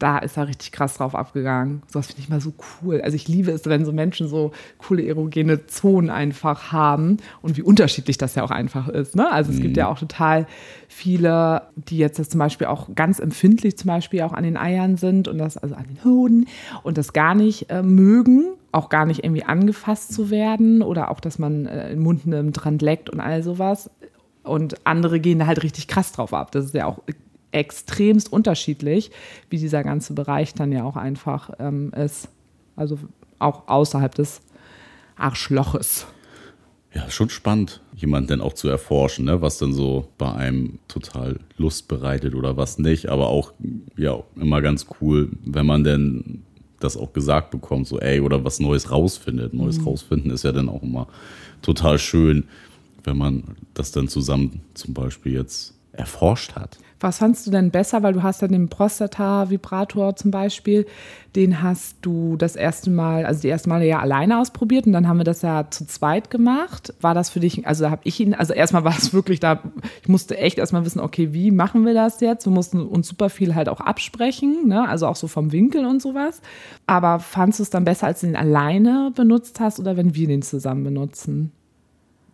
Da 0.00 0.18
ist 0.18 0.38
er 0.38 0.48
richtig 0.48 0.72
krass 0.72 0.94
drauf 0.94 1.14
abgegangen. 1.14 1.82
So, 1.86 1.98
das 1.98 2.06
finde 2.06 2.22
ich 2.22 2.28
mal 2.30 2.40
so 2.40 2.54
cool. 2.82 3.02
Also 3.02 3.16
ich 3.16 3.28
liebe 3.28 3.50
es, 3.50 3.66
wenn 3.66 3.84
so 3.84 3.92
Menschen 3.92 4.28
so 4.28 4.50
coole 4.78 5.06
erogene 5.06 5.66
Zonen 5.66 6.08
einfach 6.08 6.72
haben 6.72 7.18
und 7.42 7.58
wie 7.58 7.62
unterschiedlich 7.62 8.16
das 8.16 8.34
ja 8.34 8.42
auch 8.42 8.50
einfach 8.50 8.88
ist. 8.88 9.14
Ne? 9.14 9.30
Also 9.30 9.52
es 9.52 9.60
gibt 9.60 9.76
ja 9.76 9.88
auch 9.88 9.98
total 9.98 10.46
viele, 10.88 11.62
die 11.76 11.98
jetzt 11.98 12.18
das 12.18 12.30
zum 12.30 12.38
Beispiel 12.38 12.66
auch 12.66 12.88
ganz 12.94 13.18
empfindlich 13.18 13.76
zum 13.76 13.88
Beispiel 13.88 14.22
auch 14.22 14.32
an 14.32 14.42
den 14.42 14.56
Eiern 14.56 14.96
sind 14.96 15.28
und 15.28 15.36
das 15.36 15.58
also 15.58 15.74
an 15.74 15.84
den 15.84 16.02
Hoden 16.02 16.46
und 16.82 16.96
das 16.96 17.12
gar 17.12 17.34
nicht 17.34 17.68
äh, 17.68 17.82
mögen, 17.82 18.54
auch 18.72 18.88
gar 18.88 19.04
nicht 19.04 19.22
irgendwie 19.22 19.44
angefasst 19.44 20.14
zu 20.14 20.30
werden 20.30 20.80
oder 20.80 21.10
auch, 21.10 21.20
dass 21.20 21.38
man 21.38 21.66
äh, 21.66 21.90
den 21.90 22.00
Mund 22.00 22.26
nimmt, 22.26 22.64
dran 22.64 22.78
leckt 22.78 23.10
und 23.10 23.20
all 23.20 23.42
sowas. 23.42 23.90
Und 24.42 24.86
andere 24.86 25.20
gehen 25.20 25.38
da 25.38 25.46
halt 25.46 25.62
richtig 25.62 25.86
krass 25.86 26.12
drauf 26.12 26.32
ab. 26.32 26.52
Das 26.52 26.64
ist 26.64 26.74
ja 26.74 26.86
auch 26.86 27.00
extremst 27.52 28.32
unterschiedlich, 28.32 29.10
wie 29.48 29.58
dieser 29.58 29.82
ganze 29.82 30.14
Bereich 30.14 30.54
dann 30.54 30.72
ja 30.72 30.84
auch 30.84 30.96
einfach 30.96 31.50
ähm, 31.58 31.92
ist. 31.92 32.28
Also 32.76 32.98
auch 33.38 33.68
außerhalb 33.68 34.14
des 34.14 34.40
Arschloches. 35.16 36.06
Ja, 36.92 37.08
schon 37.08 37.30
spannend, 37.30 37.80
jemanden 37.94 38.28
dann 38.28 38.40
auch 38.40 38.52
zu 38.52 38.68
erforschen, 38.68 39.26
ne? 39.26 39.40
was 39.40 39.58
dann 39.58 39.72
so 39.72 40.08
bei 40.18 40.32
einem 40.32 40.80
total 40.88 41.38
Lust 41.56 41.86
bereitet 41.86 42.34
oder 42.34 42.56
was 42.56 42.78
nicht. 42.78 43.08
Aber 43.08 43.28
auch 43.28 43.52
ja 43.96 44.20
immer 44.34 44.60
ganz 44.60 44.86
cool, 45.00 45.30
wenn 45.44 45.66
man 45.66 45.84
denn 45.84 46.42
das 46.80 46.96
auch 46.96 47.12
gesagt 47.12 47.50
bekommt, 47.50 47.86
so 47.86 48.00
ey, 48.00 48.20
oder 48.20 48.42
was 48.42 48.58
Neues 48.58 48.90
rausfindet. 48.90 49.54
Neues 49.54 49.84
rausfinden 49.84 50.30
ist 50.32 50.44
ja 50.44 50.50
dann 50.50 50.68
auch 50.68 50.82
immer 50.82 51.06
total 51.62 51.98
schön, 51.98 52.44
wenn 53.04 53.18
man 53.18 53.44
das 53.74 53.92
dann 53.92 54.08
zusammen 54.08 54.62
zum 54.74 54.94
Beispiel 54.94 55.34
jetzt 55.34 55.74
erforscht 55.92 56.54
hat. 56.56 56.78
Was 57.00 57.18
fandst 57.18 57.46
du 57.46 57.50
denn 57.50 57.70
besser? 57.70 58.02
Weil 58.02 58.12
du 58.12 58.22
hast 58.22 58.42
ja 58.42 58.48
den 58.48 58.68
Prostata-Vibrator 58.68 60.16
zum 60.16 60.30
Beispiel, 60.30 60.86
den 61.34 61.62
hast 61.62 61.96
du 62.02 62.36
das 62.36 62.56
erste 62.56 62.90
Mal, 62.90 63.24
also 63.24 63.40
die 63.40 63.48
erste 63.48 63.70
Male 63.70 63.86
ja 63.86 64.00
alleine 64.00 64.38
ausprobiert 64.38 64.86
und 64.86 64.92
dann 64.92 65.08
haben 65.08 65.16
wir 65.16 65.24
das 65.24 65.40
ja 65.40 65.70
zu 65.70 65.86
zweit 65.86 66.30
gemacht. 66.30 66.92
War 67.00 67.14
das 67.14 67.30
für 67.30 67.40
dich, 67.40 67.66
also 67.66 67.90
habe 67.90 68.02
ich 68.04 68.20
ihn, 68.20 68.34
also 68.34 68.52
erstmal 68.52 68.84
war 68.84 68.96
es 68.96 69.14
wirklich 69.14 69.40
da, 69.40 69.62
ich 70.02 70.08
musste 70.08 70.36
echt 70.36 70.58
erstmal 70.58 70.84
wissen, 70.84 71.00
okay, 71.00 71.32
wie 71.32 71.50
machen 71.50 71.86
wir 71.86 71.94
das 71.94 72.20
jetzt? 72.20 72.44
Wir 72.46 72.52
mussten 72.52 72.82
uns 72.82 73.08
super 73.08 73.30
viel 73.30 73.54
halt 73.54 73.70
auch 73.70 73.80
absprechen, 73.80 74.68
ne? 74.68 74.86
also 74.86 75.06
auch 75.06 75.16
so 75.16 75.26
vom 75.26 75.52
Winkel 75.52 75.86
und 75.86 76.02
sowas. 76.02 76.42
Aber 76.86 77.18
fandst 77.18 77.60
du 77.60 77.62
es 77.62 77.70
dann 77.70 77.84
besser, 77.84 78.08
als 78.08 78.20
du 78.20 78.26
den 78.26 78.36
alleine 78.36 79.10
benutzt 79.14 79.58
hast 79.58 79.80
oder 79.80 79.96
wenn 79.96 80.14
wir 80.14 80.28
den 80.28 80.42
zusammen 80.42 80.84
benutzen? 80.84 81.52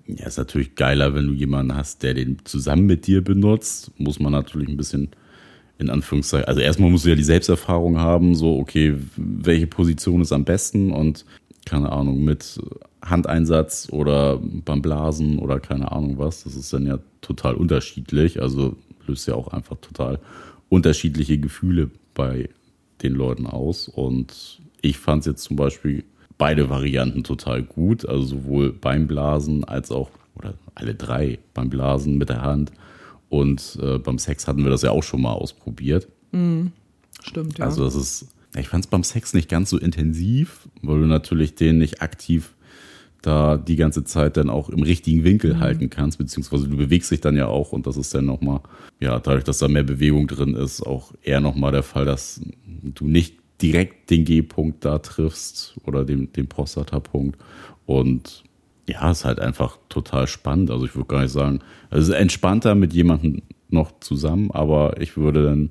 Ja, 0.07 0.27
ist 0.27 0.39
natürlich 0.39 0.77
geiler, 0.77 1.15
wenn 1.15 1.27
du 1.27 1.33
jemanden 1.33 1.75
hast, 1.75 2.03
der 2.03 2.15
den 2.15 2.39
zusammen 2.45 2.87
mit 2.87 3.07
dir 3.07 3.23
benutzt. 3.23 3.91
Muss 3.99 4.21
man 4.21 4.33
natürlich 4.33 4.69
ein 4.69 4.77
bisschen 4.77 5.11
in 5.79 5.91
Anführungszeichen. 5.91 6.47
Also 6.49 6.61
erstmal 6.61 6.91
musst 6.91 7.05
du 7.05 7.11
ja 7.11 7.17
die 7.17 7.25
Selbsterfahrung 7.25 7.99
haben, 7.99 8.35
so, 8.35 8.59
okay, 8.59 8.95
welche 9.17 9.67
Position 9.67 10.23
ist 10.23 10.33
am 10.33 10.45
besten 10.45 10.93
und 10.93 11.25
keine 11.65 11.91
Ahnung, 11.91 12.23
mit 12.25 12.61
Handeinsatz 13.03 13.89
oder 13.91 14.39
beim 14.39 14.83
Blasen 14.83 15.39
oder 15.39 15.61
keine 15.61 15.91
Ahnung 15.93 16.19
was. 16.19 16.45
Das 16.45 16.55
ist 16.55 16.73
dann 16.73 16.87
ja 16.87 16.99
total 17.21 17.55
unterschiedlich. 17.55 18.41
Also 18.41 18.77
löst 19.07 19.27
ja 19.29 19.35
auch 19.35 19.49
einfach 19.49 19.77
total 19.81 20.21
unterschiedliche 20.69 21.39
Gefühle 21.39 21.91
bei 22.15 22.49
den 23.03 23.13
Leuten 23.13 23.47
aus. 23.47 23.89
Und 23.89 24.61
ich 24.81 24.99
fand 24.99 25.21
es 25.21 25.27
jetzt 25.27 25.43
zum 25.43 25.57
Beispiel 25.57 26.05
beide 26.39 26.69
Varianten 26.71 27.25
total 27.25 27.63
gut. 27.63 28.07
Also 28.07 28.25
sowohl 28.25 28.73
beim 28.73 29.07
Blasen 29.07 29.65
als 29.65 29.91
auch, 29.91 30.11
oder 30.35 30.55
alle 30.75 30.95
drei 30.95 31.39
beim 31.55 31.71
Blasen 31.71 32.19
mit 32.19 32.29
der 32.29 32.43
Hand. 32.43 32.73
Und 33.29 33.79
äh, 33.83 33.99
beim 33.99 34.19
Sex 34.19 34.47
hatten 34.47 34.63
wir 34.63 34.71
das 34.71 34.83
ja 34.83 34.91
auch 34.91 35.03
schon 35.03 35.23
mal 35.23 35.33
ausprobiert. 35.33 36.09
Stimmt, 37.23 37.59
ja. 37.59 37.65
Also 37.65 37.85
das 37.85 37.95
ist, 37.95 38.29
ich 38.57 38.69
fand 38.69 38.85
es 38.85 38.91
beim 38.91 39.03
Sex 39.03 39.35
nicht 39.35 39.49
ganz 39.49 39.71
so 39.71 39.79
intensiv, 39.79 40.69
weil 40.83 41.01
du 41.01 41.07
natürlich 41.07 41.55
den 41.55 41.79
nicht 41.79 42.03
aktiv 42.03 42.53
da 43.23 43.57
die 43.57 43.77
ganze 43.77 44.05
Zeit 44.05 44.37
dann 44.37 44.49
auch 44.49 44.71
im 44.71 44.83
richtigen 44.83 45.25
Winkel 45.25 45.59
halten 45.59 45.91
kannst, 45.91 46.19
beziehungsweise 46.19 46.69
du 46.69 46.77
bewegst 46.77 47.11
dich 47.11 47.21
dann 47.21 47.37
ja 47.37 47.49
auch 47.49 47.73
und 47.73 47.87
das 47.87 47.97
ist 47.97 48.15
dann 48.15 48.27
nochmal, 48.27 48.61
ja, 49.01 49.19
dadurch, 49.19 49.43
dass 49.43 49.59
da 49.59 49.67
mehr 49.67 49.83
Bewegung 49.83 50.29
drin 50.29 50.55
ist, 50.55 50.83
auch 50.83 51.13
eher 51.23 51.41
nochmal 51.41 51.73
der 51.73 51.83
Fall, 51.83 52.05
dass 52.05 52.41
du 52.67 53.09
nicht 53.09 53.35
direkt 53.63 54.11
den 54.11 54.25
G-Punkt 54.25 54.85
da 54.85 54.99
triffst 54.99 55.77
oder 55.85 56.05
den, 56.05 56.33
den 56.33 56.49
Prostata-Punkt 56.49 57.39
und 57.87 58.45
ja, 58.89 59.11
ist 59.11 59.25
halt 59.25 59.41
einfach 59.41 59.79
total 59.89 60.29
spannend. 60.29 60.71
Also 60.71 60.85
ich 60.85 60.95
würde 60.95 61.09
gar 61.09 61.23
nicht 61.23 61.33
sagen, 61.33 61.61
es 61.91 62.09
ist 62.09 62.15
entspannter 62.15 62.75
mit 62.75 62.93
jemandem 62.93 63.43
noch 63.69 63.99
zusammen, 63.99 64.51
aber 64.53 65.01
ich 65.01 65.17
würde 65.17 65.45
dann 65.45 65.71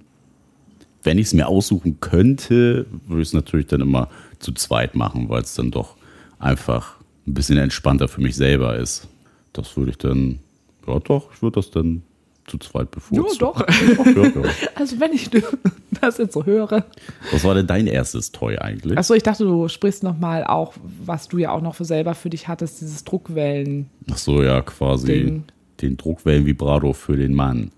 wenn 1.06 1.18
ich 1.18 1.28
es 1.28 1.34
mir 1.34 1.48
aussuchen 1.48 2.00
könnte, 2.00 2.88
würde 3.08 3.22
ich 3.22 3.30
es 3.30 3.34
natürlich 3.34 3.68
dann 3.68 3.82
immer 3.82 4.10
zu 4.40 4.52
zweit 4.54 4.96
machen, 4.96 5.30
weil 5.30 5.44
es 5.44 5.54
dann 5.54 5.72
doch 5.72 5.96
einfach 6.40 6.98
ein 7.28 7.34
bisschen 7.34 7.58
entspannter 7.58 8.08
für 8.08 8.22
mich 8.22 8.36
selber 8.36 8.76
ist. 8.76 9.08
Das 9.54 9.78
würde 9.78 9.92
ich 9.92 9.98
dann, 9.98 10.40
ja 10.88 11.00
doch, 11.00 11.34
ich 11.34 11.42
würde 11.42 11.56
das 11.56 11.72
dann 11.72 12.04
zu 12.48 12.58
zweit 12.60 12.92
bevorzugen. 12.92 13.30
Ja, 13.32 13.38
doch. 13.40 14.48
Also 14.76 15.00
wenn 15.00 15.14
ich 15.14 15.30
das 16.02 16.18
jetzt 16.18 16.34
so 16.34 16.46
höre. 16.46 16.86
Was 17.32 17.44
war 17.44 17.56
denn 17.56 17.66
dein 17.68 17.88
erstes 17.88 18.32
Toy 18.32 18.58
eigentlich? 18.58 18.98
Achso, 18.98 19.14
ich 19.14 19.24
dachte, 19.24 19.46
du 19.46 19.68
sprichst 19.68 20.04
nochmal 20.04 20.44
auch, 20.44 20.74
was 21.04 21.28
du 21.28 21.38
ja 21.38 21.52
auch 21.52 21.62
noch 21.62 21.76
für 21.76 21.86
selber 21.86 22.14
für 22.14 22.30
dich 22.30 22.48
hattest, 22.48 22.82
dieses 22.82 23.04
Druckwellen. 23.04 23.90
Ach 24.12 24.18
so, 24.18 24.44
ja, 24.44 24.62
quasi 24.62 25.08
Ding. 25.08 25.44
den 25.82 25.98
Druckwellen-Vibrator 25.98 26.94
für 26.94 27.16
den 27.18 27.34
Mann. 27.34 27.72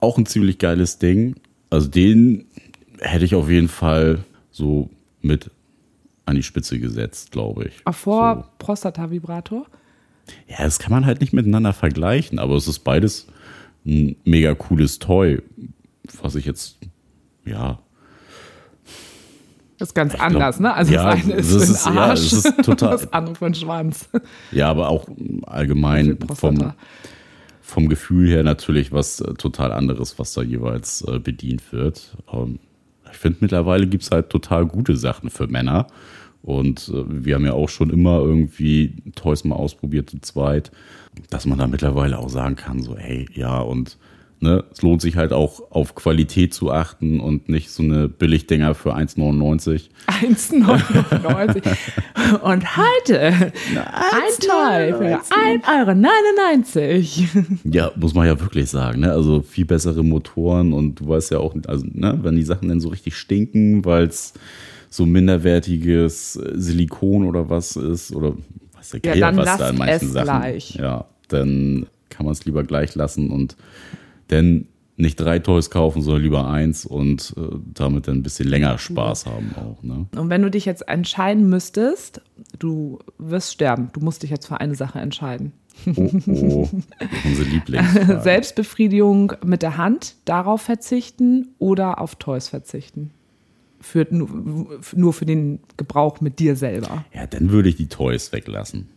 Auch 0.00 0.16
ein 0.18 0.26
ziemlich 0.26 0.58
geiles 0.58 0.98
Ding. 0.98 1.34
Also 1.70 1.88
den 1.88 2.44
hätte 3.00 3.24
ich 3.24 3.34
auf 3.34 3.48
jeden 3.50 3.68
Fall 3.68 4.20
so 4.52 4.90
mit 5.22 5.50
an 6.24 6.36
die 6.36 6.42
Spitze 6.42 6.78
gesetzt, 6.78 7.32
glaube 7.32 7.64
ich. 7.68 7.74
Auch 7.84 7.94
vor 7.94 8.36
So. 8.36 8.64
Prostata-Vibrator. 8.64 9.66
Ja, 10.46 10.56
das 10.58 10.78
kann 10.78 10.92
man 10.92 11.06
halt 11.06 11.20
nicht 11.22 11.32
miteinander 11.32 11.72
vergleichen, 11.72 12.38
aber 12.38 12.54
es 12.56 12.68
ist 12.68 12.80
beides 12.80 13.26
ein 13.88 14.16
mega 14.24 14.54
cooles 14.54 14.98
Toy, 14.98 15.40
was 16.22 16.34
ich 16.34 16.44
jetzt, 16.44 16.78
ja. 17.44 17.78
Das 19.78 19.90
ist 19.90 19.94
ganz 19.94 20.12
glaub, 20.14 20.24
anders, 20.26 20.58
ne? 20.60 20.74
Also 20.74 20.92
ja, 20.92 21.14
das 21.14 21.24
eine 21.24 21.34
ist 21.34 21.54
das 21.54 21.68
ist- 21.70 21.86
ja, 21.86 21.92
Arsch, 21.92 22.30
das 22.30 22.44
ist 22.44 22.64
total- 22.64 22.90
das 22.90 23.12
andere 23.12 23.34
für 23.36 23.44
den 23.44 23.54
Schwanz. 23.54 24.08
Ja, 24.50 24.68
aber 24.70 24.88
auch 24.88 25.06
allgemein 25.46 26.18
vom, 26.34 26.72
vom 27.62 27.88
Gefühl 27.88 28.28
her 28.28 28.42
natürlich 28.42 28.90
was 28.92 29.20
äh, 29.20 29.34
total 29.34 29.72
anderes, 29.72 30.18
was 30.18 30.32
da 30.32 30.42
jeweils 30.42 31.02
äh, 31.06 31.18
bedient 31.20 31.72
wird. 31.72 32.16
Ähm, 32.32 32.58
ich 33.10 33.16
finde, 33.18 33.38
mittlerweile 33.40 33.86
gibt 33.86 34.02
es 34.02 34.10
halt 34.10 34.30
total 34.30 34.66
gute 34.66 34.96
Sachen 34.96 35.30
für 35.30 35.46
Männer. 35.46 35.86
Und 36.42 36.90
äh, 36.94 37.24
wir 37.24 37.34
haben 37.34 37.44
ja 37.44 37.52
auch 37.52 37.68
schon 37.68 37.90
immer 37.90 38.20
irgendwie 38.20 38.94
Toys 39.14 39.44
mal 39.44 39.56
ausprobiert 39.56 40.10
zu 40.10 40.20
zweit, 40.20 40.70
dass 41.30 41.46
man 41.46 41.58
da 41.58 41.66
mittlerweile 41.66 42.18
auch 42.18 42.28
sagen 42.28 42.56
kann, 42.56 42.82
so, 42.82 42.96
hey, 42.96 43.26
ja, 43.34 43.60
und 43.60 43.98
ne, 44.40 44.64
es 44.70 44.82
lohnt 44.82 45.02
sich 45.02 45.16
halt 45.16 45.32
auch 45.32 45.70
auf 45.70 45.94
Qualität 45.94 46.54
zu 46.54 46.70
achten 46.70 47.20
und 47.20 47.48
nicht 47.48 47.70
so 47.70 47.82
eine 47.82 48.08
Billigdinger 48.08 48.74
für 48.74 48.94
1,99. 48.94 49.88
1,99. 50.06 52.40
und 52.42 52.76
heute 52.76 53.20
ein 53.20 53.52
Teil 54.40 54.94
für 54.94 55.04
1,99 55.04 57.36
Euro. 57.38 57.46
Ja, 57.64 57.90
muss 57.96 58.14
man 58.14 58.26
ja 58.26 58.38
wirklich 58.40 58.70
sagen. 58.70 59.00
Ne? 59.00 59.12
Also 59.12 59.42
viel 59.42 59.64
bessere 59.64 60.04
Motoren 60.04 60.72
und 60.72 61.00
du 61.00 61.08
weißt 61.08 61.32
ja 61.32 61.38
auch, 61.38 61.54
also, 61.66 61.86
ne, 61.90 62.18
wenn 62.22 62.36
die 62.36 62.42
Sachen 62.42 62.68
dann 62.68 62.80
so 62.80 62.88
richtig 62.88 63.16
stinken, 63.16 63.84
weil 63.84 64.04
es 64.04 64.34
so 64.90 65.06
minderwertiges 65.06 66.32
Silikon 66.32 67.24
oder 67.24 67.48
was 67.50 67.76
ist 67.76 68.14
oder 68.14 68.34
was 68.74 68.90
der 68.90 69.16
Ja, 69.16 69.36
was 69.36 69.58
da 69.58 69.70
in 69.70 69.78
manchen 69.78 70.12
Sachen. 70.12 70.24
gleich. 70.24 70.74
Ja, 70.74 71.06
dann 71.28 71.86
kann 72.08 72.26
man 72.26 72.32
es 72.32 72.44
lieber 72.44 72.64
gleich 72.64 72.94
lassen 72.94 73.30
und 73.30 73.56
dann 74.28 74.66
nicht 74.96 75.20
drei 75.20 75.38
Toys 75.38 75.70
kaufen, 75.70 76.02
sondern 76.02 76.22
lieber 76.22 76.48
eins 76.48 76.84
und 76.84 77.32
äh, 77.36 77.56
damit 77.72 78.08
dann 78.08 78.16
ein 78.16 78.22
bisschen 78.24 78.48
länger 78.48 78.78
Spaß 78.78 79.26
haben 79.26 79.54
auch. 79.54 79.82
Ne? 79.82 80.06
Und 80.16 80.28
wenn 80.28 80.42
du 80.42 80.50
dich 80.50 80.64
jetzt 80.64 80.88
entscheiden 80.88 81.48
müsstest, 81.48 82.20
du 82.58 82.98
wirst 83.16 83.52
sterben. 83.52 83.90
Du 83.92 84.00
musst 84.00 84.24
dich 84.24 84.30
jetzt 84.30 84.46
für 84.46 84.60
eine 84.60 84.74
Sache 84.74 84.98
entscheiden. 84.98 85.52
Oh, 85.94 86.10
oh, 86.26 86.68
unsere 87.24 87.48
Lieblingsfrage. 87.48 88.20
Selbstbefriedigung 88.22 89.34
mit 89.44 89.62
der 89.62 89.76
Hand, 89.76 90.16
darauf 90.24 90.62
verzichten 90.62 91.54
oder 91.60 92.00
auf 92.00 92.16
Toys 92.16 92.48
verzichten. 92.48 93.12
Für, 93.80 94.06
nur, 94.10 95.12
für 95.12 95.24
den 95.24 95.60
Gebrauch 95.76 96.20
mit 96.20 96.38
dir 96.38 96.56
selber. 96.56 97.04
Ja, 97.14 97.26
dann 97.26 97.50
würde 97.50 97.68
ich 97.68 97.76
die 97.76 97.88
Toys 97.88 98.32
weglassen. 98.32 98.88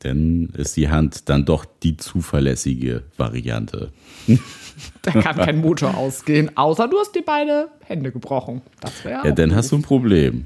Dann 0.00 0.50
ist 0.56 0.76
die 0.76 0.90
Hand 0.90 1.30
dann 1.30 1.46
doch 1.46 1.64
die 1.64 1.96
zuverlässige 1.96 3.04
Variante. 3.16 3.92
Da 5.00 5.10
kann 5.10 5.36
kein 5.36 5.62
Motor 5.62 5.96
ausgehen, 5.96 6.54
außer 6.54 6.86
du 6.86 6.98
hast 6.98 7.14
dir 7.14 7.22
beide 7.24 7.68
Hände 7.86 8.12
gebrochen. 8.12 8.60
Das 8.82 9.06
wäre 9.06 9.26
Ja, 9.26 9.32
dann 9.32 9.54
hast 9.54 9.72
du 9.72 9.76
ein 9.76 9.82
Problem. 9.82 10.44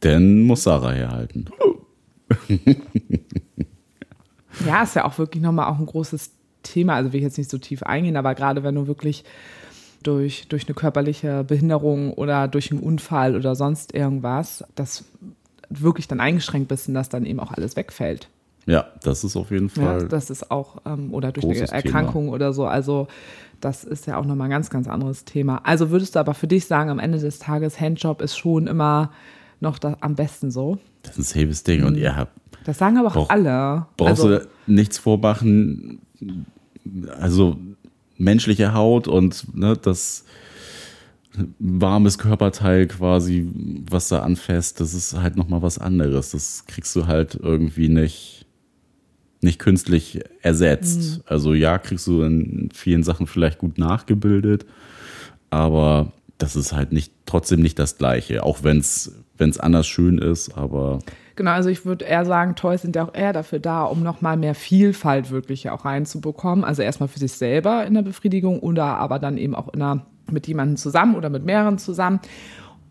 Dann 0.00 0.42
muss 0.42 0.64
Sarah 0.64 0.92
herhalten. 0.92 1.46
Ja, 4.64 4.82
ist 4.82 4.96
ja 4.96 5.04
auch 5.04 5.18
wirklich 5.18 5.42
nochmal 5.42 5.70
auch 5.70 5.78
ein 5.78 5.86
großes 5.86 6.30
Thema. 6.62 6.94
Also 6.94 7.12
will 7.12 7.18
ich 7.18 7.24
jetzt 7.24 7.38
nicht 7.38 7.50
so 7.50 7.58
tief 7.58 7.82
eingehen, 7.82 8.16
aber 8.16 8.34
gerade 8.34 8.62
wenn 8.62 8.74
du 8.74 8.86
wirklich 8.86 9.24
durch, 10.06 10.48
durch 10.48 10.66
eine 10.66 10.74
körperliche 10.74 11.44
Behinderung 11.44 12.12
oder 12.12 12.48
durch 12.48 12.70
einen 12.70 12.80
Unfall 12.80 13.36
oder 13.36 13.54
sonst 13.54 13.94
irgendwas, 13.94 14.64
das 14.74 15.04
wirklich 15.68 16.06
dann 16.08 16.20
eingeschränkt 16.20 16.68
bist 16.68 16.88
und 16.88 16.94
dass 16.94 17.08
dann 17.08 17.26
eben 17.26 17.40
auch 17.40 17.52
alles 17.52 17.76
wegfällt. 17.76 18.28
Ja, 18.66 18.86
das 19.02 19.22
ist 19.24 19.36
auf 19.36 19.50
jeden 19.50 19.68
Ja, 19.76 19.82
Fall. 19.82 20.08
das 20.08 20.28
ist 20.30 20.50
auch, 20.50 20.78
ähm, 20.86 21.12
oder 21.14 21.30
durch 21.32 21.44
eine 21.46 21.68
Erkrankung 21.70 22.28
oder 22.30 22.52
so. 22.52 22.66
Also 22.66 23.06
das 23.60 23.84
ist 23.84 24.06
ja 24.06 24.16
auch 24.18 24.24
nochmal 24.24 24.48
ein 24.48 24.50
ganz, 24.50 24.70
ganz 24.70 24.88
anderes 24.88 25.24
Thema. 25.24 25.60
Also 25.64 25.90
würdest 25.90 26.14
du 26.16 26.18
aber 26.20 26.34
für 26.34 26.46
dich 26.48 26.66
sagen, 26.66 26.90
am 26.90 26.98
Ende 26.98 27.18
des 27.18 27.38
Tages, 27.38 27.80
Handjob 27.80 28.20
ist 28.22 28.36
schon 28.36 28.66
immer 28.66 29.12
noch 29.60 29.78
da, 29.78 29.96
am 30.00 30.14
besten 30.16 30.50
so? 30.50 30.78
Das 31.02 31.16
ist 31.16 31.34
ein 31.36 31.42
safes 31.42 31.62
Ding. 31.62 31.84
Und 31.84 31.96
ihr 31.96 32.16
habt, 32.16 32.32
Das 32.64 32.78
sagen 32.78 32.96
aber 32.98 33.08
auch 33.08 33.14
Brauch- 33.14 33.30
alle. 33.30 33.86
brauchst 33.96 34.10
also, 34.24 34.38
du 34.38 34.46
nichts 34.66 34.98
vormachen. 34.98 36.00
Also 37.18 37.56
menschliche 38.18 38.72
Haut 38.74 39.08
und 39.08 39.56
ne, 39.56 39.76
das 39.76 40.24
warmes 41.58 42.18
Körperteil 42.18 42.86
quasi, 42.86 43.48
was 43.90 44.08
da 44.08 44.20
anfasst, 44.20 44.80
das 44.80 44.94
ist 44.94 45.14
halt 45.20 45.36
nochmal 45.36 45.62
was 45.62 45.78
anderes. 45.78 46.30
Das 46.30 46.64
kriegst 46.66 46.96
du 46.96 47.06
halt 47.06 47.34
irgendwie 47.34 47.88
nicht, 47.88 48.46
nicht 49.42 49.58
künstlich 49.58 50.20
ersetzt. 50.40 51.20
Also 51.26 51.52
ja, 51.52 51.78
kriegst 51.78 52.06
du 52.06 52.22
in 52.22 52.70
vielen 52.72 53.02
Sachen 53.02 53.26
vielleicht 53.26 53.58
gut 53.58 53.76
nachgebildet, 53.76 54.64
aber 55.50 56.12
das 56.38 56.56
ist 56.56 56.72
halt 56.72 56.92
nicht 56.92 57.12
trotzdem 57.26 57.60
nicht 57.60 57.78
das 57.78 57.98
Gleiche, 57.98 58.42
auch 58.42 58.62
wenn 58.62 58.78
es 58.78 59.12
anders 59.58 59.86
schön 59.86 60.18
ist, 60.18 60.56
aber 60.56 61.00
Genau, 61.36 61.52
also 61.52 61.68
ich 61.68 61.84
würde 61.84 62.04
eher 62.04 62.24
sagen, 62.24 62.54
Toys 62.54 62.82
sind 62.82 62.96
ja 62.96 63.04
auch 63.04 63.14
eher 63.14 63.32
dafür 63.32 63.58
da, 63.58 63.84
um 63.84 64.02
nochmal 64.02 64.36
mehr 64.36 64.54
Vielfalt 64.54 65.30
wirklich 65.30 65.70
auch 65.70 65.84
reinzubekommen. 65.84 66.64
Also 66.64 66.82
erstmal 66.82 67.08
für 67.08 67.18
sich 67.18 67.32
selber 67.32 67.84
in 67.86 67.94
der 67.94 68.02
Befriedigung 68.02 68.60
oder 68.60 68.84
aber 68.84 69.18
dann 69.18 69.36
eben 69.36 69.54
auch 69.54 69.72
in 69.72 69.82
einer, 69.82 70.06
mit 70.30 70.46
jemandem 70.46 70.76
zusammen 70.76 71.14
oder 71.14 71.28
mit 71.28 71.44
mehreren 71.44 71.78
zusammen, 71.78 72.20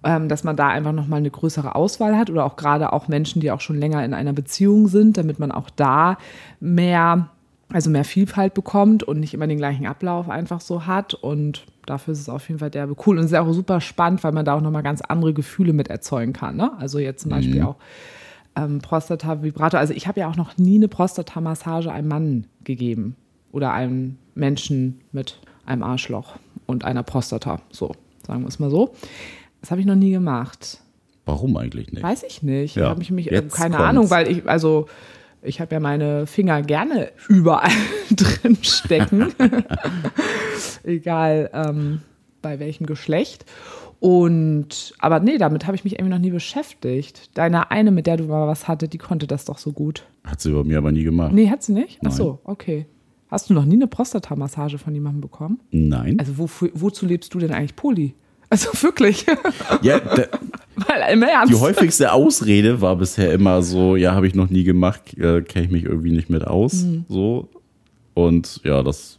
ähm, 0.03 0.29
dass 0.29 0.43
man 0.43 0.55
da 0.55 0.67
einfach 0.67 0.91
nochmal 0.91 1.19
eine 1.19 1.31
größere 1.31 1.75
Auswahl 1.75 2.17
hat 2.17 2.29
oder 2.29 2.45
auch 2.45 2.55
gerade 2.55 2.93
auch 2.93 3.07
Menschen, 3.07 3.41
die 3.41 3.51
auch 3.51 3.61
schon 3.61 3.79
länger 3.79 4.05
in 4.05 4.13
einer 4.13 4.33
Beziehung 4.33 4.87
sind, 4.87 5.17
damit 5.17 5.39
man 5.39 5.51
auch 5.51 5.71
da 5.71 6.17
mehr, 6.59 7.29
also 7.73 7.89
mehr 7.89 8.05
Vielfalt 8.05 8.53
bekommt 8.53 9.01
und 9.03 9.19
nicht 9.19 9.33
immer 9.33 9.47
den 9.47 9.57
gleichen 9.57 9.87
Ablauf 9.87 10.29
einfach 10.29 10.61
so 10.61 10.85
hat 10.85 11.15
und 11.15 11.65
Dafür 11.85 12.13
ist 12.13 12.21
es 12.21 12.29
auf 12.29 12.47
jeden 12.47 12.59
Fall 12.59 12.71
derbe 12.71 12.95
cool 13.05 13.17
und 13.17 13.25
es 13.25 13.31
ist 13.31 13.37
auch 13.37 13.51
super 13.53 13.79
spannend, 13.79 14.23
weil 14.23 14.31
man 14.31 14.45
da 14.45 14.55
auch 14.55 14.61
nochmal 14.61 14.83
ganz 14.83 15.01
andere 15.01 15.33
Gefühle 15.33 15.73
mit 15.73 15.87
erzeugen 15.87 16.33
kann. 16.33 16.55
Ne? 16.55 16.71
Also 16.79 16.99
jetzt 16.99 17.21
zum 17.21 17.31
Beispiel 17.31 17.61
auch 17.61 17.75
ähm, 18.55 18.79
Prostata-Vibrator. 18.79 19.79
Also 19.79 19.93
ich 19.93 20.07
habe 20.07 20.19
ja 20.19 20.29
auch 20.29 20.35
noch 20.35 20.57
nie 20.57 20.75
eine 20.75 20.87
Prostata-Massage 20.87 21.91
einem 21.91 22.07
Mann 22.07 22.47
gegeben 22.63 23.15
oder 23.51 23.71
einem 23.73 24.17
Menschen 24.33 25.01
mit 25.11 25.39
einem 25.65 25.83
Arschloch 25.83 26.35
und 26.65 26.85
einer 26.85 27.03
Prostata. 27.03 27.61
So, 27.71 27.91
sagen 28.25 28.41
wir 28.41 28.47
es 28.47 28.59
mal 28.59 28.69
so. 28.69 28.93
Das 29.61 29.71
habe 29.71 29.81
ich 29.81 29.87
noch 29.87 29.95
nie 29.95 30.11
gemacht. 30.11 30.79
warum 31.25 31.57
eigentlich 31.57 31.91
nicht? 31.91 32.03
Weiß 32.03 32.23
ich 32.23 32.43
nicht. 32.43 32.75
Ja, 32.75 32.89
habe 32.89 33.01
ich 33.01 33.11
mich, 33.11 33.25
jetzt 33.25 33.55
keine 33.55 33.77
kommt's. 33.77 33.89
Ahnung, 33.89 34.09
weil 34.11 34.29
ich, 34.29 34.47
also 34.47 34.87
ich 35.41 35.59
habe 35.61 35.73
ja 35.73 35.79
meine 35.79 36.27
Finger 36.27 36.61
gerne 36.61 37.11
überall 37.27 37.71
drin 38.11 38.57
stecken. 38.61 39.33
Egal 40.83 41.49
ähm, 41.53 42.01
bei 42.41 42.59
welchem 42.59 42.85
Geschlecht. 42.85 43.45
Und, 44.05 44.93
aber 44.99 45.19
nee, 45.19 45.39
damit 45.39 45.65
habe 45.65 45.75
ich 45.75 45.83
mich 45.83 45.93
irgendwie 45.93 46.11
noch 46.11 46.19
nie 46.19 46.29
beschäftigt. 46.29 47.31
Deine 47.33 47.71
eine, 47.71 47.89
mit 47.89 48.05
der 48.05 48.17
du 48.17 48.25
mal 48.25 48.47
was 48.47 48.67
hatte, 48.67 48.87
die 48.87 48.99
konnte 48.99 49.25
das 49.25 49.45
doch 49.45 49.57
so 49.57 49.71
gut. 49.71 50.03
Hat 50.23 50.39
sie 50.39 50.51
bei 50.51 50.63
mir 50.63 50.77
aber 50.77 50.91
nie 50.91 51.01
gemacht. 51.01 51.33
Nee, 51.33 51.49
hat 51.49 51.63
sie 51.63 51.73
nicht? 51.73 51.97
Ach 52.01 52.09
Nein. 52.09 52.11
so, 52.11 52.39
okay. 52.43 52.85
Hast 53.29 53.49
du 53.49 53.55
noch 53.55 53.65
nie 53.65 53.73
eine 53.73 53.87
Prostata-Massage 53.87 54.77
von 54.77 54.93
jemandem 54.93 55.21
bekommen? 55.21 55.59
Nein. 55.71 56.19
Also 56.19 56.37
wofür, 56.37 56.69
wozu 56.75 57.07
lebst 57.07 57.33
du 57.33 57.39
denn 57.39 57.51
eigentlich 57.51 57.75
Poli? 57.75 58.13
Also 58.51 58.69
wirklich, 58.83 59.25
ja, 59.81 59.99
da, 60.15 60.27
weil 60.75 61.11
im 61.11 61.23
Ernst. 61.23 61.51
die 61.51 61.57
häufigste 61.59 62.11
Ausrede 62.11 62.81
war 62.81 62.95
bisher 62.97 63.33
immer 63.33 63.63
so, 63.63 63.95
ja, 63.95 64.13
habe 64.13 64.27
ich 64.27 64.35
noch 64.35 64.51
nie 64.51 64.63
gemacht, 64.63 65.17
äh, 65.17 65.41
kenne 65.41 65.65
ich 65.65 65.71
mich 65.71 65.83
irgendwie 65.83 66.11
nicht 66.11 66.29
mit 66.29 66.45
aus. 66.45 66.83
Mhm. 66.83 67.05
So. 67.09 67.49
Und 68.13 68.61
ja, 68.63 68.83
das, 68.83 69.17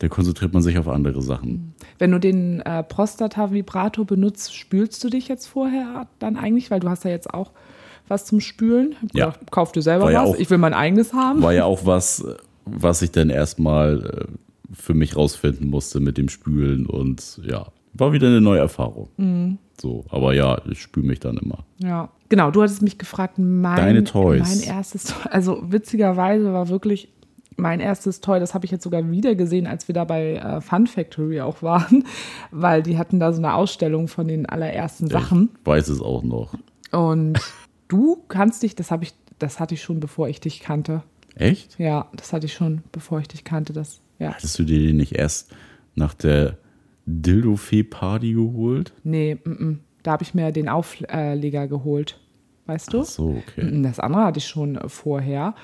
da 0.00 0.08
konzentriert 0.08 0.52
man 0.52 0.64
sich 0.64 0.76
auf 0.78 0.88
andere 0.88 1.22
Sachen. 1.22 1.67
Wenn 1.98 2.12
du 2.12 2.20
den 2.20 2.60
äh, 2.60 2.82
Prostata-Vibrator 2.84 4.04
benutzt, 4.06 4.54
spülst 4.54 5.02
du 5.04 5.08
dich 5.10 5.28
jetzt 5.28 5.46
vorher 5.46 6.06
dann 6.18 6.36
eigentlich? 6.36 6.70
Weil 6.70 6.80
du 6.80 6.88
hast 6.88 7.04
ja 7.04 7.10
jetzt 7.10 7.32
auch 7.34 7.50
was 8.06 8.24
zum 8.24 8.40
Spülen. 8.40 8.94
Ja. 9.12 9.34
Kauf 9.50 9.72
dir 9.72 9.82
selber 9.82 10.10
ja 10.10 10.22
was. 10.22 10.30
auch- 10.30 10.36
ich 10.36 10.48
will 10.50 10.58
mein 10.58 10.74
eigenes 10.74 11.12
haben. 11.12 11.42
War 11.42 11.52
ja 11.52 11.64
auch 11.64 11.84
was, 11.84 12.24
was 12.64 13.02
ich 13.02 13.10
dann 13.12 13.30
erstmal 13.30 14.28
äh, 14.30 14.74
für 14.74 14.94
mich 14.94 15.16
rausfinden 15.16 15.68
musste 15.68 16.00
mit 16.00 16.16
dem 16.18 16.28
Spülen. 16.28 16.86
Und 16.86 17.40
ja, 17.44 17.66
war 17.94 18.12
wieder 18.12 18.28
eine 18.28 18.40
neue 18.40 18.60
Erfahrung. 18.60 19.08
Mhm. 19.16 19.58
So, 19.80 20.04
aber 20.10 20.34
ja, 20.34 20.60
ich 20.70 20.80
spüle 20.82 21.06
mich 21.06 21.20
dann 21.20 21.36
immer. 21.36 21.64
Ja, 21.78 22.08
genau. 22.28 22.50
Du 22.50 22.62
hattest 22.62 22.82
mich 22.82 22.98
gefragt, 22.98 23.34
mein, 23.38 23.76
Deine 23.76 24.04
Toys. 24.04 24.42
mein 24.48 24.60
erstes 24.76 25.04
Toy. 25.04 25.30
Also 25.30 25.62
witzigerweise 25.70 26.52
war 26.52 26.68
wirklich 26.68 27.08
mein 27.58 27.80
erstes 27.80 28.20
Toy, 28.20 28.40
das 28.40 28.54
habe 28.54 28.64
ich 28.64 28.70
jetzt 28.70 28.84
sogar 28.84 29.10
wieder 29.10 29.34
gesehen, 29.34 29.66
als 29.66 29.88
wir 29.88 29.94
da 29.94 30.04
bei 30.04 30.36
äh, 30.36 30.60
Fun 30.60 30.86
Factory 30.86 31.40
auch 31.40 31.62
waren, 31.62 32.04
weil 32.50 32.82
die 32.82 32.96
hatten 32.96 33.20
da 33.20 33.32
so 33.32 33.38
eine 33.38 33.54
Ausstellung 33.54 34.08
von 34.08 34.28
den 34.28 34.46
allerersten 34.46 35.08
Sachen. 35.08 35.50
Ich 35.60 35.66
weiß 35.66 35.88
es 35.88 36.00
auch 36.00 36.22
noch. 36.22 36.54
Und 36.92 37.40
du 37.88 38.22
kannst 38.28 38.62
dich, 38.62 38.76
das 38.76 38.90
habe 38.90 39.04
ich, 39.04 39.12
das 39.38 39.60
hatte 39.60 39.74
ich 39.74 39.82
schon, 39.82 40.00
bevor 40.00 40.28
ich 40.28 40.40
dich 40.40 40.60
kannte. 40.60 41.02
Echt? 41.34 41.78
Ja, 41.78 42.08
das 42.16 42.32
hatte 42.32 42.46
ich 42.46 42.54
schon, 42.54 42.82
bevor 42.92 43.20
ich 43.20 43.28
dich 43.28 43.44
kannte. 43.44 43.72
Das, 43.72 44.00
ja. 44.18 44.32
Hattest 44.32 44.58
du 44.58 44.64
dir 44.64 44.78
den 44.78 44.96
nicht 44.96 45.14
erst 45.14 45.52
nach 45.94 46.14
der 46.14 46.58
Dildo-Fee-Party 47.06 48.34
geholt? 48.34 48.92
Nee, 49.02 49.38
mm, 49.44 49.50
mm. 49.50 49.80
da 50.02 50.12
habe 50.12 50.22
ich 50.22 50.34
mir 50.34 50.52
den 50.52 50.68
Aufleger 50.68 51.66
geholt. 51.66 52.20
Weißt 52.66 52.92
du? 52.92 53.00
Ach 53.00 53.04
so, 53.04 53.42
okay. 53.46 53.64
Mm, 53.64 53.82
Das 53.82 53.98
andere 53.98 54.24
hatte 54.24 54.38
ich 54.38 54.46
schon 54.46 54.76
äh, 54.76 54.88
vorher. 54.88 55.54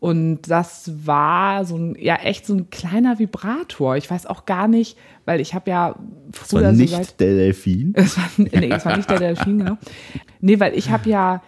Und 0.00 0.42
das 0.42 1.06
war 1.06 1.64
so 1.64 1.76
ein, 1.76 1.96
ja, 1.98 2.16
echt 2.16 2.46
so 2.46 2.54
ein 2.54 2.68
kleiner 2.70 3.18
Vibrator. 3.18 3.96
Ich 3.96 4.10
weiß 4.10 4.26
auch 4.26 4.44
gar 4.44 4.68
nicht, 4.68 4.98
weil 5.24 5.40
ich 5.40 5.54
habe 5.54 5.70
ja 5.70 5.96
früher 6.32 6.64
war 6.64 6.74
so 6.74 6.80
nicht 6.80 6.94
seit, 6.94 7.20
der 7.20 7.34
Delfin. 7.34 7.92
es 7.96 8.18
war, 8.18 8.28
nee, 8.36 8.70
es 8.70 8.84
war 8.84 8.96
nicht 8.96 9.08
der 9.08 9.18
Delfin, 9.18 9.58
genau. 9.58 9.78
Nee, 10.40 10.60
weil 10.60 10.76
ich 10.76 10.90
habe 10.90 11.08
ja, 11.08 11.42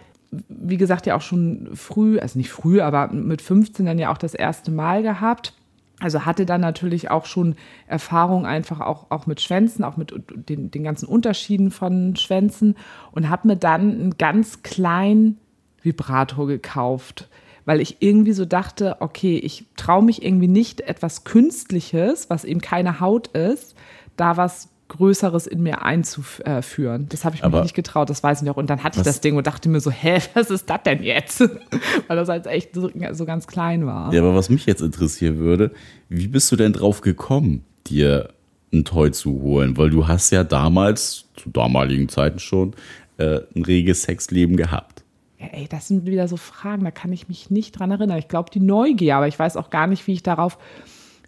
wie 0.49 0.77
gesagt, 0.77 1.05
ja 1.05 1.15
auch 1.15 1.21
schon 1.21 1.69
früh, 1.73 2.19
also 2.19 2.39
nicht 2.39 2.49
früh, 2.49 2.81
aber 2.81 3.09
mit 3.09 3.41
15 3.41 3.85
dann 3.85 3.99
ja 3.99 4.11
auch 4.11 4.17
das 4.17 4.33
erste 4.33 4.71
Mal 4.71 5.03
gehabt. 5.03 5.53
Also 5.99 6.25
hatte 6.25 6.45
dann 6.45 6.61
natürlich 6.61 7.09
auch 7.09 7.25
schon 7.25 7.55
Erfahrung 7.87 8.45
einfach 8.45 8.81
auch, 8.81 9.07
auch 9.09 9.25
mit 9.25 9.41
Schwänzen, 9.41 9.83
auch 9.83 9.97
mit 9.97 10.13
den, 10.47 10.69
den 10.69 10.83
ganzen 10.83 11.07
Unterschieden 11.07 11.71
von 11.71 12.15
Schwänzen 12.15 12.75
und 13.11 13.29
habe 13.29 13.47
mir 13.47 13.55
dann 13.55 13.91
einen 13.91 14.17
ganz 14.17 14.61
kleinen 14.61 15.39
Vibrator 15.81 16.45
gekauft, 16.45 17.29
weil 17.67 17.81
ich 17.81 17.97
irgendwie 17.99 18.31
so 18.31 18.45
dachte, 18.45 18.95
okay, 19.01 19.37
ich 19.37 19.65
traue 19.75 20.01
mich 20.01 20.23
irgendwie 20.23 20.47
nicht 20.47 20.79
etwas 20.79 21.25
Künstliches, 21.25 22.29
was 22.29 22.45
eben 22.45 22.61
keine 22.61 23.01
Haut 23.01 23.27
ist, 23.27 23.75
da 24.15 24.37
was 24.37 24.69
Größeres 24.87 25.47
in 25.47 25.61
mir 25.63 25.81
einzuführen. 25.81 27.07
Das 27.09 27.25
habe 27.25 27.35
ich 27.35 27.43
mir 27.43 27.61
nicht 27.61 27.75
getraut, 27.75 28.09
das 28.09 28.23
weiß 28.23 28.39
ich 28.39 28.47
noch. 28.47 28.55
Und 28.55 28.69
dann 28.69 28.83
hatte 28.83 28.99
ich 28.99 29.03
das 29.03 29.19
Ding 29.19 29.35
und 29.35 29.47
dachte 29.47 29.67
mir 29.67 29.81
so, 29.81 29.91
hä, 29.91 30.21
was 30.33 30.49
ist 30.49 30.69
das 30.69 30.83
denn 30.83 31.03
jetzt? 31.03 31.41
Weil 32.07 32.15
das 32.15 32.29
halt 32.29 32.47
echt 32.47 32.73
so, 32.73 32.89
so 33.11 33.25
ganz 33.25 33.47
klein 33.47 33.85
war. 33.85 34.13
Ja, 34.13 34.21
aber 34.21 34.33
was 34.33 34.49
mich 34.49 34.65
jetzt 34.65 34.81
interessieren 34.81 35.39
würde, 35.39 35.71
wie 36.07 36.29
bist 36.29 36.49
du 36.53 36.55
denn 36.55 36.71
drauf 36.71 37.01
gekommen, 37.01 37.65
dir 37.85 38.29
ein 38.71 38.85
Toy 38.85 39.11
zu 39.11 39.41
holen? 39.41 39.75
Weil 39.75 39.89
du 39.89 40.07
hast 40.07 40.31
ja 40.31 40.45
damals, 40.45 41.25
zu 41.35 41.49
damaligen 41.49 42.07
Zeiten 42.07 42.39
schon, 42.39 42.75
äh, 43.17 43.41
ein 43.53 43.65
reges 43.65 44.03
Sexleben 44.03 44.55
gehabt. 44.55 44.96
Ja, 45.39 45.47
ey, 45.51 45.67
das 45.67 45.87
sind 45.87 46.05
wieder 46.07 46.27
so 46.27 46.37
Fragen, 46.37 46.83
da 46.83 46.91
kann 46.91 47.13
ich 47.13 47.27
mich 47.27 47.51
nicht 47.51 47.73
dran 47.73 47.91
erinnern. 47.91 48.17
Ich 48.17 48.27
glaube, 48.27 48.49
die 48.51 48.59
Neugier, 48.59 49.17
aber 49.17 49.27
ich 49.27 49.37
weiß 49.37 49.55
auch 49.57 49.69
gar 49.69 49.87
nicht, 49.87 50.05
wie 50.07 50.13
ich 50.13 50.23
darauf 50.23 50.57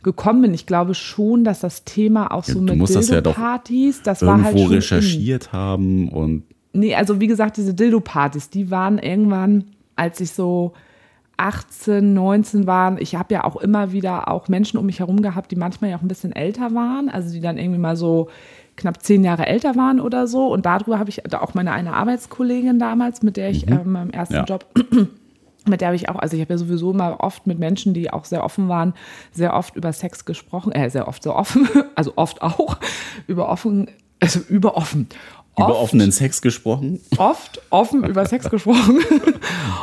gekommen 0.01 0.41
bin. 0.41 0.53
Ich 0.53 0.66
glaube 0.66 0.95
schon, 0.95 1.43
dass 1.43 1.60
das 1.60 1.84
Thema 1.84 2.32
auch 2.32 2.43
so 2.43 2.60
ja, 2.60 2.74
mit 2.74 2.89
Dildo-Partys, 2.89 4.01
das, 4.01 4.22
ja 4.22 4.28
das 4.28 4.28
war 4.28 4.43
halt 4.43 4.60
schon 4.60 4.70
recherchiert 4.70 5.47
in, 5.47 5.51
haben 5.51 6.10
und 6.10 6.43
nee, 6.74 6.95
also 6.95 7.20
wie 7.20 7.28
gesagt, 7.28 7.57
diese 7.57 7.74
Dildo-Partys, 7.74 8.49
die 8.49 8.72
waren 8.72 8.97
irgendwann, 8.97 9.66
als 9.95 10.22
ich 10.22 10.32
so 10.32 10.74
18, 11.39 12.14
19 12.14 12.68
waren. 12.68 12.97
Ich 12.99 13.16
habe 13.16 13.34
ja 13.34 13.43
auch 13.45 13.55
immer 13.57 13.91
wieder 13.93 14.28
auch 14.28 14.49
Menschen 14.49 14.78
um 14.78 14.86
mich 14.86 14.99
herum 14.99 15.22
gehabt, 15.22 15.51
die 15.51 15.55
manchmal 15.55 15.91
ja 15.91 15.97
auch 15.97 16.01
ein 16.01 16.07
bisschen 16.07 16.34
älter 16.34 16.74
waren, 16.74 17.10
also 17.10 17.32
die 17.32 17.39
dann 17.39 17.57
irgendwie 17.57 17.80
mal 17.80 17.95
so 17.95 18.30
knapp 18.80 19.03
zehn 19.03 19.23
Jahre 19.23 19.45
älter 19.45 19.75
waren 19.75 19.99
oder 19.99 20.27
so. 20.27 20.47
Und 20.47 20.65
darüber 20.65 20.99
habe 20.99 21.09
ich 21.09 21.34
auch 21.34 21.53
meine 21.53 21.71
eine 21.71 21.93
Arbeitskollegin 21.93 22.80
damals, 22.80 23.21
mit 23.21 23.38
der 23.38 23.49
ich 23.49 23.65
mhm. 23.65 23.73
ähm, 23.73 23.95
im 23.95 24.09
ersten 24.09 24.36
ja. 24.36 24.43
Job 24.45 24.65
mit 25.67 25.82
der 25.82 25.89
habe 25.89 25.95
ich 25.95 26.09
auch, 26.09 26.15
also 26.15 26.36
ich 26.36 26.41
habe 26.41 26.53
ja 26.53 26.57
sowieso 26.57 26.93
mal 26.93 27.13
oft 27.13 27.45
mit 27.45 27.59
Menschen, 27.59 27.93
die 27.93 28.11
auch 28.11 28.25
sehr 28.25 28.43
offen 28.43 28.69
waren, 28.69 28.93
sehr 29.32 29.53
oft 29.53 29.75
über 29.75 29.93
Sex 29.93 30.25
gesprochen, 30.25 30.71
äh, 30.71 30.89
sehr 30.89 31.07
oft 31.07 31.21
so 31.21 31.36
offen, 31.36 31.67
also 31.95 32.13
oft 32.15 32.41
auch 32.41 32.77
über 33.27 33.49
offen, 33.49 33.88
also 34.19 34.39
über 34.39 34.75
offen. 34.75 35.07
Über 35.57 35.77
offenen 35.77 36.13
Sex 36.13 36.41
gesprochen? 36.41 37.01
Oft 37.17 37.61
offen 37.69 38.05
über 38.05 38.25
Sex 38.25 38.49
gesprochen. 38.49 38.99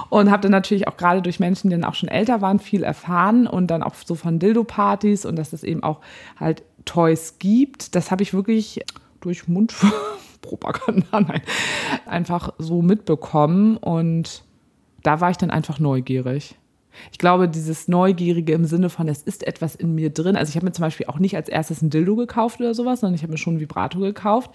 Und 0.09 0.31
habe 0.31 0.41
dann 0.41 0.53
natürlich 0.53 0.89
auch 0.89 0.97
gerade 0.97 1.21
durch 1.21 1.39
Menschen, 1.39 1.69
die 1.69 1.77
dann 1.77 1.85
auch 1.85 1.95
schon 1.95 2.09
älter 2.09 2.41
waren, 2.41 2.59
viel 2.59 2.83
erfahren 2.83 3.47
und 3.47 3.67
dann 3.67 3.83
auch 3.83 3.95
so 4.03 4.15
von 4.15 4.39
Dildo-Partys 4.39 5.27
und 5.27 5.37
dass 5.37 5.53
es 5.53 5.63
eben 5.63 5.83
auch 5.83 6.01
halt 6.41 6.63
Toys 6.87 7.39
gibt. 7.39 7.95
Das 7.95 8.11
habe 8.11 8.23
ich 8.23 8.33
wirklich 8.33 8.81
durch 9.21 9.49
Mundpropaganda 9.49 11.43
einfach 12.07 12.55
so 12.59 12.81
mitbekommen 12.81 13.77
und 13.77 14.43
da 15.03 15.21
war 15.21 15.31
ich 15.31 15.37
dann 15.37 15.51
einfach 15.51 15.79
neugierig. 15.79 16.57
Ich 17.13 17.19
glaube, 17.19 17.49
dieses 17.49 17.89
Neugierige 17.89 18.53
im 18.53 18.65
Sinne 18.65 18.89
von, 18.89 19.09
es 19.09 19.23
ist 19.23 19.47
etwas 19.47 19.75
in 19.75 19.95
mir 19.95 20.11
drin. 20.11 20.37
Also 20.37 20.51
ich 20.51 20.57
habe 20.57 20.67
mir 20.67 20.73
zum 20.73 20.83
Beispiel 20.83 21.07
auch 21.07 21.19
nicht 21.19 21.37
als 21.37 21.49
erstes 21.49 21.83
ein 21.83 21.91
Dildo 21.91 22.17
gekauft 22.17 22.61
oder 22.61 22.75
sowas, 22.75 23.01
sondern 23.01 23.15
ich 23.15 23.23
habe 23.23 23.33
mir 23.33 23.39
schon 23.39 23.57
ein 23.57 23.61
Vibrato 23.61 23.99
gekauft, 24.01 24.51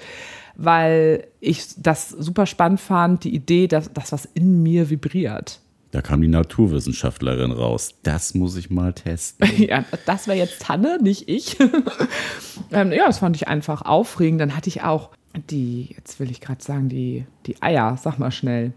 weil 0.56 1.28
ich 1.40 1.68
das 1.78 2.10
super 2.10 2.46
spannend 2.46 2.80
fand, 2.80 3.24
die 3.24 3.36
Idee, 3.36 3.68
dass 3.68 3.94
das 3.94 4.12
was 4.12 4.26
in 4.26 4.64
mir 4.64 4.90
vibriert. 4.90 5.61
Da 5.92 6.02
kam 6.02 6.22
die 6.22 6.30
Naturwissenschaftlerin 6.30 7.52
raus. 7.52 7.96
Das 8.04 8.34
muss 8.34 8.56
ich 8.56 8.70
mal 8.70 8.94
testen. 8.94 9.48
ja, 9.58 9.84
das 10.06 10.28
wäre 10.28 10.38
jetzt 10.38 10.62
Tanne, 10.62 11.00
nicht 11.02 11.28
ich. 11.28 11.58
ähm, 12.72 12.94
ja, 12.94 13.08
das 13.08 13.20
fand 13.20 13.36
ich 13.36 13.50
einfach 13.50 13.82
aufregend. 13.82 14.40
Dann 14.40 14.56
hatte 14.56 14.70
ich 14.70 14.84
auch 14.84 15.12
die, 15.50 15.94
jetzt 15.96 16.20
will 16.20 16.32
ich 16.32 16.40
gerade 16.40 16.64
sagen, 16.64 16.88
die, 16.88 17.26
die 17.46 17.62
Eier, 17.62 17.98
sag 18.02 18.20
mal 18.20 18.32
schnell. 18.32 18.72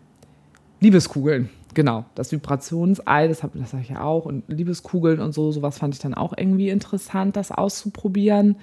Liebeskugeln. 0.81 1.51
Genau, 1.73 2.05
das 2.15 2.31
Vibrationsei, 2.31 3.27
das 3.27 3.43
habe 3.43 3.59
das 3.59 3.73
hab 3.73 3.81
ich 3.81 3.89
ja 3.89 4.03
auch. 4.03 4.27
Und 4.27 4.45
Liebeskugeln 4.49 5.21
und 5.21 5.33
so, 5.33 5.53
sowas 5.53 5.79
fand 5.79 5.95
ich 5.95 6.01
dann 6.01 6.15
auch 6.15 6.35
irgendwie 6.37 6.69
interessant, 6.69 7.37
das 7.37 7.51
auszuprobieren. 7.53 8.57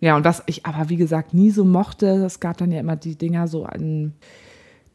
Ja, 0.00 0.16
und 0.16 0.24
was 0.24 0.42
ich 0.46 0.66
aber, 0.66 0.88
wie 0.88 0.96
gesagt, 0.96 1.32
nie 1.32 1.50
so 1.50 1.64
mochte, 1.64 2.24
es 2.24 2.40
gab 2.40 2.56
dann 2.56 2.72
ja 2.72 2.80
immer 2.80 2.96
die 2.96 3.16
Dinger 3.16 3.48
so 3.48 3.66
in 3.66 4.14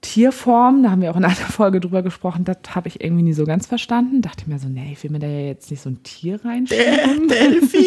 Tierform, 0.01 0.83
da 0.83 0.91
haben 0.91 1.01
wir 1.01 1.11
auch 1.11 1.17
in 1.17 1.25
einer 1.25 1.35
Folge 1.35 1.79
drüber 1.79 2.03
gesprochen, 2.03 2.43
das 2.43 2.57
habe 2.71 2.87
ich 2.87 3.01
irgendwie 3.01 3.23
nie 3.23 3.33
so 3.33 3.45
ganz 3.45 3.65
verstanden. 3.67 4.21
Dachte 4.21 4.49
mir 4.49 4.59
so, 4.59 4.67
nee, 4.67 4.91
ich 4.93 5.03
will 5.03 5.11
mir 5.11 5.19
da 5.19 5.27
ja 5.27 5.47
jetzt 5.47 5.71
nicht 5.71 5.81
so 5.81 5.89
ein 5.89 6.03
Tier 6.03 6.43
reinschieben. 6.43 7.27
Delfin! 7.27 7.83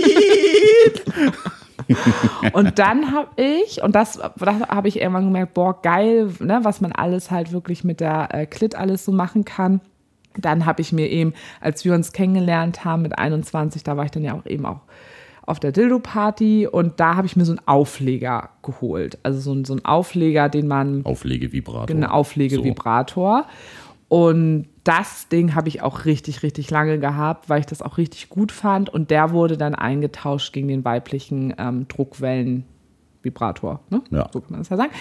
und 2.52 2.78
dann 2.78 3.12
habe 3.12 3.28
ich, 3.40 3.82
und 3.82 3.94
das, 3.94 4.18
das 4.36 4.60
habe 4.68 4.88
ich 4.88 5.00
irgendwann 5.00 5.24
gemerkt, 5.24 5.54
boah, 5.54 5.80
geil, 5.80 6.32
ne, 6.40 6.60
was 6.62 6.80
man 6.80 6.92
alles 6.92 7.30
halt 7.30 7.52
wirklich 7.52 7.84
mit 7.84 8.00
der 8.00 8.28
äh, 8.32 8.46
Klit 8.46 8.74
alles 8.74 9.04
so 9.04 9.12
machen 9.12 9.44
kann. 9.44 9.80
Dann 10.36 10.66
habe 10.66 10.80
ich 10.80 10.92
mir 10.92 11.08
eben, 11.08 11.34
als 11.60 11.84
wir 11.84 11.94
uns 11.94 12.12
kennengelernt 12.12 12.84
haben 12.84 13.02
mit 13.02 13.18
21, 13.18 13.82
da 13.82 13.96
war 13.96 14.04
ich 14.04 14.10
dann 14.12 14.22
ja 14.22 14.34
auch 14.34 14.46
eben 14.46 14.66
auch 14.66 14.80
auf 15.50 15.60
der 15.60 15.72
Dildo-Party 15.72 16.68
und 16.68 17.00
da 17.00 17.16
habe 17.16 17.26
ich 17.26 17.36
mir 17.36 17.44
so 17.44 17.52
einen 17.52 17.66
Aufleger 17.66 18.50
geholt. 18.62 19.18
Also 19.24 19.40
so, 19.40 19.52
ein, 19.52 19.64
so 19.64 19.72
einen 19.72 19.84
Aufleger, 19.84 20.48
den 20.48 20.68
man. 20.68 21.04
Auflegevibrator. 21.04 21.86
Genau, 21.86 22.08
Auflegevibrator. 22.08 23.46
So. 24.08 24.16
Und 24.16 24.68
das 24.84 25.28
Ding 25.28 25.54
habe 25.54 25.68
ich 25.68 25.82
auch 25.82 26.04
richtig, 26.04 26.42
richtig 26.42 26.70
lange 26.70 26.98
gehabt, 26.98 27.48
weil 27.48 27.60
ich 27.60 27.66
das 27.66 27.82
auch 27.82 27.98
richtig 27.98 28.28
gut 28.28 28.52
fand. 28.52 28.90
Und 28.90 29.10
der 29.10 29.32
wurde 29.32 29.56
dann 29.56 29.74
eingetauscht 29.74 30.52
gegen 30.52 30.68
den 30.68 30.84
weiblichen 30.84 31.54
ähm, 31.58 31.86
Druckwellen-Vibrator. 31.88 33.80
Ne? 33.90 34.02
Ja. 34.10 34.28
So 34.32 34.40
kann 34.40 34.52
man 34.52 34.60
das 34.60 34.68
ja 34.68 34.76
sagen. 34.76 34.92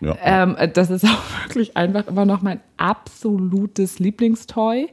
Ja. 0.00 0.16
Ähm, 0.22 0.56
das 0.72 0.90
ist 0.90 1.04
auch 1.08 1.46
wirklich 1.46 1.76
einfach 1.76 2.06
immer 2.06 2.26
noch 2.26 2.42
mein 2.42 2.60
absolutes 2.76 3.98
Lieblingstoy. 3.98 4.88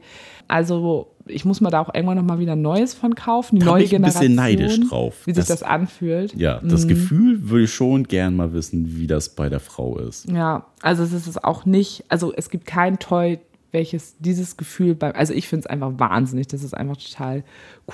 Also 0.48 1.11
ich 1.32 1.44
muss 1.44 1.60
mir 1.60 1.70
da 1.70 1.80
auch 1.80 1.94
irgendwann 1.94 2.16
noch 2.16 2.24
mal 2.24 2.38
wieder 2.38 2.56
Neues 2.56 2.94
von 2.94 3.14
kaufen. 3.14 3.56
Die 3.56 3.64
da 3.64 3.72
neue 3.72 3.78
bin 3.78 3.86
ich 3.86 3.94
ein 3.96 4.02
bisschen 4.02 4.34
neidisch 4.34 4.80
drauf. 4.88 5.26
Wie 5.26 5.34
sich 5.34 5.46
das, 5.46 5.62
anfühlt. 5.62 6.34
Ja, 6.34 6.60
das 6.62 6.84
mhm. 6.84 6.88
Gefühl 6.88 7.50
würde 7.50 7.64
ich 7.64 7.72
schon 7.72 8.04
gern 8.04 8.36
mal 8.36 8.52
wissen, 8.52 8.96
wie 8.96 9.06
das 9.06 9.30
bei 9.30 9.48
der 9.48 9.60
Frau 9.60 9.98
ist. 9.98 10.28
Ja, 10.30 10.66
also 10.80 11.02
es 11.02 11.12
ist 11.12 11.26
es 11.26 11.42
auch 11.42 11.64
nicht, 11.64 12.04
also 12.08 12.32
es 12.34 12.50
gibt 12.50 12.66
kein 12.66 12.98
Toy, 12.98 13.38
welches 13.72 14.16
dieses 14.18 14.56
Gefühl 14.56 14.94
beim, 14.94 15.12
also 15.14 15.32
ich 15.32 15.48
finde 15.48 15.60
es 15.60 15.66
einfach 15.66 15.92
wahnsinnig, 15.96 16.46
das 16.46 16.62
ist 16.62 16.74
einfach 16.74 16.96
total 16.98 17.42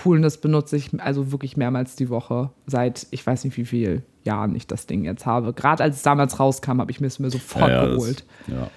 cool 0.05 0.17
und 0.17 0.23
das 0.23 0.39
benutze 0.39 0.77
ich 0.77 0.91
also 1.01 1.31
wirklich 1.33 1.57
mehrmals 1.57 1.95
die 1.95 2.11
Woche, 2.11 2.51
seit 2.67 3.07
ich 3.11 3.25
weiß 3.25 3.45
nicht 3.45 3.57
wie 3.57 3.65
viel 3.65 4.03
Jahren 4.25 4.55
ich 4.57 4.67
das 4.67 4.87
Ding 4.87 5.05
jetzt 5.05 5.25
habe. 5.25 5.53
Gerade 5.53 5.85
als 5.85 5.97
es 5.97 6.03
damals 6.03 6.41
rauskam, 6.41 6.81
habe 6.81 6.91
ich 6.91 7.01
mir 7.01 7.07
es 7.07 7.19
mir 7.19 7.31
sofort 7.31 7.71
ja, 7.71 7.85
ja, 7.85 7.95
geholt. 7.95 8.25
Das, 8.47 8.57
ja, 8.57 8.71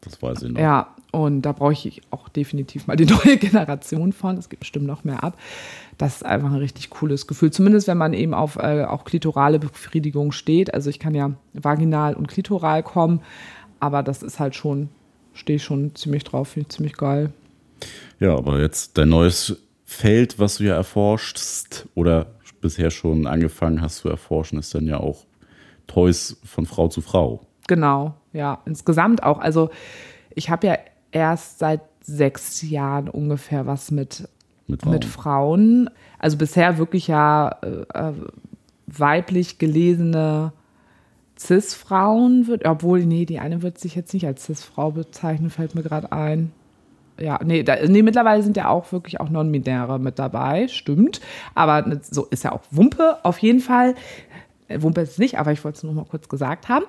das 0.00 0.22
weiß 0.22 0.42
ich 0.42 0.52
noch. 0.52 0.60
Ja, 0.60 0.94
und 1.10 1.42
da 1.42 1.52
brauche 1.52 1.72
ich 1.72 2.02
auch 2.10 2.28
definitiv 2.28 2.86
mal 2.86 2.96
die 2.96 3.06
neue 3.24 3.36
Generation 3.36 4.12
von. 4.12 4.36
Es 4.36 4.48
gibt 4.48 4.60
bestimmt 4.60 4.86
noch 4.86 5.04
mehr 5.04 5.24
ab. 5.24 5.38
Das 5.96 6.16
ist 6.16 6.24
einfach 6.24 6.50
ein 6.50 6.58
richtig 6.58 6.90
cooles 6.90 7.26
Gefühl. 7.26 7.50
Zumindest 7.50 7.88
wenn 7.88 7.98
man 7.98 8.12
eben 8.12 8.34
auf 8.34 8.56
äh, 8.56 8.84
auch 8.84 9.04
klitorale 9.04 9.58
Befriedigung 9.58 10.32
steht. 10.32 10.72
Also 10.74 10.90
ich 10.90 10.98
kann 10.98 11.14
ja 11.14 11.32
vaginal 11.54 12.14
und 12.14 12.28
klitoral 12.28 12.82
kommen, 12.82 13.20
aber 13.80 14.02
das 14.02 14.22
ist 14.22 14.38
halt 14.38 14.54
schon 14.54 14.90
stehe 15.38 15.56
ich 15.56 15.64
schon 15.64 15.94
ziemlich 15.94 16.24
drauf, 16.24 16.48
finde 16.48 16.68
ich 16.68 16.76
ziemlich 16.76 16.96
geil. 16.96 17.32
Ja, 18.18 18.36
aber 18.36 18.60
jetzt 18.60 18.98
dein 18.98 19.08
neues 19.08 19.56
Feld, 19.84 20.38
was 20.38 20.58
du 20.58 20.64
ja 20.64 20.74
erforschst 20.74 21.88
oder 21.94 22.26
bisher 22.60 22.90
schon 22.90 23.26
angefangen 23.26 23.80
hast 23.80 23.98
zu 23.98 24.08
erforschen, 24.08 24.58
ist 24.58 24.74
dann 24.74 24.86
ja 24.86 24.98
auch 24.98 25.26
Toys 25.86 26.36
von 26.44 26.66
Frau 26.66 26.88
zu 26.88 27.00
Frau. 27.00 27.46
Genau, 27.68 28.14
ja, 28.32 28.60
insgesamt 28.66 29.22
auch. 29.22 29.38
Also 29.38 29.70
ich 30.34 30.50
habe 30.50 30.66
ja 30.66 30.78
erst 31.18 31.58
seit 31.58 31.80
sechs 32.00 32.62
Jahren 32.62 33.08
ungefähr 33.08 33.66
was 33.66 33.90
mit, 33.90 34.28
mit, 34.66 34.82
Frauen. 34.82 34.92
mit 34.92 35.04
Frauen. 35.04 35.90
Also 36.18 36.36
bisher 36.36 36.78
wirklich 36.78 37.08
ja 37.08 37.56
äh, 37.62 38.08
äh 38.08 38.12
weiblich 38.90 39.58
gelesene 39.58 40.52
Cis-Frauen 41.38 42.46
wird, 42.46 42.66
obwohl, 42.66 43.04
nee, 43.04 43.24
die 43.24 43.38
eine 43.38 43.62
wird 43.62 43.78
sich 43.78 43.94
jetzt 43.94 44.12
nicht 44.12 44.26
als 44.26 44.44
Cis-Frau 44.44 44.90
bezeichnen, 44.90 45.50
fällt 45.50 45.74
mir 45.74 45.82
gerade 45.82 46.10
ein. 46.10 46.52
Ja, 47.20 47.40
nee, 47.44 47.64
da, 47.64 47.76
nee, 47.86 48.02
mittlerweile 48.02 48.42
sind 48.42 48.56
ja 48.56 48.68
auch 48.68 48.92
wirklich 48.92 49.20
auch 49.20 49.28
Non-Binäre 49.28 49.98
mit 49.98 50.18
dabei, 50.18 50.68
stimmt. 50.68 51.20
Aber 51.54 52.00
so 52.02 52.26
ist 52.26 52.44
ja 52.44 52.52
auch 52.52 52.62
Wumpe 52.70 53.18
auf 53.24 53.38
jeden 53.38 53.60
Fall. 53.60 53.94
Äh, 54.68 54.82
Wumpe 54.82 55.00
ist 55.00 55.18
nicht, 55.18 55.38
aber 55.38 55.52
ich 55.52 55.64
wollte 55.64 55.76
es 55.76 55.82
nur 55.82 55.94
mal 55.94 56.04
kurz 56.04 56.28
gesagt 56.28 56.68
haben. 56.68 56.84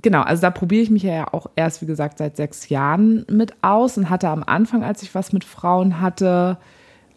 Genau, 0.00 0.22
also 0.22 0.42
da 0.42 0.50
probiere 0.50 0.82
ich 0.82 0.90
mich 0.90 1.02
ja 1.02 1.32
auch 1.32 1.46
erst, 1.56 1.82
wie 1.82 1.86
gesagt, 1.86 2.18
seit 2.18 2.36
sechs 2.36 2.68
Jahren 2.68 3.24
mit 3.30 3.54
aus 3.62 3.96
und 3.96 4.10
hatte 4.10 4.28
am 4.28 4.42
Anfang, 4.44 4.82
als 4.82 5.02
ich 5.02 5.14
was 5.14 5.32
mit 5.32 5.44
Frauen 5.44 6.00
hatte, 6.00 6.58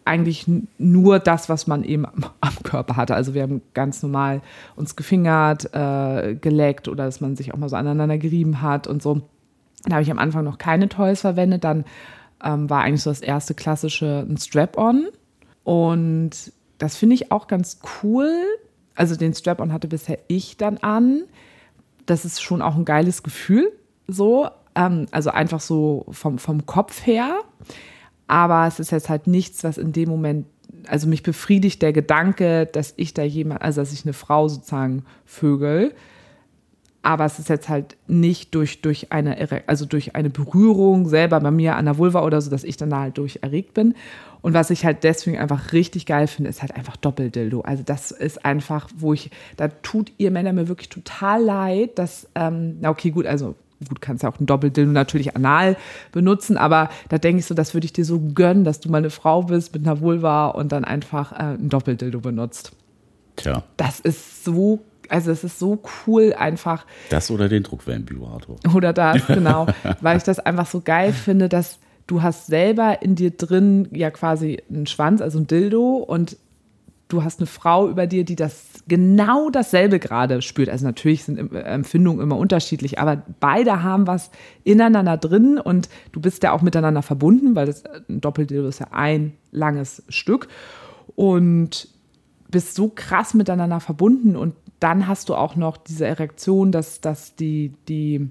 eigentlich 0.04 0.46
nur 0.78 1.18
das, 1.18 1.48
was 1.48 1.66
man 1.66 1.82
eben 1.82 2.06
am, 2.06 2.26
am, 2.40 2.54
Körper 2.62 2.96
hatte. 2.96 3.14
Also 3.14 3.34
wir 3.34 3.42
haben 3.42 3.60
ganz 3.74 4.02
normal 4.02 4.40
uns 4.76 4.94
gefingert, 4.94 5.74
äh, 5.74 6.36
geleckt 6.36 6.88
oder 6.88 7.04
dass 7.04 7.20
man 7.20 7.36
sich 7.36 7.52
auch 7.52 7.58
mal 7.58 7.68
so 7.68 7.76
aneinander 7.76 8.16
gerieben 8.16 8.62
hat 8.62 8.86
und 8.86 9.02
so. 9.02 9.22
Da 9.84 9.94
habe 9.94 10.02
ich 10.02 10.10
am 10.10 10.18
Anfang 10.18 10.44
noch 10.44 10.58
keine 10.58 10.88
Toys 10.88 11.20
verwendet. 11.20 11.64
Dann 11.64 11.84
ähm, 12.42 12.70
war 12.70 12.82
eigentlich 12.82 13.02
so 13.02 13.10
das 13.10 13.20
erste 13.20 13.54
klassische 13.54 14.24
ein 14.28 14.36
Strap-on. 14.36 15.08
Und 15.64 16.52
das 16.78 16.96
finde 16.96 17.14
ich 17.14 17.32
auch 17.32 17.48
ganz 17.48 17.80
cool. 18.02 18.30
Also 18.96 19.14
den 19.14 19.34
Strap-on 19.34 19.72
hatte 19.72 19.88
bisher 19.88 20.18
ich 20.26 20.56
dann 20.56 20.78
an. 20.78 21.22
Das 22.06 22.24
ist 22.24 22.42
schon 22.42 22.62
auch 22.62 22.76
ein 22.76 22.84
geiles 22.84 23.22
Gefühl. 23.22 23.70
So, 24.08 24.48
ähm, 24.74 25.06
also 25.10 25.30
einfach 25.30 25.60
so 25.60 26.06
vom, 26.10 26.38
vom 26.38 26.66
Kopf 26.66 27.06
her. 27.06 27.40
Aber 28.26 28.66
es 28.66 28.80
ist 28.80 28.90
jetzt 28.90 29.08
halt 29.08 29.26
nichts, 29.26 29.62
was 29.62 29.78
in 29.78 29.92
dem 29.92 30.08
Moment, 30.08 30.46
also 30.88 31.06
mich 31.06 31.22
befriedigt 31.22 31.82
der 31.82 31.92
Gedanke, 31.92 32.66
dass 32.66 32.94
ich 32.96 33.14
da 33.14 33.22
jemand, 33.22 33.62
also 33.62 33.80
dass 33.80 33.92
ich 33.92 34.04
eine 34.04 34.14
Frau 34.14 34.48
sozusagen 34.48 35.04
vögel. 35.24 35.94
Aber 37.06 37.24
es 37.24 37.38
ist 37.38 37.48
jetzt 37.48 37.68
halt 37.68 37.96
nicht 38.08 38.52
durch, 38.56 38.82
durch 38.82 39.12
eine, 39.12 39.36
also 39.68 39.86
durch 39.86 40.16
eine 40.16 40.28
Berührung 40.28 41.08
selber 41.08 41.38
bei 41.38 41.52
mir 41.52 41.76
an 41.76 41.84
der 41.84 41.98
Vulva 41.98 42.24
oder 42.24 42.40
so, 42.40 42.50
dass 42.50 42.64
ich 42.64 42.76
dann 42.78 42.90
da 42.90 42.98
halt 42.98 43.16
durch 43.16 43.38
erregt 43.42 43.74
bin. 43.74 43.94
Und 44.42 44.54
was 44.54 44.70
ich 44.70 44.84
halt 44.84 45.04
deswegen 45.04 45.38
einfach 45.38 45.72
richtig 45.72 46.06
geil 46.06 46.26
finde, 46.26 46.50
ist 46.50 46.62
halt 46.62 46.74
einfach 46.74 46.96
Doppeldildo. 46.96 47.60
Also 47.60 47.84
das 47.86 48.10
ist 48.10 48.44
einfach, 48.44 48.88
wo 48.96 49.12
ich, 49.12 49.30
da 49.56 49.68
tut 49.68 50.10
ihr 50.18 50.32
Männer 50.32 50.52
mir 50.52 50.66
wirklich 50.66 50.88
total 50.88 51.44
leid, 51.44 51.96
dass, 51.96 52.26
ähm, 52.34 52.78
na 52.80 52.90
okay, 52.90 53.12
gut, 53.12 53.24
also 53.24 53.54
gut, 53.88 54.00
kannst 54.00 54.24
ja 54.24 54.28
auch 54.28 54.40
ein 54.40 54.46
Doppeldildo 54.46 54.90
natürlich 54.90 55.36
anal 55.36 55.76
benutzen, 56.10 56.56
aber 56.56 56.90
da 57.08 57.18
denke 57.18 57.38
ich 57.38 57.46
so, 57.46 57.54
das 57.54 57.72
würde 57.72 57.84
ich 57.84 57.92
dir 57.92 58.04
so 58.04 58.20
gönnen, 58.34 58.64
dass 58.64 58.80
du 58.80 58.90
mal 58.90 58.98
eine 58.98 59.10
Frau 59.10 59.44
bist 59.44 59.72
mit 59.74 59.86
einer 59.86 60.00
Vulva 60.00 60.48
und 60.48 60.72
dann 60.72 60.84
einfach 60.84 61.30
äh, 61.30 61.54
ein 61.54 61.68
Doppeldildo 61.68 62.18
benutzt. 62.18 62.72
Tja. 63.36 63.62
Das 63.76 64.00
ist 64.00 64.44
so, 64.44 64.80
also 65.08 65.30
es 65.30 65.44
ist 65.44 65.58
so 65.58 65.82
cool 66.06 66.34
einfach. 66.36 66.86
Das 67.10 67.30
oder 67.30 67.48
den 67.48 67.62
Druckwellenvibrator. 67.62 68.56
Oder 68.74 68.92
das, 68.92 69.26
genau. 69.26 69.66
weil 70.00 70.16
ich 70.16 70.22
das 70.22 70.38
einfach 70.38 70.66
so 70.66 70.80
geil 70.80 71.12
finde, 71.12 71.48
dass 71.48 71.78
du 72.06 72.22
hast 72.22 72.46
selber 72.46 73.02
in 73.02 73.14
dir 73.14 73.30
drin 73.30 73.88
ja 73.92 74.10
quasi 74.10 74.62
einen 74.70 74.86
Schwanz, 74.86 75.20
also 75.20 75.38
ein 75.38 75.46
Dildo 75.46 75.96
und 75.96 76.36
du 77.08 77.22
hast 77.22 77.40
eine 77.40 77.46
Frau 77.46 77.88
über 77.88 78.06
dir, 78.06 78.24
die 78.24 78.36
das 78.36 78.82
genau 78.88 79.50
dasselbe 79.50 79.98
gerade 79.98 80.42
spürt. 80.42 80.68
Also 80.68 80.84
natürlich 80.86 81.24
sind 81.24 81.52
Empfindungen 81.54 82.20
immer 82.20 82.36
unterschiedlich, 82.36 82.98
aber 82.98 83.22
beide 83.40 83.82
haben 83.82 84.06
was 84.06 84.30
ineinander 84.64 85.16
drin 85.16 85.58
und 85.58 85.88
du 86.12 86.20
bist 86.20 86.42
ja 86.42 86.52
auch 86.52 86.62
miteinander 86.62 87.02
verbunden, 87.02 87.54
weil 87.54 87.66
das 87.66 87.84
ein 88.08 88.20
Doppeldildo 88.20 88.68
ist 88.68 88.80
ja 88.80 88.88
ein 88.90 89.32
langes 89.52 90.02
Stück 90.08 90.48
und 91.14 91.88
bist 92.50 92.74
so 92.74 92.90
krass 92.94 93.34
miteinander 93.34 93.80
verbunden 93.80 94.36
und 94.36 94.54
dann 94.80 95.06
hast 95.06 95.28
du 95.28 95.34
auch 95.34 95.56
noch 95.56 95.76
diese 95.76 96.06
Erektion, 96.06 96.72
dass, 96.72 97.00
dass 97.00 97.34
die, 97.34 97.72
die, 97.88 98.28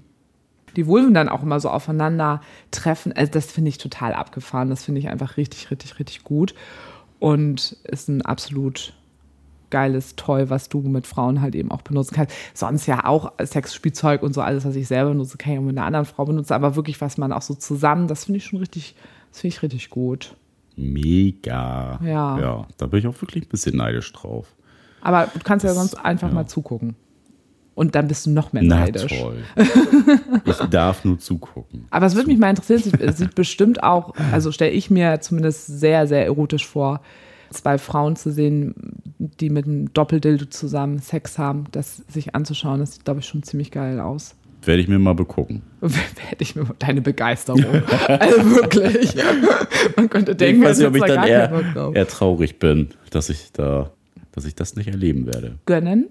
die 0.76 0.86
Vulven 0.86 1.14
dann 1.14 1.28
auch 1.28 1.42
immer 1.42 1.60
so 1.60 1.70
aufeinander 1.70 2.40
treffen. 2.70 3.12
Also 3.12 3.32
das 3.32 3.50
finde 3.50 3.70
ich 3.70 3.78
total 3.78 4.12
abgefahren. 4.12 4.70
Das 4.70 4.84
finde 4.84 5.00
ich 5.00 5.08
einfach 5.08 5.36
richtig, 5.36 5.70
richtig, 5.70 5.98
richtig 5.98 6.24
gut 6.24 6.54
und 7.18 7.76
ist 7.84 8.08
ein 8.08 8.22
absolut 8.22 8.92
geiles 9.70 10.14
Toy, 10.16 10.48
was 10.48 10.68
du 10.68 10.80
mit 10.80 11.06
Frauen 11.06 11.40
halt 11.40 11.54
eben 11.54 11.70
auch 11.70 11.82
benutzen 11.82 12.14
kannst. 12.14 12.34
Sonst 12.54 12.86
ja 12.86 13.04
auch 13.04 13.32
Sexspielzeug 13.42 14.22
und 14.22 14.32
so 14.32 14.40
alles, 14.40 14.64
was 14.64 14.76
ich 14.76 14.86
selber 14.86 15.10
benutze, 15.10 15.38
kann 15.38 15.52
ich 15.54 15.58
auch 15.58 15.64
mit 15.64 15.76
einer 15.76 15.86
anderen 15.86 16.06
Frau 16.06 16.24
benutzen, 16.24 16.52
aber 16.52 16.76
wirklich, 16.76 17.00
was 17.00 17.18
man 17.18 17.32
auch 17.32 17.42
so 17.42 17.54
zusammen, 17.54 18.06
das 18.06 18.24
finde 18.24 18.38
ich 18.38 18.44
schon 18.44 18.60
richtig, 18.60 18.94
das 19.30 19.40
finde 19.40 19.56
ich 19.56 19.62
richtig 19.62 19.90
gut. 19.90 20.36
Mega. 20.76 21.98
Ja. 22.02 22.38
Ja, 22.38 22.66
da 22.76 22.86
bin 22.86 23.00
ich 23.00 23.06
auch 23.06 23.20
wirklich 23.20 23.44
ein 23.44 23.48
bisschen 23.48 23.76
neidisch 23.76 24.12
drauf. 24.12 24.54
Aber 25.00 25.28
du 25.32 25.40
kannst 25.42 25.64
ja 25.64 25.74
sonst 25.74 25.94
einfach 25.94 26.28
ja. 26.28 26.34
mal 26.34 26.46
zugucken. 26.46 26.96
Und 27.76 27.94
dann 27.94 28.08
bist 28.08 28.24
du 28.24 28.30
noch 28.30 28.54
mehr 28.54 28.62
Na 28.62 28.80
neidisch. 28.80 29.20
toll. 29.20 29.44
ich 30.46 30.56
darf 30.70 31.04
nur 31.04 31.18
zugucken. 31.18 31.86
Aber 31.90 32.06
es 32.06 32.14
würde 32.14 32.28
mich 32.28 32.38
mal 32.38 32.48
interessieren, 32.48 32.82
es 33.00 33.16
sieht 33.18 33.34
bestimmt 33.34 33.82
auch, 33.82 34.14
also 34.32 34.50
stelle 34.50 34.70
ich 34.70 34.90
mir 34.90 35.20
zumindest 35.20 35.66
sehr, 35.66 36.06
sehr 36.06 36.24
erotisch 36.24 36.66
vor, 36.66 37.02
zwei 37.50 37.76
Frauen 37.76 38.16
zu 38.16 38.32
sehen, 38.32 38.74
die 39.18 39.50
mit 39.50 39.66
einem 39.66 39.92
Doppeldildo 39.92 40.46
zusammen 40.46 41.00
Sex 41.00 41.38
haben, 41.38 41.64
das 41.72 41.98
sich 42.08 42.34
anzuschauen, 42.34 42.80
das 42.80 42.94
sieht, 42.94 43.04
glaube 43.04 43.20
ich, 43.20 43.26
schon 43.26 43.42
ziemlich 43.42 43.70
geil 43.70 44.00
aus. 44.00 44.36
Werde 44.64 44.80
ich 44.80 44.88
mir 44.88 44.98
mal 44.98 45.14
begucken. 45.14 45.62
Werde 45.80 46.02
ich 46.38 46.56
mir 46.56 46.66
deine 46.78 47.02
Begeisterung. 47.02 47.62
also 48.08 48.56
wirklich. 48.56 49.14
Man 49.96 50.08
könnte 50.08 50.34
denken, 50.34 50.62
ich 50.62 50.68
weiß 50.68 50.78
nicht, 50.78 50.88
ob 50.88 50.96
ich 50.96 51.02
dann 51.04 51.24
eher, 51.24 51.92
eher 51.94 52.08
traurig 52.08 52.58
bin, 52.58 52.88
dass 53.10 53.28
ich 53.28 53.52
da, 53.52 53.92
dass 54.36 54.44
ich 54.44 54.54
das 54.54 54.76
nicht 54.76 54.86
erleben 54.86 55.26
werde. 55.26 55.58
gönnen. 55.66 56.06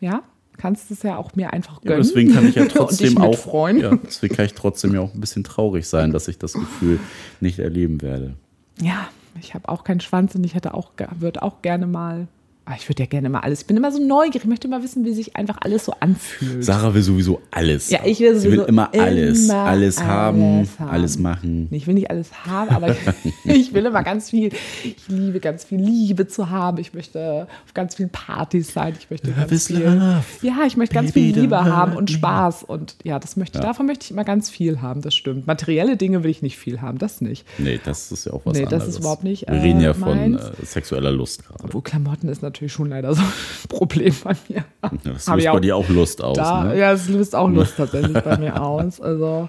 Ja, 0.00 0.22
kannst 0.56 0.90
es 0.90 1.02
ja 1.02 1.16
auch 1.18 1.34
mir 1.34 1.52
einfach 1.52 1.82
Ja, 1.82 1.90
gönnen. 1.90 2.02
deswegen 2.02 2.32
kann 2.32 2.46
ich 2.48 2.54
ja 2.54 2.64
trotzdem 2.68 3.18
auch 3.18 3.36
freuen. 3.36 3.78
Ja, 3.78 3.94
deswegen 3.96 4.34
kann 4.34 4.46
ich 4.46 4.54
trotzdem 4.54 4.94
ja 4.94 5.00
auch 5.00 5.12
ein 5.12 5.20
bisschen 5.20 5.44
traurig 5.44 5.86
sein, 5.86 6.12
dass 6.12 6.28
ich 6.28 6.38
das 6.38 6.54
Gefühl 6.54 6.98
nicht 7.40 7.58
erleben 7.58 8.00
werde. 8.00 8.34
Ja, 8.80 9.08
ich 9.40 9.52
habe 9.54 9.68
auch 9.68 9.84
keinen 9.84 10.00
Schwanz 10.00 10.34
und 10.34 10.44
ich 10.44 10.54
hätte 10.54 10.72
auch, 10.74 10.92
würde 11.18 11.42
auch 11.42 11.60
gerne 11.60 11.86
mal. 11.86 12.28
Ah, 12.68 12.74
ich 12.76 12.88
würde 12.88 13.04
ja 13.04 13.06
gerne 13.06 13.28
mal 13.28 13.38
alles. 13.40 13.60
Ich 13.60 13.66
bin 13.68 13.76
immer 13.76 13.92
so 13.92 14.04
neugierig. 14.04 14.42
Ich 14.42 14.48
möchte 14.48 14.66
mal 14.66 14.82
wissen, 14.82 15.04
wie 15.04 15.12
sich 15.12 15.36
einfach 15.36 15.58
alles 15.60 15.84
so 15.84 15.94
anfühlt. 16.00 16.64
Sarah 16.64 16.92
will 16.94 17.02
sowieso 17.02 17.40
alles. 17.52 17.90
Ja, 17.90 18.00
ich 18.04 18.18
will 18.18 18.34
Sie 18.36 18.48
will 18.50 18.56
sowieso 18.56 18.66
immer 18.66 18.92
alles. 18.92 19.44
immer 19.44 19.54
alles 19.54 20.02
haben, 20.02 20.42
alles 20.42 20.80
haben. 20.80 20.90
alles 20.90 21.18
machen. 21.18 21.68
Ich 21.70 21.86
will 21.86 21.94
nicht 21.94 22.10
alles 22.10 22.44
haben, 22.44 22.70
aber 22.70 22.90
ich, 22.90 22.96
ich 23.44 23.72
will 23.72 23.86
immer 23.86 24.02
ganz 24.02 24.30
viel. 24.30 24.50
Ich 24.82 24.96
liebe 25.06 25.38
ganz 25.38 25.62
viel 25.62 25.78
Liebe 25.78 26.26
zu 26.26 26.50
haben. 26.50 26.78
Ich 26.78 26.92
möchte 26.92 27.46
auf 27.66 27.72
ganz 27.72 27.94
vielen 27.94 28.10
Partys 28.10 28.72
sein. 28.72 28.94
Ich 28.98 29.10
möchte 29.10 29.30
ganz 29.30 29.68
viel, 29.68 29.78
love, 29.84 30.24
ja, 30.42 30.64
ich 30.66 30.76
möchte 30.76 30.96
ganz 30.96 31.12
viel 31.12 31.38
Liebe 31.38 31.64
haben 31.64 31.96
und. 31.96 32.10
Spaß 32.10 32.64
und 32.64 32.96
ja, 33.04 33.20
das 33.20 33.36
möchte. 33.36 33.60
Davon 33.60 33.86
möchte 33.86 34.06
ich 34.06 34.10
immer 34.10 34.24
ganz 34.24 34.50
viel 34.50 34.82
haben. 34.82 35.02
Das 35.02 35.14
stimmt. 35.14 35.46
Materielle 35.46 35.96
Dinge 35.96 36.24
will 36.24 36.30
ich 36.30 36.42
nicht 36.42 36.56
viel 36.58 36.80
haben. 36.80 36.98
Das 36.98 37.20
nicht. 37.20 37.46
Nee, 37.58 37.78
das 37.84 38.10
ist 38.10 38.26
ja 38.26 38.32
auch 38.32 38.42
was 38.44 38.56
Nee, 38.56 38.64
anderes. 38.64 38.84
das 38.86 38.88
ist 38.94 38.98
überhaupt 38.98 39.22
nicht, 39.22 39.42
Wir 39.42 39.54
äh, 39.54 39.60
reden 39.60 39.80
ja 39.80 39.94
von 39.94 40.34
äh, 40.34 40.40
sexueller 40.64 41.12
Lust 41.12 41.46
gerade. 41.46 41.62
Obwohl 41.62 41.82
Klamotten 41.82 42.28
ist 42.28 42.42
natürlich 42.42 42.55
schon 42.68 42.88
leider 42.88 43.14
so 43.14 43.22
ein 43.22 43.28
Problem 43.68 44.14
bei 44.24 44.34
mir. 44.48 44.64
Ja, 44.82 44.90
das 45.04 45.26
löst 45.28 45.46
bei 45.46 45.60
dir 45.60 45.76
auch 45.76 45.88
Lust 45.88 46.22
aus. 46.22 46.36
da, 46.36 46.64
ne? 46.64 46.78
Ja, 46.78 46.92
es 46.92 47.08
löst 47.08 47.34
auch 47.34 47.48
Lust 47.48 47.74
tatsächlich 47.76 48.22
bei 48.22 48.36
mir 48.38 48.60
aus. 48.62 49.00
Also 49.00 49.48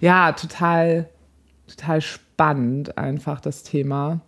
ja, 0.00 0.32
total, 0.32 1.08
total 1.68 2.00
spannend 2.00 2.98
einfach 2.98 3.40
das 3.40 3.62
Thema. 3.62 4.20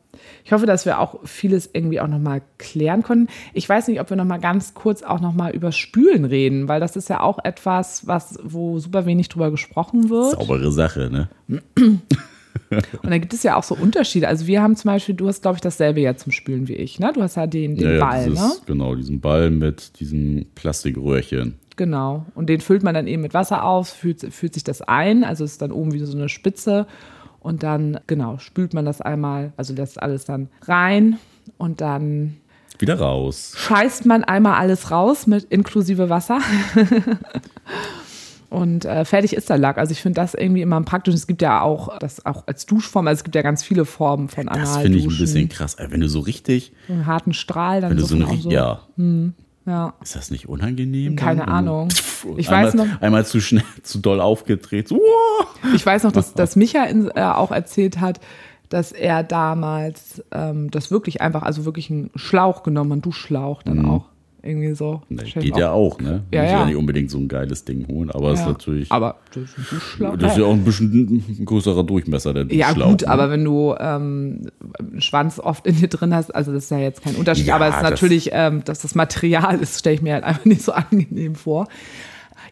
Ich 0.45 0.53
hoffe, 0.53 0.67
dass 0.67 0.85
wir 0.85 0.99
auch 0.99 1.21
vieles 1.25 1.71
irgendwie 1.73 2.01
auch 2.01 2.09
nochmal 2.09 2.43
klären 2.59 3.03
können. 3.03 3.29
Ich 3.53 3.69
weiß 3.69 3.89
nicht, 3.89 4.01
ob 4.01 4.11
wir 4.11 4.17
nochmal 4.17 4.41
ganz 4.41 4.75
kurz 4.75 5.03
auch 5.03 5.21
nochmal 5.21 5.53
über 5.53 5.71
Spülen 5.71 6.25
reden, 6.25 6.67
weil 6.69 6.81
das 6.81 6.97
ist 6.97 7.09
ja 7.09 7.21
auch 7.21 7.39
etwas, 7.45 8.07
was, 8.07 8.39
wo 8.43 8.79
super 8.79 9.07
wenig 9.07 9.29
drüber 9.29 9.51
gesprochen 9.51 10.11
wird. 10.11 10.33
Saubere 10.33 10.73
Sache, 10.73 11.11
ne? 11.11 11.61
Und 13.03 13.11
da 13.11 13.19
gibt 13.19 13.33
es 13.33 13.43
ja 13.43 13.57
auch 13.57 13.63
so 13.63 13.75
Unterschiede. 13.75 14.29
Also 14.29 14.47
wir 14.47 14.63
haben 14.63 14.77
zum 14.77 14.91
Beispiel, 14.91 15.15
du 15.15 15.27
hast, 15.29 15.43
glaube 15.43 15.57
ich, 15.57 15.61
dasselbe 15.63 16.01
ja 16.01 16.17
zum 16.17 16.33
Spülen 16.33 16.69
wie 16.69 16.75
ich, 16.75 16.99
ne? 17.01 17.13
Du 17.15 17.23
hast 17.23 17.37
ja 17.37 17.47
den, 17.47 17.77
den 17.77 17.97
Ja, 17.97 18.05
Ball, 18.05 18.25
dieses, 18.29 18.39
ne? 18.41 18.53
Genau, 18.67 18.95
diesen 18.95 19.21
Ball 19.21 19.51
mit 19.51 19.99
diesem 20.01 20.47
Plastikröhrchen. 20.55 21.55
Genau. 21.77 22.27
Und 22.35 22.49
den 22.49 22.61
füllt 22.61 22.83
man 22.83 22.95
dann 22.95 23.07
eben 23.07 23.23
mit 23.23 23.35
Wasser 23.35 23.65
auf, 23.65 23.89
fühlt, 23.89 24.21
fühlt 24.35 24.53
sich 24.55 24.65
das 24.65 24.83
ein, 24.83 25.25
also 25.25 25.45
ist 25.45 25.63
dann 25.63 25.73
oben 25.73 25.93
wie 25.93 25.99
so 26.01 26.17
eine 26.17 26.29
Spitze. 26.29 26.87
Und 27.41 27.63
dann, 27.63 28.01
genau, 28.07 28.39
spült 28.39 28.75
man 28.75 28.85
das 28.85 29.01
einmal, 29.01 29.53
also 29.57 29.73
lässt 29.73 30.03
alles 30.03 30.25
dann 30.25 30.49
rein 30.67 31.19
und 31.57 31.81
dann 31.81 32.37
Wieder 32.81 32.99
raus. 32.99 33.55
scheißt 33.57 34.07
man 34.07 34.25
einmal 34.25 34.55
alles 34.59 34.91
raus 34.91 35.27
mit 35.27 35.45
inklusive 35.45 36.11
Wasser. 36.11 36.41
Und 38.51 38.87
äh, 38.87 39.05
fertig 39.05 39.35
ist 39.35 39.51
der 39.51 39.59
Lack. 39.59 39.77
Also 39.77 39.93
ich 39.93 40.01
finde 40.01 40.21
das 40.21 40.33
irgendwie 40.35 40.63
immer 40.63 40.81
praktisch. 40.83 41.15
Es 41.15 41.27
gibt 41.27 41.43
ja 41.43 41.61
auch 41.61 41.99
das 41.99 42.25
auch 42.25 42.45
als 42.47 42.65
Duschform, 42.65 43.07
also 43.07 43.19
es 43.21 43.25
gibt 43.25 43.35
ja 43.35 43.43
ganz 43.43 43.63
viele 43.63 43.85
Formen 43.85 44.29
von 44.29 44.47
Das 44.47 44.55
Analduschen. 44.55 44.83
finde 44.83 44.99
ich 44.99 45.05
ein 45.07 45.19
bisschen 45.19 45.49
krass. 45.51 45.75
Ey, 45.75 45.91
Wenn 45.91 46.01
du 46.01 46.09
so 46.09 46.21
richtig, 46.21 46.73
einen 46.89 47.05
harten 47.07 47.35
Strahl, 47.35 47.83
dann 47.83 47.91
wenn 47.91 47.97
du 47.99 48.03
so, 48.05 48.09
so 48.09 48.15
eine 48.17 48.25
von 48.25 48.35
richtig, 48.35 48.53
ja, 48.53 48.81
ja. 49.67 49.93
ist 50.01 50.17
das 50.17 50.31
nicht 50.31 50.49
unangenehm? 50.49 51.15
Keine 51.17 51.41
dann? 51.41 51.47
Du- 51.49 51.53
Ahnung. 51.53 51.89
Ich 52.39 52.49
einmal, 52.49 52.67
weiß 52.67 52.75
noch- 52.75 53.01
Einmal 53.03 53.27
zu 53.27 53.41
schnell, 53.41 53.65
zu 53.83 53.99
doll 53.99 54.21
aufgedreht. 54.21 54.89
So. 54.89 54.99
Ich 55.75 55.85
weiß 55.85 56.05
noch, 56.05 56.13
dass, 56.13 56.33
dass 56.35 56.57
Micha 56.57 56.85
in, 56.85 57.11
äh, 57.15 57.21
auch 57.23 57.51
erzählt 57.51 58.01
hat, 58.01 58.19
dass 58.71 58.93
er 58.93 59.23
damals 59.25 60.23
ähm, 60.33 60.71
das 60.71 60.91
wirklich 60.91 61.21
einfach, 61.21 61.43
also 61.43 61.65
wirklich 61.67 61.91
einen 61.91 62.11
Schlauch 62.17 62.63
genommen, 62.63 62.93
einen 62.93 63.03
Duschschlauch 63.03 63.63
dann 63.63 63.85
auch. 63.87 64.07
Irgendwie 64.43 64.73
so. 64.75 65.03
Ne, 65.09 65.23
Stell 65.27 65.43
geht 65.43 65.55
ich 65.55 65.59
ja 65.59 65.73
auch, 65.73 65.99
ne? 66.01 66.23
Ja, 66.33 66.43
Muss 66.43 66.51
ja. 66.53 66.59
ja 66.61 66.65
nicht 66.67 66.77
unbedingt 66.77 67.11
so 67.11 67.19
ein 67.19 67.27
geiles 67.27 67.65
Ding 67.65 67.89
holen, 67.89 68.11
aber 68.11 68.31
es 68.33 68.39
Ja. 68.39 68.47
ist 68.47 68.53
natürlich. 68.53 68.93
Aber 68.93 69.17
das 69.35 69.43
ist 69.59 70.23
das 70.23 70.37
ja 70.37 70.45
auch 70.45 70.53
ein 70.53 70.65
bisschen 70.65 71.25
ein 71.41 71.45
größerer 71.45 71.83
Durchmesser, 71.83 72.33
der 72.35 72.47
Ja, 72.55 72.73
gut, 72.73 73.03
ne? 73.03 73.09
aber 73.09 73.31
wenn 73.31 73.45
du 73.45 73.75
ähm, 73.81 74.43
einen 74.79 75.01
Schwanz 75.03 75.41
oft 75.41 75.67
in 75.67 75.77
dir 75.77 75.89
drin 75.89 76.15
hast, 76.15 76.33
also 76.35 76.53
das 76.53 76.65
ist 76.65 76.71
ja 76.71 76.79
jetzt 76.79 77.03
kein 77.03 77.17
Unterschied, 77.17 77.47
Ja, 77.47 77.57
aber 77.57 77.67
es 77.69 77.77
ist 77.77 77.83
natürlich, 77.83 78.31
ähm, 78.33 78.63
dass 78.65 78.81
das 78.81 78.95
Material 78.95 79.59
ist, 79.59 79.81
stelle 79.81 79.97
ich 79.97 80.03
mir 80.03 80.15
halt 80.15 80.25
einfach 80.25 80.45
nicht 80.45 80.63
so 80.63 80.71
angenehm 80.73 81.35
vor. 81.35 81.67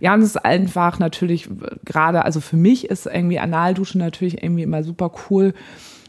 Ja, 0.01 0.13
und 0.13 0.21
es 0.21 0.27
ist 0.31 0.45
einfach 0.45 0.99
natürlich 0.99 1.49
gerade, 1.85 2.25
also 2.25 2.41
für 2.41 2.57
mich 2.57 2.91
ist 2.91 3.07
irgendwie 3.07 3.39
Analduschen 3.39 4.01
natürlich 4.01 4.43
irgendwie 4.43 4.65
immer 4.65 4.83
super 4.83 5.13
cool, 5.31 5.55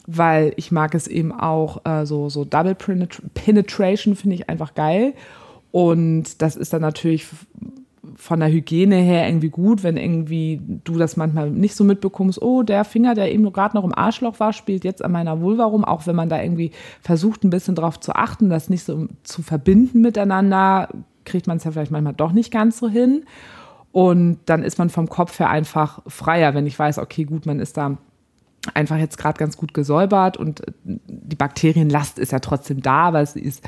weil 0.08 0.54
ich 0.58 0.72
mag 0.72 0.96
es 0.96 1.08
eben 1.08 1.32
auch 1.32 1.86
äh, 1.86 2.06
so, 2.08 2.30
so 2.30 2.46
Double 2.46 2.74
Penet- 2.74 3.22
Penetration 3.36 4.16
finde 4.16 4.36
ich 4.36 4.50
einfach 4.50 4.74
geil. 4.74 5.14
Und 5.72 6.42
das 6.42 6.56
ist 6.56 6.74
dann 6.74 6.82
natürlich 6.82 7.28
von 8.16 8.40
der 8.40 8.50
Hygiene 8.50 8.96
her 8.96 9.28
irgendwie 9.28 9.50
gut, 9.50 9.84
wenn 9.84 9.98
irgendwie 9.98 10.62
du 10.84 10.98
das 10.98 11.18
manchmal 11.18 11.52
nicht 11.52 11.76
so 11.76 11.84
mitbekommst, 11.84 12.42
oh, 12.42 12.64
der 12.64 12.84
Finger, 12.84 13.14
der 13.14 13.32
eben 13.32 13.52
gerade 13.52 13.76
noch 13.76 13.84
im 13.84 13.94
Arschloch 13.94 14.40
war, 14.40 14.54
spielt 14.54 14.84
jetzt 14.84 15.04
an 15.04 15.12
meiner 15.12 15.42
Vulva 15.42 15.66
rum, 15.66 15.84
auch 15.84 16.08
wenn 16.08 16.16
man 16.16 16.30
da 16.30 16.42
irgendwie 16.42 16.72
versucht, 17.02 17.44
ein 17.44 17.50
bisschen 17.50 17.76
drauf 17.76 18.00
zu 18.00 18.14
achten, 18.14 18.50
das 18.50 18.70
nicht 18.70 18.84
so 18.84 19.08
zu 19.24 19.44
verbinden 19.44 20.02
miteinander, 20.02 20.90
kriegt 21.26 21.48
man 21.48 21.58
es 21.58 21.64
ja 21.64 21.72
vielleicht 21.72 21.92
manchmal 21.92 22.14
doch 22.14 22.32
nicht 22.32 22.52
ganz 22.52 22.80
so 22.80 22.90
hin. 22.90 23.26
Und 23.92 24.40
dann 24.46 24.64
ist 24.64 24.78
man 24.78 24.90
vom 24.90 25.10
Kopf 25.10 25.40
her 25.40 25.50
einfach 25.50 26.02
freier, 26.08 26.54
wenn 26.54 26.68
ich 26.68 26.78
weiß, 26.78 27.00
okay, 27.00 27.24
gut, 27.24 27.46
man 27.46 27.60
ist 27.60 27.78
da 27.78 27.98
einfach 28.74 28.98
jetzt 28.98 29.18
gerade 29.18 29.38
ganz 29.38 29.58
gut 29.58 29.74
gesäubert 29.74 30.38
und 30.38 30.62
die 30.84 31.36
Bakterienlast 31.36 32.20
ist 32.20 32.32
ja 32.32 32.40
trotzdem 32.40 32.82
da, 32.82 33.04
aber 33.04 33.22
es 33.22 33.36
ist 33.36 33.64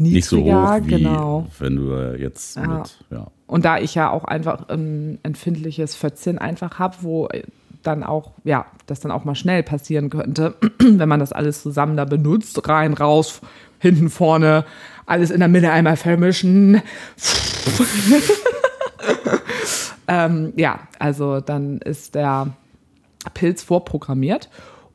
Nicht 0.00 0.26
so 0.26 0.36
niedriger, 0.36 0.76
hoch 0.76 0.86
wie 0.86 0.90
genau. 0.90 1.46
wenn 1.58 1.76
du 1.76 2.16
jetzt 2.18 2.56
Ja. 2.56 2.66
mit, 2.66 2.96
ja. 3.10 3.26
Und 3.46 3.64
da 3.64 3.78
ich 3.78 3.94
ja 3.94 4.10
auch 4.10 4.24
einfach 4.24 4.68
ein 4.68 5.18
empfindliches 5.22 5.94
Fötzchen 5.94 6.38
einfach 6.38 6.78
habe, 6.78 6.96
wo 7.02 7.28
dann 7.82 8.02
auch, 8.02 8.32
ja, 8.44 8.66
das 8.86 9.00
dann 9.00 9.10
auch 9.10 9.24
mal 9.24 9.34
schnell 9.34 9.62
passieren 9.62 10.08
könnte, 10.08 10.54
wenn 10.78 11.08
man 11.08 11.20
das 11.20 11.32
alles 11.32 11.62
zusammen 11.62 11.96
da 11.96 12.06
benutzt, 12.06 12.66
rein, 12.66 12.94
raus, 12.94 13.40
hinten, 13.78 14.08
vorne, 14.08 14.64
alles 15.04 15.30
in 15.30 15.40
der 15.40 15.48
Mitte 15.48 15.70
einmal 15.70 15.96
vermischen. 15.96 16.80
ähm, 20.08 20.52
ja, 20.56 20.80
also 20.98 21.40
dann 21.40 21.78
ist 21.78 22.14
der 22.14 22.48
Pilz 23.34 23.62
vorprogrammiert. 23.62 24.48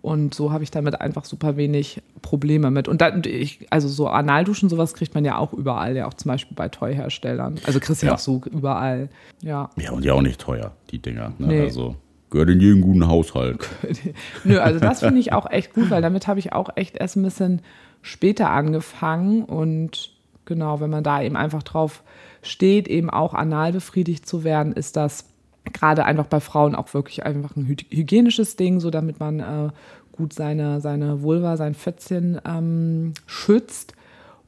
Und 0.06 0.36
so 0.36 0.51
habe 0.51 0.64
ich 0.64 0.70
damit 0.70 1.01
einfach 1.01 1.26
super 1.26 1.58
wenig 1.58 1.99
Probleme 2.22 2.70
mit. 2.70 2.88
Und 2.88 3.01
dann, 3.01 3.24
ich, 3.26 3.66
also 3.72 3.88
so 3.88 4.08
Analduschen, 4.08 4.70
sowas 4.70 4.93
kriegt 4.93 5.16
man 5.16 5.26
ja 5.26 5.39
auch 5.39 5.51
überall, 5.51 5.95
ja 5.95 6.06
auch 6.06 6.14
zum 6.14 6.30
Beispiel 6.30 6.56
bei 6.56 6.70
Toyherstellern. 6.70 7.56
Also 7.66 7.80
kriegst 7.80 8.03
du 8.03 8.06
ja 8.06 8.14
auch 8.14 8.20
so 8.20 8.39
überall. 8.51 9.10
Ja. 9.41 9.72
Ja, 9.78 9.93
und 9.93 10.06
ja 10.06 10.14
auch 10.14 10.22
nicht 10.22 10.39
teuer, 10.39 10.74
die 10.91 10.99
Dinger. 10.99 11.34
Ne? 11.39 11.47
Nee. 11.47 11.62
Also 11.62 11.95
gehört 12.30 12.51
in 12.51 12.60
jeden 12.60 12.82
guten 12.82 13.08
Haushalt. 13.08 13.68
Nö, 14.43 14.60
also 14.60 14.80
das 14.80 14.99
finde 14.99 15.20
ich 15.22 15.34
auch 15.34 15.49
echt 15.49 15.74
gut, 15.74 15.89
weil 15.89 16.03
damit 16.03 16.28
habe 16.28 16.38
ich 16.38 16.53
auch 16.53 16.70
echt 16.76 16.97
erst 16.97 17.16
ein 17.16 17.24
bisschen 17.24 17.64
später 18.03 18.51
angefangen. 18.51 19.41
Und 19.41 20.12
genau, 20.45 20.82
wenn 20.82 20.91
man 20.91 21.03
da 21.03 21.24
eben 21.24 21.36
einfach 21.36 21.64
drauf 21.64 22.03
steht, 22.43 22.88
eben 22.88 23.10
auch 23.10 23.34
anal 23.34 23.72
befriedigt 23.72 24.28
zu 24.28 24.43
werden, 24.43 24.72
ist 24.72 24.97
das 24.97 25.26
gerade 25.74 26.05
einfach 26.05 26.28
bei 26.28 26.39
Frauen 26.39 26.76
auch 26.76 26.93
wirklich 26.93 27.26
einfach 27.26 27.55
ein 27.55 27.66
hy- 27.66 27.86
hygienisches 27.89 28.55
Ding, 28.55 28.80
so 28.80 28.89
damit 28.89 29.20
man 29.20 29.39
äh, 29.39 29.70
gut 30.11 30.34
seine, 30.34 30.82
seine 30.82 31.22
Vulva, 31.22 31.57
sein 31.57 31.74
Fötzchen 31.74 32.39
ähm, 32.45 33.13
schützt. 33.26 33.93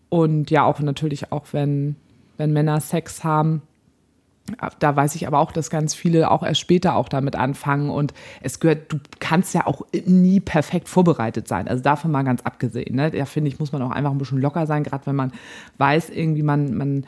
Und 0.10 0.50
ja, 0.52 0.64
auch 0.64 0.80
natürlich 0.80 1.32
auch, 1.32 1.48
wenn, 1.52 1.96
wenn 2.38 2.54
Männer 2.54 2.80
Sex 2.80 3.24
haben, 3.24 3.62
da 4.80 4.96
weiß 4.96 5.16
ich 5.16 5.28
aber 5.28 5.40
auch, 5.40 5.52
dass 5.52 5.70
ganz 5.70 5.94
viele 5.94 6.32
auch 6.32 6.42
erst 6.42 6.62
später 6.62 6.96
auch 6.96 7.10
damit 7.10 7.36
anfangen 7.36 7.90
und 7.90 8.14
es 8.42 8.62
gehört, 8.62 8.94
du 8.94 8.98
kannst 9.20 9.54
ja 9.54 9.68
auch 9.68 9.82
nie 10.06 10.40
perfekt 10.40 10.88
vorbereitet 10.88 11.50
sein. 11.50 11.68
Also 11.68 11.84
davon 11.84 12.12
mal 12.12 12.24
ganz 12.24 12.44
abgesehen. 12.44 12.96
Ne? 12.96 13.12
Da 13.12 13.26
finde 13.26 13.50
ich, 13.50 13.60
muss 13.60 13.74
man 13.74 13.82
auch 13.82 13.92
einfach 13.92 14.12
ein 14.12 14.18
bisschen 14.18 14.40
locker 14.40 14.66
sein, 14.66 14.84
gerade 14.84 15.06
wenn 15.06 15.18
man 15.18 15.34
weiß, 15.80 16.10
irgendwie 16.12 16.44
man, 16.44 16.78
man 16.78 17.06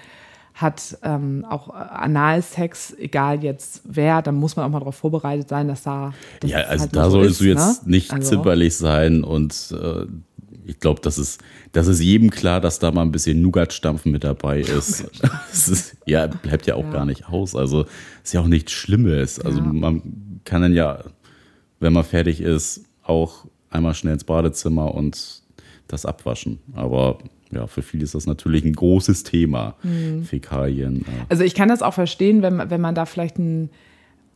hat 0.61 0.97
ähm, 1.03 1.45
auch 1.49 1.69
Analsex, 1.69 2.93
egal 2.97 3.43
jetzt 3.43 3.81
wer, 3.85 4.21
dann 4.21 4.35
muss 4.35 4.55
man 4.55 4.65
auch 4.65 4.69
mal 4.69 4.79
darauf 4.79 4.95
vorbereitet 4.95 5.47
sein, 5.49 5.67
dass 5.67 5.83
da. 5.83 6.13
dass 6.41 6.49
Ja, 6.51 6.57
also 6.59 6.81
halt 6.83 6.95
da 6.95 7.05
so 7.05 7.11
solltest 7.11 7.31
ist, 7.33 7.41
du 7.41 7.45
jetzt 7.45 7.83
ne? 7.85 7.91
nicht 7.91 8.11
Also- 8.11 8.29
zimperlich 8.29 8.75
sein 8.77 9.23
und 9.23 9.73
äh, 9.79 10.05
ich 10.65 10.79
glaube, 10.79 11.01
das 11.01 11.17
ist, 11.17 11.41
das 11.71 11.87
ist 11.87 11.99
jedem 11.99 12.29
klar, 12.29 12.61
dass 12.61 12.77
da 12.77 12.91
mal 12.91 13.01
ein 13.01 13.11
bisschen 13.11 13.41
Nougat-Stampfen 13.41 14.11
mit 14.11 14.23
dabei 14.23 14.59
ist. 14.61 15.01
Ist 15.51 15.95
ja, 16.05 16.27
bleibt 16.27 16.67
ja 16.67 16.75
auch 16.75 16.83
Ja. 16.83 16.91
gar 16.91 17.05
nicht 17.05 17.27
aus. 17.27 17.55
Also 17.55 17.85
ist 18.23 18.33
ja 18.33 18.41
auch 18.41 18.47
nichts 18.47 18.71
Schlimmes. 18.71 19.39
Also 19.39 19.59
Ja. 19.61 19.65
man 19.65 20.41
kann 20.45 20.61
dann 20.61 20.73
ja, 20.73 20.99
wenn 21.79 21.91
man 21.93 22.03
fertig 22.03 22.39
ist, 22.39 22.83
auch 23.01 23.45
einmal 23.71 23.95
schnell 23.95 24.13
ins 24.13 24.23
Badezimmer 24.25 24.93
und 24.93 25.41
das 25.87 26.05
abwaschen. 26.05 26.59
Aber 26.75 27.17
ja, 27.51 27.65
für 27.67 27.81
viele 27.81 28.03
ist 28.03 28.15
das 28.15 28.25
natürlich 28.27 28.63
ein 28.63 28.73
großes 28.73 29.23
Thema. 29.23 29.75
Mhm. 29.83 30.23
Fäkalien. 30.23 31.05
Also 31.29 31.43
ich 31.43 31.55
kann 31.55 31.67
das 31.69 31.81
auch 31.81 31.93
verstehen, 31.93 32.41
wenn, 32.41 32.55
man- 32.55 32.69
wenn 32.69 32.81
man 32.81 32.95
da 32.95 33.05
vielleicht 33.05 33.37
ein 33.39 33.69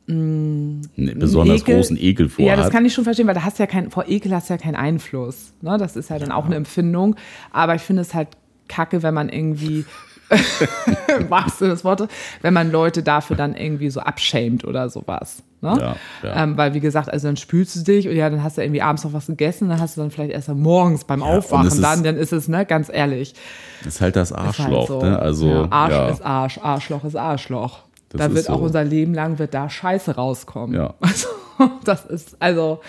einen 0.06 0.82
besonders 1.18 1.62
Ekel- 1.62 1.76
großen 1.78 1.98
Ekel 1.98 2.28
vor 2.28 2.44
Ja, 2.46 2.58
das 2.58 2.70
kann 2.72 2.84
ich 2.86 2.94
schon 2.94 3.06
verstehen, 3.06 3.26
weil 3.26 3.36
da 3.36 3.44
hast 3.46 3.58
ja 3.60 3.68
kein, 3.68 3.90
vor 3.90 4.04
Ekel 4.10 4.34
hast 4.36 4.50
du 4.50 4.54
ja 4.54 4.58
keinen 4.58 4.76
Einfluss. 4.76 5.54
Ne? 5.62 5.78
Das 5.78 5.96
ist 5.96 6.10
ja 6.10 6.20
dann 6.20 6.32
auch 6.34 6.46
eine 6.46 6.56
Empfindung. 6.56 7.16
Aber 7.52 7.74
ich 7.76 7.82
finde 7.84 8.02
es 8.02 8.14
halt 8.14 8.28
kacke, 8.68 9.02
wenn 9.02 9.14
man 9.14 9.30
irgendwie, 9.30 9.86
wahrsten 11.30 11.70
des 11.70 11.84
Wortes, 11.86 12.08
wenn 12.42 12.54
man 12.54 12.70
Leute 12.72 13.02
dafür 13.04 13.36
dann 13.38 13.56
irgendwie 13.56 13.90
so 13.90 14.02
abschämt 14.02 14.66
oder 14.66 14.90
sowas. 14.90 15.42
Ne? 15.64 15.78
Ja, 15.80 15.96
ja. 16.30 16.44
Ähm, 16.44 16.58
weil, 16.58 16.74
wie 16.74 16.80
gesagt, 16.82 17.12
also 17.12 17.28
dann 17.28 17.38
spülst 17.38 17.76
du 17.76 17.80
dich 17.82 18.08
und 18.08 18.16
ja, 18.16 18.30
dann 18.30 18.44
hast 18.44 18.58
du 18.58 18.62
irgendwie 18.62 18.82
abends 18.82 19.04
noch 19.04 19.14
was 19.14 19.26
gegessen, 19.28 19.70
dann 19.70 19.80
hast 19.80 19.98
du 19.98 20.02
dann 20.02 20.12
vielleicht 20.12 20.32
erst 20.32 20.50
morgens 20.50 21.06
beim 21.06 21.22
es 21.22 21.26
Aufwachen 21.26 21.68
ist- 21.68 21.82
dann, 21.82 22.04
dann 22.04 22.18
ist 22.18 22.34
es, 22.34 22.48
ne, 22.48 22.66
ganz 22.66 22.90
ehrlich. 22.94 23.34
ist 23.88 24.02
halt 24.02 24.16
das 24.16 24.32
halt 24.32 24.48
Arschloch. 24.48 24.88
so. 24.88 25.02
ne? 25.02 25.18
Also, 25.18 25.48
ja, 25.50 25.68
Arsch 25.72 25.92
ja. 25.94 26.10
ist 26.10 26.22
Arsch, 26.26 26.58
Arschloch 26.62 27.04
ist 27.06 27.16
Arschloch. 27.16 27.80
Das 28.10 28.20
da 28.22 28.36
wird 28.36 28.50
auch 28.50 28.60
so. 28.60 28.66
unser 28.66 28.84
Leben 28.84 29.14
lang 29.16 29.40
wird 29.40 29.54
da 29.56 29.70
Scheiße 29.70 30.16
rauskommen. 30.16 30.76
Ja. 30.76 30.94
Also, 31.60 31.72
das 31.86 32.06
ist, 32.06 32.36
also, 32.40 32.82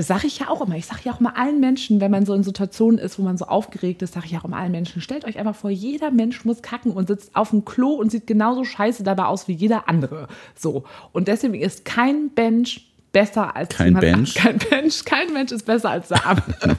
sage 0.00 0.26
ich 0.26 0.38
ja 0.38 0.48
auch 0.48 0.60
immer. 0.60 0.76
Ich 0.76 0.86
sage 0.86 1.00
ja 1.04 1.12
auch 1.12 1.20
immer 1.20 1.36
allen 1.36 1.60
Menschen, 1.60 2.00
wenn 2.00 2.10
man 2.10 2.26
so 2.26 2.34
in 2.34 2.42
Situationen 2.42 2.98
ist, 2.98 3.18
wo 3.18 3.22
man 3.22 3.36
so 3.36 3.46
aufgeregt 3.46 4.02
ist, 4.02 4.14
sage 4.14 4.26
ich 4.26 4.36
auch 4.38 4.44
immer 4.44 4.56
allen 4.56 4.72
Menschen, 4.72 5.02
stellt 5.02 5.24
euch 5.24 5.38
einfach 5.38 5.54
vor, 5.54 5.70
jeder 5.70 6.10
Mensch 6.10 6.44
muss 6.44 6.62
kacken 6.62 6.92
und 6.92 7.08
sitzt 7.08 7.34
auf 7.36 7.50
dem 7.50 7.64
Klo 7.64 7.94
und 7.94 8.10
sieht 8.10 8.26
genauso 8.26 8.64
scheiße 8.64 9.02
dabei 9.02 9.24
aus 9.26 9.48
wie 9.48 9.52
jeder 9.52 9.88
andere. 9.88 10.28
So. 10.54 10.84
Und 11.12 11.28
deswegen 11.28 11.54
ist 11.54 11.84
kein 11.84 12.30
Mensch 12.36 12.88
besser 13.12 13.56
als 13.56 13.74
Kein 13.74 13.94
Bench? 13.94 14.34
Kein 14.34 14.58
Mensch, 14.70 15.04
kein 15.04 15.32
Mensch 15.32 15.52
ist 15.52 15.64
besser 15.64 15.90
als 15.90 16.08
der 16.08 16.26
andere. 16.26 16.54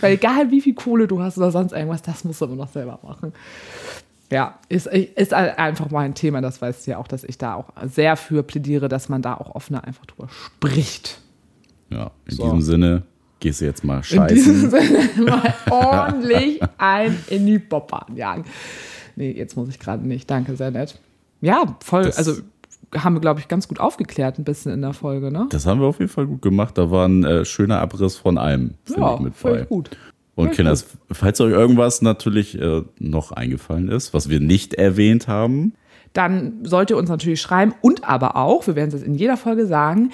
Weil 0.00 0.14
egal 0.14 0.50
wie 0.50 0.60
viel 0.60 0.74
Kohle 0.74 1.06
du 1.06 1.22
hast 1.22 1.38
oder 1.38 1.50
sonst 1.50 1.72
irgendwas, 1.72 2.02
das 2.02 2.24
musst 2.24 2.40
du 2.40 2.46
immer 2.46 2.56
noch 2.56 2.72
selber 2.72 2.98
machen. 3.02 3.32
Ja, 4.30 4.58
ist, 4.68 4.88
ist 4.88 5.32
einfach 5.32 5.90
mal 5.90 6.00
ein 6.00 6.14
Thema, 6.14 6.40
das 6.40 6.60
weißt 6.60 6.86
du 6.86 6.90
ja 6.90 6.98
auch, 6.98 7.06
dass 7.06 7.22
ich 7.24 7.38
da 7.38 7.54
auch 7.54 7.66
sehr 7.86 8.16
für 8.16 8.42
plädiere, 8.42 8.88
dass 8.88 9.08
man 9.08 9.22
da 9.22 9.34
auch 9.34 9.54
offener 9.54 9.84
einfach 9.84 10.06
drüber 10.06 10.28
spricht. 10.28 11.20
Ja, 11.94 12.10
in 12.26 12.34
So. 12.36 12.42
diesem 12.44 12.62
Sinne 12.62 13.02
gehst 13.40 13.60
du 13.60 13.64
jetzt 13.66 13.84
mal 13.84 14.02
In 14.10 14.26
diesem. 14.28 14.70
Sinne 14.70 15.08
mal 15.26 15.54
ordentlich 15.70 16.60
ein 16.78 17.16
in 17.28 17.46
die 17.46 17.58
Bobbahn 17.58 18.16
jagen. 18.16 18.44
Nee, 19.16 19.30
jetzt 19.32 19.56
muss 19.56 19.68
ich 19.68 19.78
gerade 19.78 20.06
nicht. 20.06 20.28
Danke, 20.30 20.56
sehr 20.56 20.70
nett. 20.70 20.98
Ja, 21.40 21.76
voll, 21.84 22.04
Das- 22.04 22.18
also 22.18 22.40
haben 22.96 23.14
wir, 23.16 23.20
glaube 23.20 23.40
ich, 23.40 23.48
ganz 23.48 23.66
gut 23.68 23.80
aufgeklärt 23.80 24.38
ein 24.38 24.44
bisschen 24.44 24.72
in 24.72 24.80
der 24.80 24.92
Folge, 24.92 25.32
ne? 25.32 25.46
Das 25.50 25.66
haben 25.66 25.80
wir 25.80 25.86
auf 25.88 25.98
jeden 25.98 26.10
Fall 26.10 26.26
gut 26.26 26.42
gemacht. 26.42 26.78
Da 26.78 26.90
war 26.92 27.06
ein 27.08 27.24
äh, 27.24 27.44
schöner 27.44 27.80
Abriss 27.80 28.16
von 28.16 28.38
allem, 28.38 28.74
finde 28.84 29.00
ja, 29.00 29.14
ich, 29.14 29.20
mit 29.20 29.34
voll 29.34 29.58
bei. 29.60 29.64
gut. 29.64 29.90
Und 30.36 30.46
voll 30.46 30.54
Kinders, 30.56 30.86
falls 31.10 31.40
euch 31.40 31.52
irgendwas 31.52 32.02
natürlich 32.02 32.60
äh, 32.60 32.82
noch 32.98 33.32
eingefallen 33.32 33.88
ist, 33.88 34.14
was 34.14 34.28
wir 34.28 34.38
nicht 34.40 34.74
erwähnt 34.74 35.26
haben, 35.28 35.74
dann 36.12 36.64
sollt 36.64 36.90
ihr 36.90 36.96
uns 36.96 37.08
natürlich 37.08 37.40
schreiben 37.40 37.74
und 37.82 38.04
aber 38.08 38.36
auch, 38.36 38.66
wir 38.68 38.76
werden 38.76 38.88
es 38.88 38.94
jetzt 38.94 39.04
in 39.06 39.16
jeder 39.16 39.36
Folge 39.36 39.66
sagen, 39.66 40.10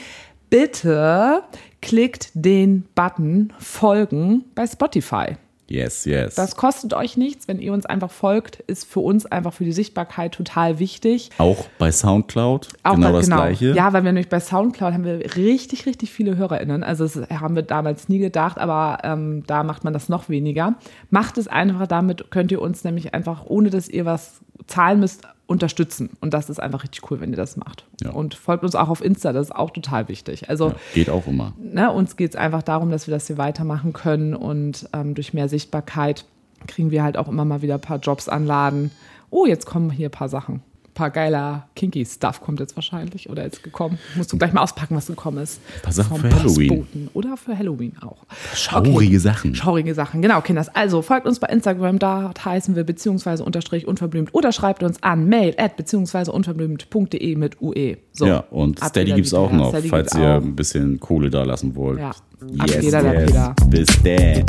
bitte 0.51 1.43
klickt 1.81 2.31
den 2.35 2.85
Button 2.95 3.53
Folgen 3.59 4.45
bei 4.55 4.67
Spotify. 4.67 5.37
yes, 5.69 6.05
yes. 6.05 6.35
Das 6.35 6.57
kostet 6.57 6.93
euch 6.95 7.17
nichts, 7.17 7.47
wenn 7.49 7.61
ihr 7.61 7.73
uns 7.73 7.87
einfach 7.87 8.11
folgt, 8.11 8.57
ist 8.67 8.85
für 8.87 9.01
uns 9.01 9.25
einfach 9.25 9.53
für 9.55 9.65
die 9.65 9.73
Sichtbarkeit 9.73 10.33
total 10.33 10.79
wichtig. 10.81 11.31
auch 11.39 11.65
bei 11.79 11.91
Soundcloud 11.93 12.69
Auch 12.83 12.97
genau 12.97 13.13
bei- 13.13 13.19
das 13.19 13.27
Gleiche. 13.29 13.73
Ja, 13.75 13.93
weil 13.93 14.03
wir 14.05 14.13
nämlich 14.13 14.29
bei 14.29 14.41
Soundcloud 14.41 14.93
haben 14.93 15.05
wir 15.05 15.37
richtig, 15.37 15.87
richtig 15.87 16.11
viele 16.11 16.37
HörerInnen. 16.37 16.83
Also 16.83 17.05
das 17.05 17.17
haben 17.31 17.55
wir 17.55 17.63
damals 17.63 18.09
nie 18.09 18.19
gedacht, 18.19 18.59
aber 18.59 18.99
ähm, 19.05 19.45
da 19.47 19.63
macht 19.63 19.85
man 19.85 19.93
das 19.93 20.09
noch 20.09 20.29
weniger. 20.29 20.75
Macht 21.09 21.39
es 21.39 21.47
einfach, 21.49 21.87
damit 21.87 22.31
könnt 22.31 22.51
ihr 22.53 22.61
uns 22.61 22.83
nämlich 22.85 23.15
einfach, 23.15 23.47
ohne 23.47 23.71
dass 23.71 23.89
ihr 23.89 24.05
was 24.05 24.41
zahlen 24.67 25.01
müsst, 25.01 25.23
unterstützen. 25.51 26.11
Und 26.21 26.33
das 26.33 26.49
ist 26.49 26.61
einfach 26.61 26.85
richtig 26.85 27.11
cool, 27.11 27.21
wenn 27.21 27.31
ihr 27.31 27.37
das 27.37 27.57
macht. 27.57 27.85
Ja. 28.01 28.11
Und 28.11 28.35
folgt 28.35 28.63
uns 28.65 28.75
auch 28.77 28.89
auf 28.89 29.05
Insta, 29.05 29.33
das 29.33 29.49
ist 29.49 29.55
auch 29.55 29.71
total 29.71 30.09
wichtig. 30.09 30.49
Also 30.49 30.69
Ja, 30.69 30.75
geht 30.95 31.11
auch 31.11 31.27
immer. 31.27 31.53
ne, 31.59 31.91
uns 31.93 32.17
geht 32.17 32.31
es 32.31 32.37
einfach 32.37 32.63
darum, 32.63 32.91
dass 32.91 33.07
wir 33.09 33.13
das 33.15 33.27
hier 33.27 33.37
weitermachen 33.37 33.93
können 33.93 34.35
und 34.35 34.89
ähm, 34.93 35.15
durch 35.15 35.35
mehr 35.35 35.49
Sichtbarkeit 35.49 36.25
kriegen 36.69 36.91
wir 36.91 37.03
halt 37.03 37.17
auch 37.17 37.27
immer 37.29 37.45
mal 37.45 37.63
wieder 37.63 37.75
ein 37.75 37.81
paar 37.81 37.99
Jobs 37.99 38.29
anladen. 38.29 38.91
Oh, 39.31 39.45
jetzt 39.47 39.67
kommen 39.67 39.91
hier 39.91 40.09
ein 40.09 40.13
paar 40.13 40.29
Sachen. 40.29 40.63
Ein 40.91 40.95
paar 40.95 41.11
geiler 41.11 41.69
Kinky-Stuff 41.77 42.41
kommt 42.41 42.59
jetzt 42.59 42.77
wahrscheinlich 42.77 43.31
oder 43.31 43.45
jetzt 43.45 43.63
gekommen. 43.63 43.99
Musst 44.17 44.33
du 44.33 44.37
gleich 44.37 44.53
mal 44.53 44.61
auspacken, 44.61 44.97
was 44.97 45.07
gekommen 45.07 45.39
ist. 45.39 45.61
Ein 45.77 45.83
paar 45.83 45.93
Sachen 45.93 46.17
für 46.17 46.35
Halloween. 46.35 46.69
Postboten. 46.69 47.09
Oder 47.15 47.37
für 47.37 47.57
Halloween 47.57 47.93
auch. 48.03 48.19
Schaurige 48.55 49.21
Sachen. 49.21 49.55
Schaurige 49.55 49.95
Sachen, 49.95 50.21
genau, 50.21 50.41
Kinders. 50.41 50.69
Also 50.75 51.01
folgt 51.01 51.27
uns 51.29 51.39
bei 51.39 51.47
Instagram, 51.47 52.01
da 52.01 52.33
heißen 52.45 52.75
wir 52.75 52.83
beziehungsweise 52.83 53.45
unterstrich 53.45 53.87
unverblümt 53.87 54.35
oder 54.35 54.51
schreibt 54.51 54.83
uns 54.83 55.01
an 55.03 55.29
mail 55.29 55.55
at 55.59 55.77
beziehungsweise 55.77 56.33
unverblümt.de 56.33 57.37
mit 57.37 57.63
UE. 57.63 57.99
So, 58.13 58.27
ja, 58.27 58.41
und 58.51 58.81
Steady 58.85 59.13
gibt 59.13 59.29
es 59.29 59.35
auch 59.35 59.53
noch, 59.53 59.71
Steady 59.71 59.89
falls 59.89 60.15
ihr 60.17 60.21
auch. 60.39 60.43
ein 60.43 60.57
bisschen 60.57 60.99
Kohle 60.99 61.31
da 61.31 61.45
lassen 61.45 61.77
wollt. 61.77 62.01
Ja, 62.01 62.11
ab 62.11 62.71
jeder 62.81 63.03
der 63.03 63.21
Peter. 63.27 63.55
Bis 63.69 63.87
dann. 64.03 64.45